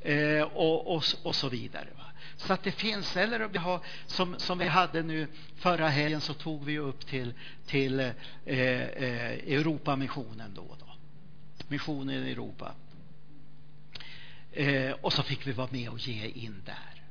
Eh, 0.00 0.42
och, 0.56 0.94
och, 0.94 1.02
och 1.22 1.34
så 1.34 1.48
vidare. 1.48 1.88
Va? 1.98 2.04
Så 2.46 2.52
att 2.52 2.62
det 2.62 2.72
finns, 2.72 3.16
eller 3.16 3.48
vi 3.48 3.58
har, 3.58 3.80
som, 4.06 4.38
som 4.38 4.58
vi 4.58 4.66
hade 4.66 5.02
nu 5.02 5.28
förra 5.56 5.88
helgen 5.88 6.20
så 6.20 6.34
tog 6.34 6.64
vi 6.64 6.78
upp 6.78 7.06
till, 7.06 7.34
till 7.66 8.00
eh, 8.00 8.10
eh, 8.44 9.30
Europamissionen 9.32 10.54
då, 10.54 10.76
då. 10.78 10.94
Missionen 11.68 12.26
i 12.26 12.30
Europa. 12.30 12.74
Eh, 14.52 14.90
och 14.90 15.12
så 15.12 15.22
fick 15.22 15.46
vi 15.46 15.52
vara 15.52 15.68
med 15.70 15.88
och 15.88 15.98
ge 15.98 16.26
in 16.26 16.62
där. 16.64 17.02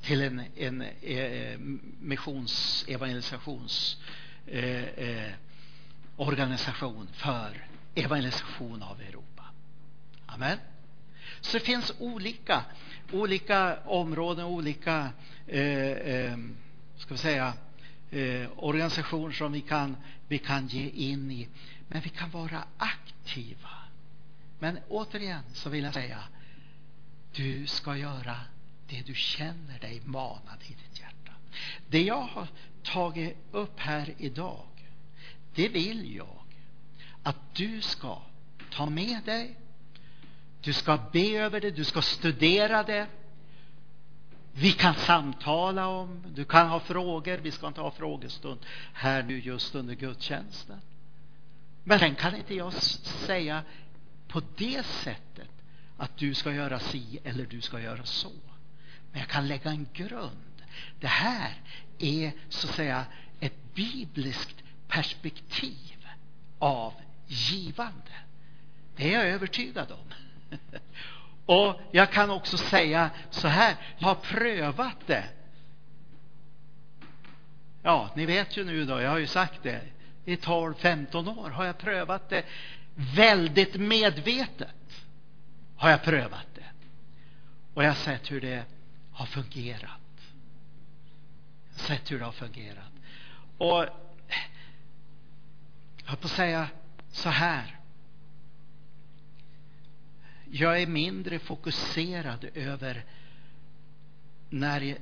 Till 0.00 0.22
en, 0.22 0.42
en 0.56 0.82
eh, 1.02 1.58
missions, 2.00 2.84
evangelisations 2.88 3.96
eh, 4.46 4.84
eh, 4.84 5.32
organisation 6.16 7.08
för 7.12 7.66
evangelisation 7.94 8.82
av 8.82 9.00
Europa. 9.00 9.44
Amen. 10.26 10.58
Så 11.40 11.58
det 11.58 11.64
finns 11.64 11.92
olika, 11.98 12.64
olika 13.12 13.78
områden, 13.84 14.44
olika 14.44 15.10
eh, 15.46 15.90
eh, 15.90 16.38
ska 16.96 17.14
vi 17.14 17.18
säga, 17.18 17.52
eh, 18.10 18.48
organisationer 18.56 19.32
som 19.32 19.52
vi 19.52 19.60
kan, 19.60 19.96
vi 20.28 20.38
kan 20.38 20.66
ge 20.66 20.88
in 20.88 21.30
i. 21.30 21.48
Men 21.88 22.00
vi 22.00 22.08
kan 22.08 22.30
vara 22.30 22.64
aktiva. 22.76 23.70
Men 24.58 24.78
återigen 24.88 25.42
så 25.52 25.70
vill 25.70 25.84
jag 25.84 25.94
säga, 25.94 26.18
du 27.32 27.66
ska 27.66 27.96
göra 27.96 28.36
det 28.88 29.06
du 29.06 29.14
känner 29.14 29.78
dig 29.78 30.02
manad 30.04 30.62
i 30.62 30.68
ditt 30.68 31.00
hjärta. 31.00 31.32
Det 31.88 32.02
jag 32.02 32.22
har 32.22 32.48
tagit 32.82 33.36
upp 33.50 33.80
här 33.80 34.14
idag, 34.18 34.66
det 35.54 35.68
vill 35.68 36.16
jag 36.16 36.38
att 37.22 37.54
du 37.54 37.80
ska 37.80 38.22
ta 38.70 38.86
med 38.86 39.24
dig. 39.24 39.56
Du 40.60 40.72
ska 40.72 40.98
be 41.12 41.36
över 41.36 41.60
det, 41.60 41.70
du 41.70 41.84
ska 41.84 42.02
studera 42.02 42.82
det. 42.82 43.06
Vi 44.52 44.72
kan 44.72 44.94
samtala 44.94 45.88
om, 45.88 46.24
du 46.34 46.44
kan 46.44 46.68
ha 46.68 46.80
frågor, 46.80 47.38
vi 47.38 47.50
ska 47.50 47.66
inte 47.66 47.80
ha 47.80 47.90
frågestund 47.90 48.60
här 48.92 49.22
nu 49.22 49.40
just 49.40 49.74
under 49.74 49.94
gudstjänsten. 49.94 50.80
Men 51.84 51.98
sen 51.98 52.14
kan 52.14 52.36
inte 52.36 52.54
jag 52.54 52.72
säga 52.72 53.62
på 54.28 54.42
det 54.56 54.86
sättet 54.86 55.50
att 55.96 56.16
du 56.16 56.34
ska 56.34 56.52
göra 56.52 56.78
si 56.78 57.18
eller 57.24 57.46
du 57.46 57.60
ska 57.60 57.80
göra 57.80 58.04
så. 58.04 58.32
Men 59.12 59.20
jag 59.20 59.28
kan 59.28 59.48
lägga 59.48 59.70
en 59.70 59.88
grund. 59.92 60.62
Det 61.00 61.06
här 61.06 61.54
är 61.98 62.32
så 62.48 62.68
att 62.68 62.74
säga 62.74 63.06
ett 63.40 63.74
bibliskt 63.74 64.56
perspektiv 64.88 66.06
av 66.58 66.92
givande. 67.26 68.12
Det 68.96 69.14
är 69.14 69.18
jag 69.18 69.28
övertygad 69.28 69.92
om. 69.92 70.14
Och 71.46 71.80
jag 71.92 72.12
kan 72.12 72.30
också 72.30 72.56
säga 72.56 73.10
så 73.30 73.48
här, 73.48 73.76
jag 73.98 74.08
har 74.08 74.14
prövat 74.14 75.06
det. 75.06 75.24
Ja, 77.82 78.10
ni 78.14 78.26
vet 78.26 78.56
ju 78.56 78.64
nu 78.64 78.84
då, 78.84 79.00
jag 79.00 79.10
har 79.10 79.18
ju 79.18 79.26
sagt 79.26 79.62
det. 79.62 79.80
I 80.24 80.36
12-15 80.36 81.38
år 81.38 81.50
har 81.50 81.64
jag 81.64 81.78
prövat 81.78 82.28
det 82.28 82.44
väldigt 82.94 83.74
medvetet. 83.74 85.04
Har 85.76 85.90
jag 85.90 86.02
prövat 86.02 86.46
det. 86.54 86.64
Och 87.74 87.84
jag 87.84 87.88
har 87.88 87.94
sett 87.94 88.30
hur 88.30 88.40
det 88.40 88.64
har 89.12 89.26
fungerat 89.26 89.98
sett 91.80 92.10
hur 92.10 92.18
det 92.18 92.24
har 92.24 92.32
fungerat. 92.32 92.92
Och 93.58 93.86
jag 95.96 96.04
höll 96.04 96.16
på 96.16 96.26
att 96.26 96.32
säga 96.32 96.68
så 97.10 97.28
här. 97.28 97.77
Jag 100.50 100.82
är 100.82 100.86
mindre 100.86 101.38
fokuserad 101.38 102.46
över 102.54 103.04
när 104.50 104.80
jag, 104.80 104.98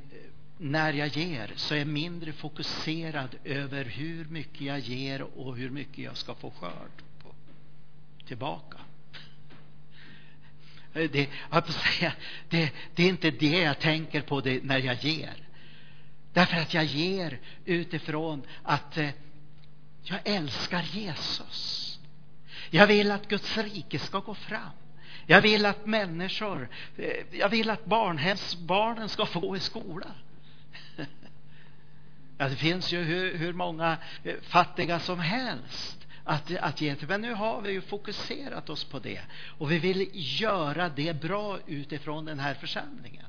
när 0.59 0.93
jag 0.93 1.09
ger 1.09 1.53
så 1.57 1.75
är 1.75 1.79
jag 1.79 1.89
mindre 1.89 2.33
fokuserad 2.33 3.37
över 3.45 3.85
hur 3.85 4.25
mycket 4.25 4.61
jag 4.61 4.79
ger 4.79 5.23
och 5.23 5.57
hur 5.57 5.71
mycket 5.71 5.99
jag 5.99 6.17
ska 6.17 6.35
få 6.35 6.51
skörd 6.51 7.03
på, 7.23 7.35
tillbaka. 8.27 8.79
Det, 10.93 11.29
jag 11.51 11.69
säga, 11.69 12.13
det, 12.49 12.73
det 12.95 13.03
är 13.03 13.09
inte 13.09 13.31
det 13.31 13.61
jag 13.61 13.79
tänker 13.79 14.21
på 14.21 14.41
det 14.41 14.65
när 14.65 14.79
jag 14.79 15.05
ger. 15.05 15.35
Därför 16.33 16.57
att 16.57 16.75
jag 16.75 16.85
ger 16.85 17.39
utifrån 17.65 18.43
att 18.63 18.99
eh, 18.99 19.11
jag 20.03 20.21
älskar 20.25 20.83
Jesus. 20.83 21.99
Jag 22.71 22.87
vill 22.87 23.11
att 23.11 23.29
Guds 23.29 23.57
rike 23.57 23.99
ska 23.99 24.19
gå 24.19 24.35
fram. 24.35 24.71
Jag 25.27 25.41
vill 25.41 25.67
att 25.67 25.87
människor, 25.87 26.69
eh, 26.97 27.39
jag 27.39 27.49
vill 27.49 27.71
att 27.71 27.85
barnhemsbarnen 27.85 29.09
ska 29.09 29.27
få 29.27 29.41
gå 29.41 29.57
i 29.57 29.61
skola. 29.61 30.07
Ja, 32.39 32.49
det 32.49 32.57
finns 32.57 32.93
ju 32.93 33.03
hur, 33.03 33.37
hur 33.39 33.53
många 33.53 33.97
eh, 34.25 34.35
fattiga 34.43 35.01
som 35.01 35.19
helst 35.19 36.07
att, 36.25 36.57
att 36.57 36.81
ge 36.81 36.95
till. 36.95 37.09
Men 37.09 37.21
nu 37.21 37.35
har 37.35 37.61
vi 37.61 37.73
ju 37.73 37.81
fokuserat 37.81 38.71
oss 38.71 38.85
på 38.85 38.99
det. 38.99 39.21
Och 39.59 39.71
vi 39.71 39.79
vill 39.79 40.09
göra 40.13 40.89
det 40.89 41.21
bra 41.21 41.59
utifrån 41.67 42.25
den 42.25 42.39
här 42.39 42.55
församlingen. 42.55 43.27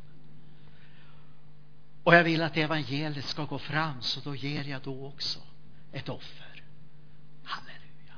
Och 2.04 2.16
jag 2.16 2.24
vill 2.24 2.42
att 2.42 2.58
evangeliet 2.58 3.26
ska 3.26 3.46
gå 3.46 3.60
fram, 3.60 4.02
så 4.02 4.20
då 4.20 4.36
ger 4.36 4.64
jag 4.64 4.82
då 4.82 5.08
också 5.08 5.40
ett 5.92 6.10
offer. 6.10 6.64
Halleluja. 7.44 8.18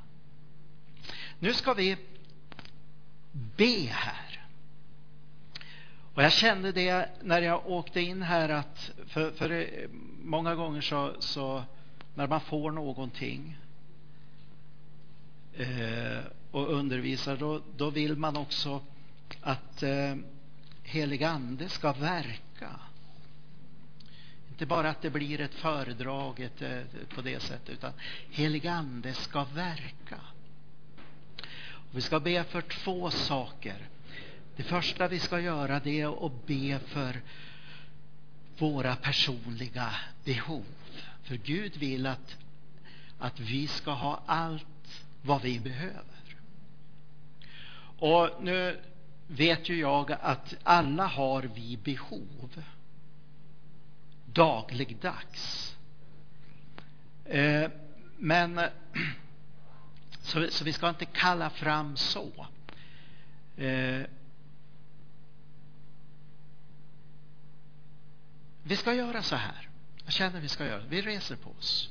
Nu 1.39 1.53
ska 1.53 1.73
vi 1.73 1.97
be 3.31 3.89
här. 3.91 4.45
Och 6.13 6.23
jag 6.23 6.31
kände 6.31 6.71
det 6.71 7.09
när 7.21 7.41
jag 7.41 7.67
åkte 7.67 8.01
in 8.01 8.21
här 8.21 8.49
att, 8.49 8.91
för, 9.07 9.31
för 9.31 9.51
eh, 9.51 9.89
många 10.21 10.55
gånger 10.55 10.81
så, 10.81 11.15
så 11.19 11.63
när 12.15 12.27
man 12.27 12.41
får 12.41 12.71
någonting 12.71 13.57
eh, 15.53 16.23
och 16.51 16.73
undervisar, 16.73 17.37
då, 17.37 17.61
då 17.77 17.89
vill 17.89 18.15
man 18.15 18.37
också 18.37 18.81
att 19.41 19.83
eh, 19.83 20.15
helig 20.83 21.23
ande 21.23 21.69
ska 21.69 21.93
verka. 21.93 22.79
Inte 24.49 24.65
bara 24.65 24.89
att 24.89 25.01
det 25.01 25.09
blir 25.09 25.41
ett 25.41 25.55
föredrag 25.55 26.39
ett, 26.39 26.61
ett, 26.61 27.09
på 27.09 27.21
det 27.21 27.41
sättet, 27.41 27.69
utan 27.69 27.93
helig 28.29 28.67
ande 28.67 29.13
ska 29.13 29.43
verka. 29.43 30.19
Vi 31.91 32.01
ska 32.01 32.19
be 32.19 32.43
för 32.43 32.61
två 32.61 33.11
saker. 33.11 33.87
Det 34.55 34.63
första 34.63 35.07
vi 35.07 35.19
ska 35.19 35.39
göra 35.39 35.79
det 35.79 36.01
är 36.01 36.25
att 36.25 36.45
be 36.45 36.79
för 36.79 37.21
våra 38.57 38.95
personliga 38.95 39.95
behov. 40.23 40.65
För 41.23 41.35
Gud 41.35 41.77
vill 41.77 42.05
att, 42.05 42.37
att 43.19 43.39
vi 43.39 43.67
ska 43.67 43.91
ha 43.91 44.21
allt 44.25 45.03
vad 45.21 45.41
vi 45.41 45.59
behöver. 45.59 46.37
Och 47.99 48.29
nu 48.43 48.79
vet 49.27 49.69
ju 49.69 49.79
jag 49.79 50.11
att 50.11 50.55
alla 50.63 51.05
har 51.05 51.43
vi 51.43 51.77
behov 51.77 52.63
dagligdags. 54.25 55.75
Eh, 57.25 57.71
men 58.17 58.59
så, 60.29 60.47
så, 60.51 60.63
vi 60.63 60.73
ska 60.73 60.89
inte 60.89 61.05
kalla 61.05 61.49
fram 61.49 61.97
så. 61.97 62.47
Eh, 63.57 64.01
vi 68.63 68.75
ska 68.75 68.93
göra 68.93 69.23
så 69.23 69.35
här. 69.35 69.69
Jag 70.05 70.13
känner 70.13 70.41
vi 70.41 70.47
ska 70.47 70.65
göra. 70.65 70.83
Vi 70.89 71.01
reser 71.01 71.35
på 71.35 71.49
oss. 71.59 71.89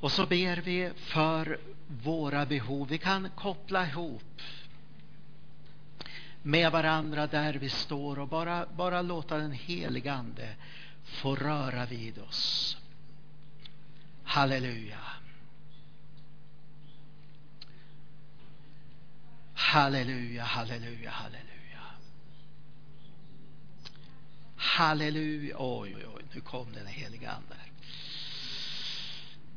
Och 0.00 0.12
så 0.12 0.26
ber 0.26 0.56
vi 0.56 0.92
för 0.96 1.60
våra 1.86 2.46
behov. 2.46 2.88
Vi 2.88 2.98
kan 2.98 3.30
koppla 3.30 3.86
ihop 3.86 4.42
med 6.42 6.72
varandra 6.72 7.26
där 7.26 7.54
vi 7.54 7.68
står 7.68 8.18
och 8.18 8.28
bara, 8.28 8.66
bara 8.66 9.02
låta 9.02 9.38
den 9.38 9.52
helige 9.52 10.12
Ande 10.12 10.54
få 11.04 11.36
röra 11.36 11.86
vid 11.86 12.18
oss. 12.18 12.76
Halleluja. 14.24 15.17
Halleluja, 19.58 20.44
halleluja, 20.44 21.10
halleluja. 21.10 21.82
Halleluja. 24.56 25.56
Oj, 25.58 25.94
oj, 25.94 26.06
oj, 26.06 26.22
nu 26.32 26.40
kom 26.40 26.72
den 26.72 26.86
helige 26.86 27.30
Ande. 27.30 27.56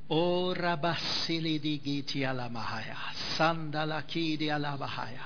Ora 0.08 0.78
basili 0.78 1.60
digiti 1.60 2.26
alamahaya. 2.26 2.98
Sandalakidi 3.38 4.52
alamahaya. 4.52 5.26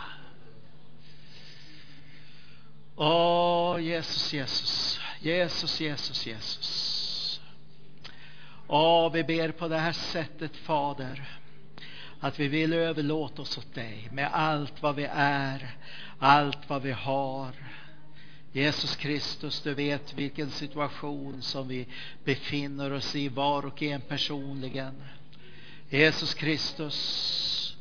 Åh, 2.95 3.83
Jesus, 3.83 4.33
Jesus. 4.33 4.99
Jesus, 5.21 5.81
Jesus, 5.81 6.27
Jesus. 6.27 7.41
Åh, 8.67 9.11
vi 9.11 9.23
ber 9.23 9.51
på 9.51 9.67
det 9.67 9.77
här 9.77 9.91
sättet, 9.93 10.57
Fader, 10.57 11.39
att 12.25 12.39
vi 12.39 12.47
vill 12.47 12.73
överlåta 12.73 13.41
oss 13.41 13.57
åt 13.57 13.73
dig 13.73 14.09
med 14.11 14.29
allt 14.33 14.81
vad 14.81 14.95
vi 14.95 15.07
är, 15.11 15.75
allt 16.19 16.69
vad 16.69 16.81
vi 16.81 16.91
har. 16.91 17.51
Jesus 18.51 18.95
Kristus, 18.95 19.61
du 19.61 19.73
vet 19.73 20.13
vilken 20.13 20.49
situation 20.49 21.41
som 21.41 21.67
vi 21.67 21.87
befinner 22.23 22.93
oss 22.93 23.15
i, 23.15 23.29
var 23.29 23.65
och 23.65 23.83
en 23.83 24.01
personligen. 24.01 25.03
Jesus 25.89 26.33
Kristus, 26.33 27.77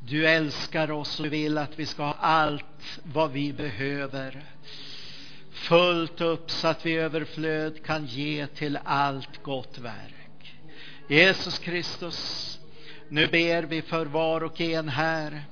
du 0.00 0.26
älskar 0.28 0.90
oss 0.90 1.20
och 1.20 1.32
vill 1.32 1.58
att 1.58 1.78
vi 1.78 1.86
ska 1.86 2.02
ha 2.04 2.16
allt 2.20 3.00
vad 3.02 3.32
vi 3.32 3.52
behöver. 3.52 4.44
Fullt 5.50 6.20
upp 6.20 6.50
så 6.50 6.68
att 6.68 6.86
vi 6.86 6.96
överflöd 6.96 7.84
kan 7.84 8.06
ge 8.06 8.46
till 8.46 8.78
allt 8.84 9.42
gott 9.42 9.78
verk. 9.78 10.54
Jesus 11.08 11.58
Kristus, 11.58 12.55
nu 13.08 13.26
ber 13.26 13.62
vi 13.62 13.82
för 13.82 14.06
var 14.06 14.40
och 14.42 14.60
en 14.60 14.88
här. 14.88 15.42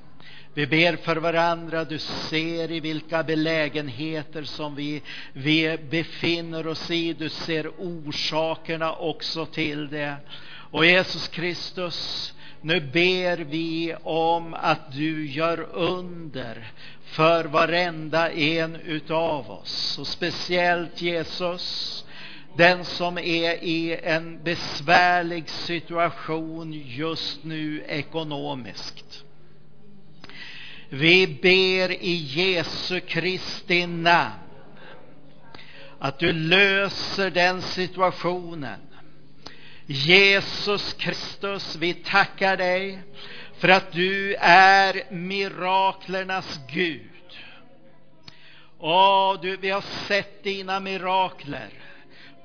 Vi 0.53 0.67
ber 0.67 0.95
för 0.95 1.15
varandra. 1.15 1.83
Du 1.83 1.99
ser 1.99 2.71
i 2.71 2.79
vilka 2.79 3.23
belägenheter 3.23 4.43
som 4.43 4.75
vi, 4.75 5.01
vi 5.33 5.77
befinner 5.89 6.67
oss 6.67 6.91
i. 6.91 7.13
Du 7.13 7.29
ser 7.29 7.71
orsakerna 7.77 8.93
också 8.93 9.45
till 9.45 9.89
det. 9.89 10.15
Och 10.71 10.85
Jesus 10.85 11.27
Kristus, 11.27 12.33
nu 12.61 12.79
ber 12.79 13.37
vi 13.37 13.95
om 14.03 14.53
att 14.53 14.91
du 14.93 15.27
gör 15.27 15.67
under 15.73 16.71
för 17.05 17.45
varenda 17.45 18.31
en 18.31 18.75
utav 18.75 19.51
oss. 19.51 19.97
Och 19.99 20.07
speciellt 20.07 21.01
Jesus, 21.01 22.04
den 22.57 22.85
som 22.85 23.17
är 23.17 23.63
i 23.63 23.99
en 24.03 24.43
besvärlig 24.43 25.49
situation 25.49 26.73
just 26.85 27.43
nu 27.43 27.83
ekonomiskt. 27.87 29.23
Vi 30.89 31.27
ber 31.27 31.91
i 31.91 32.13
Jesu 32.15 32.99
Kristi 32.99 33.87
namn 33.87 34.33
att 35.99 36.19
du 36.19 36.33
löser 36.33 37.29
den 37.29 37.61
situationen. 37.61 38.79
Jesus 39.85 40.93
Kristus, 40.93 41.75
vi 41.75 41.93
tackar 41.93 42.57
dig 42.57 42.99
för 43.57 43.69
att 43.69 43.91
du 43.91 44.35
är 44.39 45.03
miraklernas 45.11 46.59
Gud. 46.71 47.09
Åh, 48.79 49.41
du, 49.41 49.57
vi 49.57 49.69
har 49.69 49.81
sett 50.07 50.43
dina 50.43 50.79
mirakler 50.79 51.69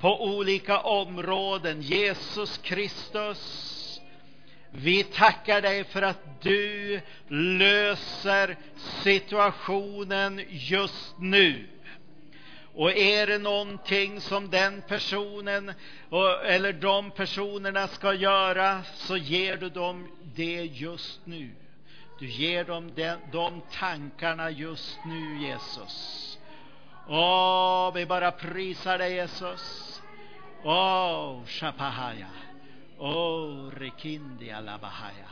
på 0.01 0.23
olika 0.23 0.79
områden. 0.79 1.81
Jesus 1.81 2.57
Kristus, 2.57 4.01
vi 4.71 5.03
tackar 5.03 5.61
dig 5.61 5.83
för 5.83 6.01
att 6.01 6.41
du 6.41 7.01
löser 7.27 8.57
situationen 9.03 10.41
just 10.49 11.15
nu. 11.19 11.67
Och 12.73 12.97
är 12.97 13.27
det 13.27 13.37
någonting 13.37 14.21
som 14.21 14.49
den 14.49 14.81
personen 14.87 15.73
eller 16.45 16.73
de 16.73 17.11
personerna 17.11 17.87
ska 17.87 18.13
göra 18.13 18.83
så 18.83 19.17
ger 19.17 19.57
du 19.57 19.69
dem 19.69 20.07
det 20.35 20.63
just 20.63 21.25
nu. 21.25 21.49
Du 22.19 22.27
ger 22.27 22.63
dem 22.63 22.91
de, 22.95 23.15
de 23.31 23.61
tankarna 23.71 24.51
just 24.51 24.99
nu, 25.05 25.47
Jesus. 25.47 26.30
Åh, 27.11 27.91
vi 27.93 28.05
bara 28.05 28.31
prisar 28.31 28.97
dig, 28.97 29.15
Jesus. 29.15 30.01
Åh, 30.63 31.45
Shapahaya. 31.45 32.27
Åh, 32.97 33.71
Rekindi 33.77 34.51
Alabahaya. 34.51 35.27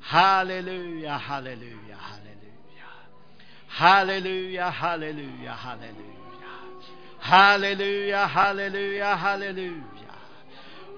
Halleluja, 0.00 1.12
halleluja, 1.12 1.96
halleluja. 1.96 2.88
Halleluja, 3.68 4.70
halleluja, 4.70 5.52
halleluja. 5.52 6.50
Halleluja, 7.18 8.26
halleluja, 8.26 9.14
halleluja. 9.14 10.14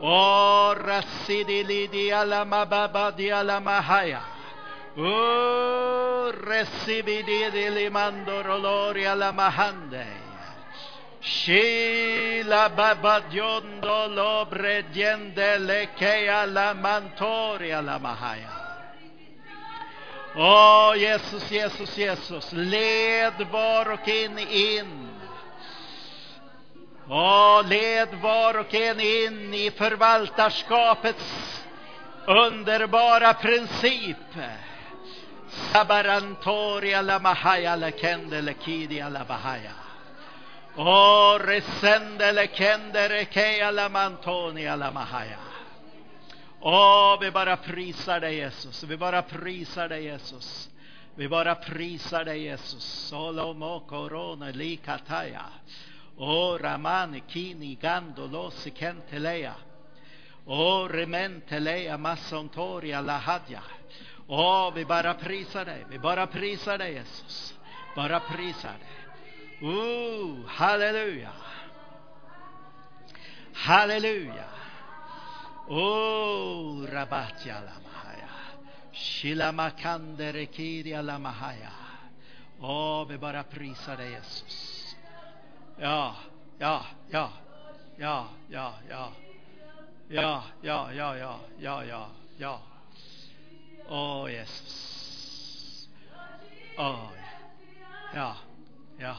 Åh, 0.01 0.71
Oh, 0.71 0.75
Rasidilidi 0.75 2.13
Alamababadi 2.13 3.33
Alamahaya. 3.33 4.21
Oh, 4.95 6.31
Resibidi 6.45 7.51
Limandorolori 7.51 9.07
Alamahande. 9.07 10.07
Shila 11.21 12.69
babadiondo 12.69 14.09
lo 14.09 14.45
brediende 14.47 15.59
lekea 15.59 16.45
la 16.45 16.75
mantoria 16.75 17.81
la 17.81 17.99
mahaya. 17.99 18.63
Åh, 20.35 20.91
oh, 20.91 20.95
Jesus, 20.95 21.49
Jesus, 21.49 21.97
Jesus, 21.97 22.53
led 22.53 23.47
var 23.51 23.93
och 23.93 24.09
en 24.09 24.39
in. 24.39 25.09
Åh, 27.09 27.61
oh, 27.61 27.63
led 27.67 28.15
var 28.21 28.59
och 28.59 28.75
en 28.75 29.01
in 29.01 29.55
i 29.55 29.71
förvaltarskapets 29.71 31.63
underbara 32.27 33.35
princip. 33.35 34.17
Sabarantoria 35.73 37.03
la 37.03 37.19
mahaya 37.19 37.77
la 37.77 37.91
kende 37.93 38.43
la 38.43 38.55
kidia 38.55 39.09
la 39.11 39.25
bahaya. 39.25 39.75
O 40.77 41.39
resendele 41.39 42.49
kendere 42.49 43.29
la 43.73 43.89
mantoni 43.89 44.65
la 44.65 44.91
mahaya. 44.91 45.39
Åh, 46.65 46.73
oh, 46.73 47.19
vi 47.21 47.31
bara 47.31 47.57
prisar 47.57 48.21
dig 48.21 48.39
Jesus. 48.39 48.85
Vi 48.85 48.97
bara 48.97 49.23
prisar 49.23 49.89
dig 49.89 50.05
Jesus. 50.05 50.69
Vi 51.17 51.29
bara 51.29 51.55
prisar 51.55 52.25
dig 52.25 52.43
Jesus. 52.43 52.85
Solomo 53.11 53.81
corona 53.87 54.51
likataya. 54.53 55.45
O 56.19 56.57
ramani 56.59 57.21
kini 57.27 57.77
gandolo 57.77 58.51
sikentelea. 58.51 59.55
O 60.47 60.89
rementelea 60.89 61.99
massontoria 61.99 63.01
lahadja. 63.01 63.63
Åh, 64.35 64.73
vi 64.75 64.85
bara 64.85 65.15
prisar 65.15 65.65
dig. 65.65 65.87
Vi 65.89 65.99
bara 65.99 66.27
prisar 66.27 66.79
dig 66.79 66.93
Jesus. 66.93 67.55
Bara 67.97 68.21
prisar 68.21 68.73
dig. 68.79 69.69
Oh, 69.71 70.47
halleluja. 70.47 71.33
Halleluja. 73.53 74.45
Oh, 75.69 76.87
rabatja 76.87 77.55
lamahaya. 77.55 78.29
Shilamakande 78.93 80.33
rekiria 80.33 81.03
lamahaya. 81.03 81.73
Åh, 82.61 83.09
vi 83.09 83.19
bara 83.19 83.43
prisar 83.43 83.97
dig 83.97 84.11
Jesus. 84.11 84.97
Ja, 85.79 86.15
ja, 86.59 86.83
ja, 87.11 87.31
ja, 87.97 88.27
ja, 88.49 88.73
ja. 88.89 89.13
Ja, 90.09 90.43
ja, 90.63 90.93
ja, 90.93 91.17
ja, 91.17 91.39
ja, 91.59 91.85
ja, 91.85 92.07
ja. 92.37 92.61
Åh, 93.93 94.33
Jesus. 94.33 95.89
Åh, 96.77 97.13
ja, 98.15 98.37
ja, 98.97 99.17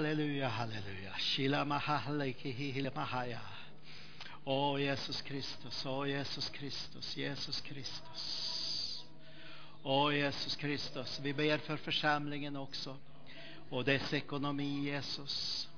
halleluja, 0.00 0.48
halleluja. 0.48 1.12
Shilamahalekihihilamahaya. 1.18 3.40
Åh, 4.44 4.80
Jesus 4.80 5.22
Kristus, 5.22 5.86
åh, 5.86 6.08
Jesus 6.08 6.48
Kristus, 6.48 7.16
Jesus 7.16 7.60
Kristus. 7.60 9.04
Åh, 9.82 10.14
Jesus 10.14 10.56
Kristus, 10.56 11.20
vi 11.22 11.32
ber 11.32 11.58
för 11.58 11.76
församlingen 11.76 12.56
också 12.56 12.96
och 13.70 13.84
dess 13.84 14.12
ekonomi, 14.12 14.84
Jesus. 14.84 15.68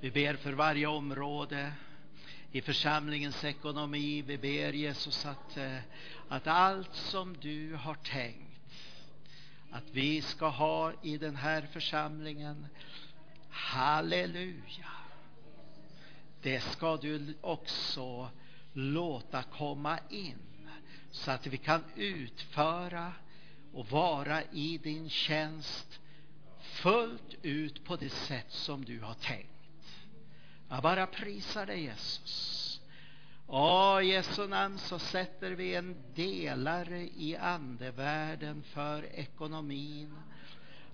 Vi 0.00 0.10
ber 0.10 0.34
för 0.34 0.52
varje 0.52 0.86
område 0.86 1.72
i 2.52 2.60
församlingens 2.60 3.44
ekonomi. 3.44 4.22
Vi 4.22 4.38
ber 4.38 4.72
Jesus 4.72 5.26
att, 5.26 5.56
eh, 5.56 5.78
att 6.28 6.46
allt 6.46 6.94
som 6.94 7.36
du 7.40 7.74
har 7.74 7.94
tänkt 7.94 8.55
att 9.76 9.90
vi 9.92 10.22
ska 10.22 10.48
ha 10.48 10.92
i 11.02 11.18
den 11.18 11.36
här 11.36 11.62
församlingen. 11.72 12.66
Halleluja. 13.50 14.90
Det 16.42 16.60
ska 16.60 16.96
du 16.96 17.34
också 17.40 18.30
låta 18.72 19.42
komma 19.42 19.98
in 20.10 20.68
så 21.10 21.30
att 21.30 21.46
vi 21.46 21.56
kan 21.56 21.84
utföra 21.96 23.12
och 23.72 23.90
vara 23.90 24.42
i 24.42 24.78
din 24.78 25.10
tjänst 25.10 26.00
fullt 26.60 27.34
ut 27.42 27.84
på 27.84 27.96
det 27.96 28.10
sätt 28.10 28.52
som 28.52 28.84
du 28.84 29.00
har 29.00 29.14
tänkt. 29.14 29.50
Jag 30.68 30.82
bara 30.82 31.06
prisar 31.06 31.66
dig 31.66 31.82
Jesus. 31.82 32.65
Ja, 33.48 34.02
i 34.02 34.06
Jesu 34.06 34.46
namn 34.46 34.78
så 34.78 34.98
sätter 34.98 35.50
vi 35.50 35.74
en 35.74 35.96
delare 36.14 37.00
i 37.00 37.36
andevärlden 37.36 38.62
för 38.62 39.02
ekonomin 39.14 40.16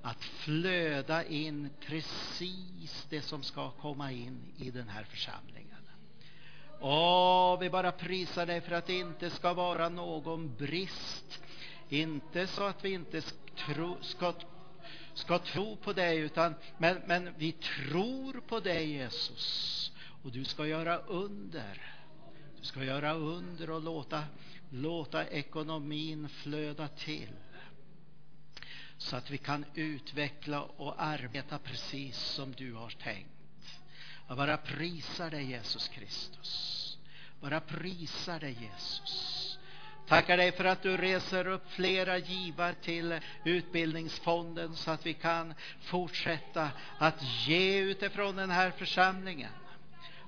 att 0.03 0.25
flöda 0.25 1.25
in 1.25 1.71
precis 1.81 3.07
det 3.11 3.23
som 3.23 3.43
ska 3.43 3.71
komma 3.71 4.13
in 4.13 4.53
i 4.57 4.71
den 4.71 4.89
här 4.89 5.05
församlingen. 5.05 5.69
Åh, 6.81 7.59
vi 7.61 7.71
bara 7.71 7.93
prisar 7.93 8.47
dig 8.47 8.61
för 8.61 8.73
att 8.73 8.87
det 8.87 8.99
inte 8.99 9.31
ska 9.31 9.55
vara 9.55 9.89
någon 9.89 10.55
brist. 10.55 11.43
Inte 11.89 12.47
så 12.47 12.65
att 12.65 12.85
vi 12.85 12.93
inte 12.93 13.23
tro, 13.57 13.97
ska, 14.01 14.35
ska 15.15 15.39
tro 15.39 15.77
på 15.77 15.93
dig, 15.93 16.19
utan, 16.19 16.55
men, 16.79 17.03
men 17.07 17.35
vi 17.39 17.53
tror 17.53 18.41
på 18.41 18.61
dig 18.61 18.93
Jesus. 18.93 19.93
Och 20.23 20.33
du 20.33 20.45
ska 20.45 20.67
göra 20.67 20.99
under. 20.99 22.02
Ska 22.63 22.85
göra 22.85 23.15
under 23.15 23.71
och 23.71 23.83
låta, 23.83 24.25
låta 24.71 25.27
ekonomin 25.27 26.29
flöda 26.29 26.89
till. 26.89 27.29
Så 28.99 29.17
att 29.17 29.31
vi 29.31 29.39
kan 29.39 29.65
utveckla 29.75 30.63
och 30.63 31.03
arbeta 31.03 31.59
precis 31.59 32.19
som 32.19 32.53
du 32.53 32.75
har 32.75 32.91
tänkt. 32.91 33.29
Jag 34.29 34.37
bara 34.37 34.57
prisar 34.57 35.31
dig 35.31 35.45
Jesus 35.45 35.89
Kristus. 35.89 36.99
Bara 37.41 37.61
prisar 37.61 38.41
dig 38.41 38.53
Jesus. 38.61 39.59
Tackar 40.07 40.37
dig 40.37 40.53
för 40.53 40.65
att 40.65 40.83
du 40.83 40.97
reser 40.97 41.47
upp 41.47 41.71
flera 41.71 42.19
givar 42.19 42.73
till 42.73 43.21
utbildningsfonden 43.45 44.77
så 44.77 44.91
att 44.91 45.07
vi 45.07 45.15
kan 45.15 45.55
fortsätta 45.81 46.71
att 46.99 47.23
ge 47.23 47.79
utifrån 47.79 48.37
den 48.37 48.51
här 48.51 48.71
församlingen. 48.71 49.53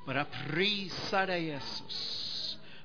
Bara 0.05 0.25
prisar 0.25 1.27
dig 1.27 1.45
Jesus. 1.45 2.34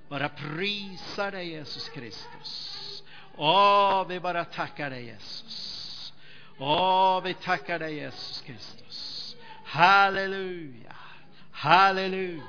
Bara 0.09 0.29
prisar 0.29 1.31
dig 1.31 1.51
Jesus 1.51 1.89
Kristus. 1.89 3.03
Åh, 3.35 4.07
vi 4.07 4.19
bara 4.19 4.45
tackar 4.45 4.89
dig 4.89 5.05
Jesus. 5.05 6.13
Åh, 6.57 7.21
vi 7.23 7.33
tackar 7.33 7.79
dig 7.79 7.95
Jesus 7.95 8.41
Kristus. 8.41 9.35
Halleluja, 9.63 10.95
halleluja. 11.51 12.43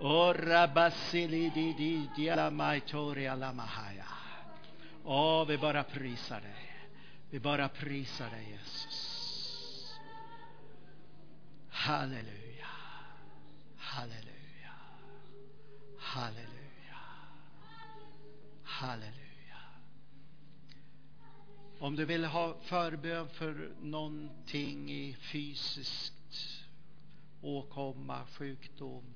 Ora 0.00 0.68
basili 0.68 1.50
di 1.50 1.74
di 1.74 2.08
di 2.16 2.30
alla 2.30 2.50
maitori 2.50 3.26
alla 3.26 3.52
mahaya. 3.52 4.06
Åh, 5.04 5.44
vi 5.46 5.58
bara 5.58 5.84
prisar 5.84 6.40
dig. 6.40 6.88
Vi 7.30 7.40
bara 7.40 7.68
prisar 7.68 8.30
dig 8.30 8.48
Jesus. 8.50 10.00
Halleluja, 11.70 12.66
halleluja. 13.76 14.33
Halleluja. 16.14 16.98
Halleluja. 18.62 19.60
Om 21.78 21.96
du 21.96 22.04
vill 22.04 22.24
ha 22.24 22.56
förbön 22.60 23.28
för 23.28 23.74
någonting 23.80 24.90
i 24.90 25.16
fysiskt 25.20 26.64
åkomma, 27.42 28.26
sjukdom, 28.26 29.13